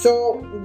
so 0.02 0.14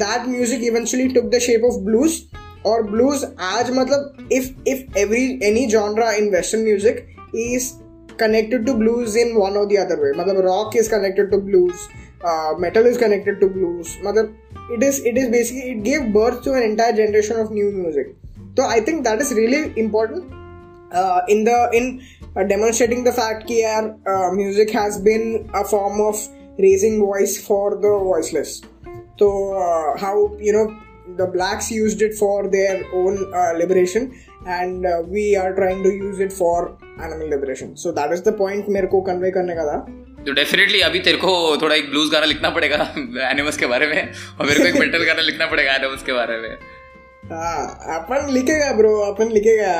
that 0.04 0.28
music 0.28 0.64
eventually 0.64 1.08
took 1.14 1.30
the 1.36 1.40
shape 1.40 1.66
of 1.66 1.80
blues 1.84 2.22
और 2.66 2.84
ब्लूज 2.84 3.26
आज 3.40 3.72
मतलब 3.72 4.28
if 4.32 4.70
if 4.70 4.98
every 5.00 5.40
any 5.50 5.66
genre 5.68 6.12
in 6.12 6.30
western 6.30 6.64
music 6.64 7.06
is 7.36 7.72
connected 8.20 8.66
to 8.66 8.74
blues 8.74 9.16
in 9.16 9.36
one 9.36 9.58
or 9.58 9.66
the 9.66 9.78
other 9.78 9.98
way. 10.02 10.12
Matlab, 10.12 10.44
rock 10.44 10.76
is 10.76 10.90
connected 10.90 11.32
to 11.32 11.38
blues, 11.40 11.88
uh, 12.24 12.54
metal 12.58 12.86
is 12.86 12.98
connected 12.98 13.40
to 13.40 13.48
blues. 13.48 13.96
Matlab, 13.98 14.34
it 14.72 14.84
is 14.84 15.00
it 15.06 15.18
is 15.18 15.30
basically 15.30 15.72
it 15.72 15.84
gave 15.84 16.14
birth 16.14 16.44
to 16.44 16.54
an 16.54 16.64
entire 16.64 16.96
generation 16.96 17.40
of 17.40 17.52
new 17.52 17.72
music. 17.72 18.16
So 18.58 18.66
i 18.66 18.80
think 18.82 19.04
that 19.06 19.22
is 19.22 19.32
really 19.34 19.78
important 19.80 20.34
uh, 20.92 21.22
in 21.28 21.44
the 21.44 21.70
in 21.74 22.02
uh, 22.36 22.44
demonstrating 22.44 23.04
the 23.04 23.12
fact 23.12 23.48
that 23.48 23.98
uh, 24.08 24.32
music 24.32 24.70
has 24.72 25.00
been 25.00 25.50
a 25.54 25.64
form 25.64 26.02
of 26.02 26.16
raising 26.58 27.00
voice 27.00 27.38
for 27.46 27.76
the 27.76 27.94
voiceless. 28.12 28.62
So 29.18 29.54
uh, 29.54 29.98
how 29.98 30.36
you 30.40 30.54
know 30.54 30.68
the 31.18 31.28
blacks 31.28 31.72
used 31.72 32.02
it 32.02 32.14
for 32.14 32.48
their 32.48 32.84
own 32.94 33.34
uh, 33.34 33.54
liberation 33.54 34.14
and 34.46 34.86
uh, 34.86 35.02
we 35.06 35.36
are 35.36 35.56
trying 35.56 35.84
to 35.84 35.90
use 35.90 36.20
it 36.20 36.32
for 36.32 36.78
animal 37.00 37.28
liberation. 37.30 37.76
So 37.78 37.92
that 37.94 38.12
is 38.12 38.22
the 38.22 38.34
point 38.34 38.68
mereko 38.68 39.04
convey 39.06 39.32
karne 39.32 39.56
ka 39.56 39.66
tha. 39.72 39.78
तो 40.26 40.34
definitely 40.34 40.80
अभी 40.82 41.00
तेरे 41.00 41.18
को 41.18 41.32
थोड़ा 41.62 41.76
एक 41.76 41.90
blues 41.90 42.10
गाना 42.12 42.26
लिखना 42.26 42.50
पड़ेगा 42.50 42.76
animals 43.30 43.58
के 43.58 43.66
बारे 43.66 43.88
में 43.88 44.00
और 44.40 44.48
मेरे 44.48 44.60
को 44.60 44.66
एक 44.68 44.76
मेटल 44.76 45.04
गाना 45.04 45.22
लिखना 45.22 45.46
पड़ेगा 45.46 45.76
एनिमल्स 45.76 46.04
के 46.04 46.14
बारे 46.14 46.38
में। 46.38 46.50
हाँ 47.32 48.00
अपन 48.00 48.28
लिखेगा 48.34 48.72
ब्रो 48.74 48.96
अपन 49.12 49.32
लिखेगा। 49.32 49.74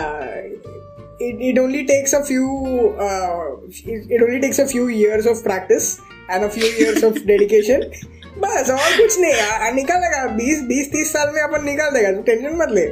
It, 1.22 1.42
it 1.46 1.58
only 1.60 1.80
takes 1.88 2.14
a 2.14 2.20
few 2.24 2.46
uh, 3.06 3.40
it, 3.94 4.12
it 4.16 4.22
only 4.22 4.40
takes 4.44 4.60
a 4.60 4.68
few 4.68 4.86
years 4.88 5.26
of 5.26 5.44
practice 5.44 5.88
and 6.30 6.46
a 6.46 6.50
few 6.50 6.70
years 6.80 7.04
of 7.04 7.20
dedication. 7.32 7.84
बस 8.40 8.70
और 8.70 8.98
कुछ 8.98 9.20
नहीं 9.20 9.34
यार 9.34 9.74
निकालेगा 9.74 10.26
बीस 10.36 10.62
बीस 10.68 10.92
तीस 10.92 11.12
साल 11.14 11.32
में 11.36 11.42
अपन 11.42 11.66
निकाल 11.66 11.90
देगा 11.92 12.12
तू 12.12 12.22
टेंशन 12.22 12.56
मत 12.58 12.70
ले। 12.72 12.86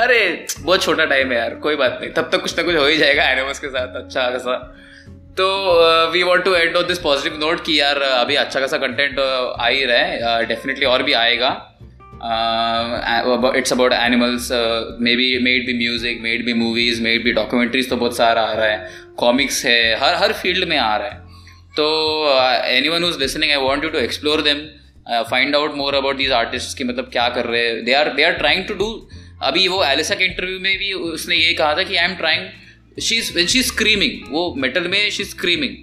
अरे 0.00 0.18
बहुत 0.60 0.82
छोटा 0.82 1.04
टाइम 1.04 1.32
है 1.32 1.38
यार 1.38 1.54
कोई 1.62 1.76
बात 1.76 1.98
नहीं 2.00 2.10
तब 2.12 2.28
तक 2.32 2.42
कुछ 2.42 2.56
ना 2.58 2.64
कुछ 2.64 2.76
हो 2.76 2.86
ही 2.86 2.96
जाएगा 2.96 3.24
एनिमल्स 3.30 3.58
के 3.58 3.68
साथ 3.68 3.96
अच्छा 3.96 4.30
खासा। 4.30 4.56
तो 5.38 5.46
we 6.10 6.22
want 6.22 6.44
to 6.44 6.54
end 6.54 6.76
on 6.76 6.86
this 6.86 6.98
positive 7.00 7.38
note 7.40 7.64
कि 7.66 7.78
यार 7.80 8.00
अभी 8.02 8.34
अच्छा 8.36 8.60
खासा 8.60 8.78
कंटेंट 8.78 9.18
आ 9.18 9.66
ही 9.66 9.84
रहा 9.84 9.98
है 9.98 10.44
डेफिनेटली 10.46 10.86
और 10.86 11.02
भी 11.02 11.12
आएगा। 11.20 11.48
It's 13.56 13.72
about 13.72 13.92
animals 13.92 14.48
may 15.00 15.14
be 15.16 15.26
made 15.44 15.66
be 15.66 15.74
music 15.78 16.20
made 16.22 16.44
be 16.44 16.52
movies 16.54 17.02
made 17.02 17.24
be 17.24 17.32
documentaries 17.32 17.90
तो 17.90 17.96
बहुत 17.96 18.16
सारा 18.16 18.42
आ 18.42 18.52
रहा 18.52 18.66
है। 18.66 18.88
कॉमिक्स 19.18 19.64
है, 19.66 19.94
हर 20.00 20.14
हर 20.14 20.32
फ़ील्ड 20.32 20.68
में 20.68 20.76
आ 20.78 20.96
रहा 20.96 21.08
है। 21.08 21.22
तो 21.76 21.84
anyone 22.88 23.04
who's 23.04 23.20
listening 23.20 23.52
I 23.52 23.58
want 23.58 23.84
you 23.84 23.90
to 23.90 23.98
explore 23.98 24.42
them 24.42 24.66
find 25.30 25.56
out 25.56 25.74
more 25.76 25.94
about 25.94 26.16
these 26.16 26.32
artist 26.32 26.76
की 26.78 26.84
मतलब 26.84 27.08
क्या 27.12 27.28
कर 27.28 27.46
रहे 27.46 27.66
हैं। 27.66 27.84
They 27.84 27.92
are 27.94 28.08
they 28.14 28.22
are 28.24 28.32
trying 28.34 28.64
to 28.66 28.74
do 28.74 28.90
अभी 29.42 29.66
वो 29.68 29.84
एलिसा 29.84 30.14
के 30.14 30.24
इंटरव्यू 30.24 30.58
में 30.60 30.76
भी 30.78 30.92
उसने 30.92 31.36
ये 31.36 31.52
कहा 31.54 31.74
था 31.76 31.82
कि 31.82 31.96
I 31.96 32.04
am 32.04 32.14
trying 32.16 32.46
she 33.00 33.16
is 33.16 33.46
she 33.46 33.58
is 33.58 33.66
screaming 33.66 34.32
वो 34.32 34.54
मेटल 34.54 34.88
में 34.88 35.10
शी 35.10 35.24
स्क्रीमिंग 35.24 35.76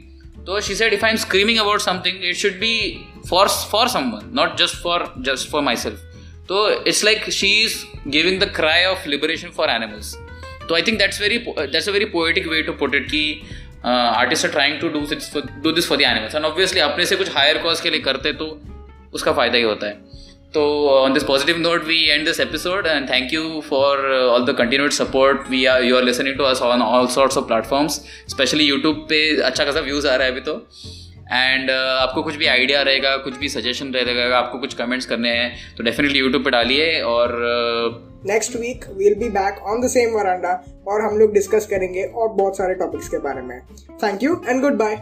तो 0.46 0.62
she 0.62 0.84
I 0.84 1.10
am 1.10 1.16
screaming 1.16 1.60
about 1.60 1.82
something 1.82 2.26
it 2.26 2.36
should 2.36 2.52
be 2.52 3.06
for 3.30 3.48
for 3.48 3.88
someone 3.88 4.32
not 4.36 4.58
just 4.58 4.76
for 4.76 5.14
just 5.18 5.50
for 5.50 5.62
myself 5.76 6.00
तो 6.48 6.84
it's 6.84 7.04
like 7.04 7.30
she 7.30 7.62
is 7.62 7.76
giving 8.08 8.40
the 8.40 8.44
cry 8.44 8.86
of 8.86 9.08
liberation 9.10 9.48
for 9.48 9.70
animals 9.70 10.16
तो 10.70 10.76
I 10.76 10.82
think 10.82 10.98
that's 11.00 11.22
very 11.22 11.38
that's 11.38 11.90
a 11.90 11.92
very 11.92 12.06
poetic 12.06 12.48
way 12.48 12.62
to 12.62 12.74
put 12.74 12.96
it 12.96 13.06
की 13.06 13.42
artist 13.86 14.46
are 14.46 14.52
trying 14.52 14.80
to 14.80 14.88
do 14.88 15.00
do 15.64 15.72
this 15.72 15.88
for 15.88 15.98
the 15.98 16.02
animals 16.02 16.36
and 16.36 16.46
obviously 16.46 16.80
अपने 16.80 17.06
से 17.06 17.16
कुछ 17.16 17.36
higher 17.36 17.58
cause 17.58 17.82
के 17.82 17.90
लिए 17.90 18.00
करते 18.00 18.34
तो 18.34 18.62
उसका 19.14 19.34
फ़ायदा 19.34 19.58
ही 19.58 19.64
होता 19.64 19.88
है। 19.88 20.11
तो 20.54 20.62
on 20.90 21.14
this 21.14 21.24
positive 21.24 21.58
note 21.58 21.84
we 21.84 21.98
end 22.10 22.26
this 22.26 22.40
episode 22.40 22.88
and 22.88 23.10
thank 23.10 23.34
you 23.34 23.62
for 23.70 24.12
all 24.14 24.46
the 24.46 24.56
continued 24.58 24.92
support 24.92 25.50
we 25.50 25.66
are 25.66 25.84
you 25.84 25.96
are 25.96 26.04
listening 26.04 26.38
to 26.38 26.44
us 26.44 26.62
on 26.62 26.82
all 26.82 27.08
sorts 27.08 27.38
of 27.38 27.46
platforms 27.46 28.02
specially 28.30 28.64
YouTube 28.64 29.06
पे 29.10 29.22
अच्छा 29.42 29.66
खासा 29.66 29.80
व्यूज़ 29.80 30.08
आ 30.08 30.16
रहा 30.16 30.26
है 30.26 30.32
अभी 30.32 30.42
तो। 30.42 30.56
And 31.34 31.70
uh, 31.70 31.76
आपको 31.76 32.22
कुछ 32.24 32.36
भी 32.36 32.46
आइडिया 32.46 32.82
रहेगा 32.82 33.16
कुछ 33.18 33.38
भी 33.38 33.50
सजेशन 33.50 33.92
रहेगा 33.94 34.38
आपको 34.38 34.58
कुछ 34.60 34.74
कमेंट्स 34.74 35.06
करने 35.06 35.30
हैं 35.30 35.76
तो 35.78 35.84
डेफिनेटली 35.84 36.20
यूट्यूब 36.20 36.44
पे 36.44 36.50
डालिए 36.50 37.02
और 37.02 37.36
next 38.26 38.56
week 38.56 38.86
we'll 38.98 39.16
be 39.16 39.30
back 39.30 39.64
on 39.64 39.82
the 39.82 39.88
same 39.88 40.10
veranda 40.10 40.52
और 40.88 41.02
हम 41.02 41.18
लोग 41.18 41.34
डिस्कस 41.34 41.68
करेंगे 41.68 42.04
और 42.04 42.30
बहुत 42.30 42.58
सारे 42.58 42.76
टॉपिक्स 42.76 43.10
के 43.10 43.18
बारे 43.18 43.42
में। 43.42 43.60
Thank 44.04 44.24
you 44.24 44.42
and 44.50 44.62
goodbye 44.74 44.96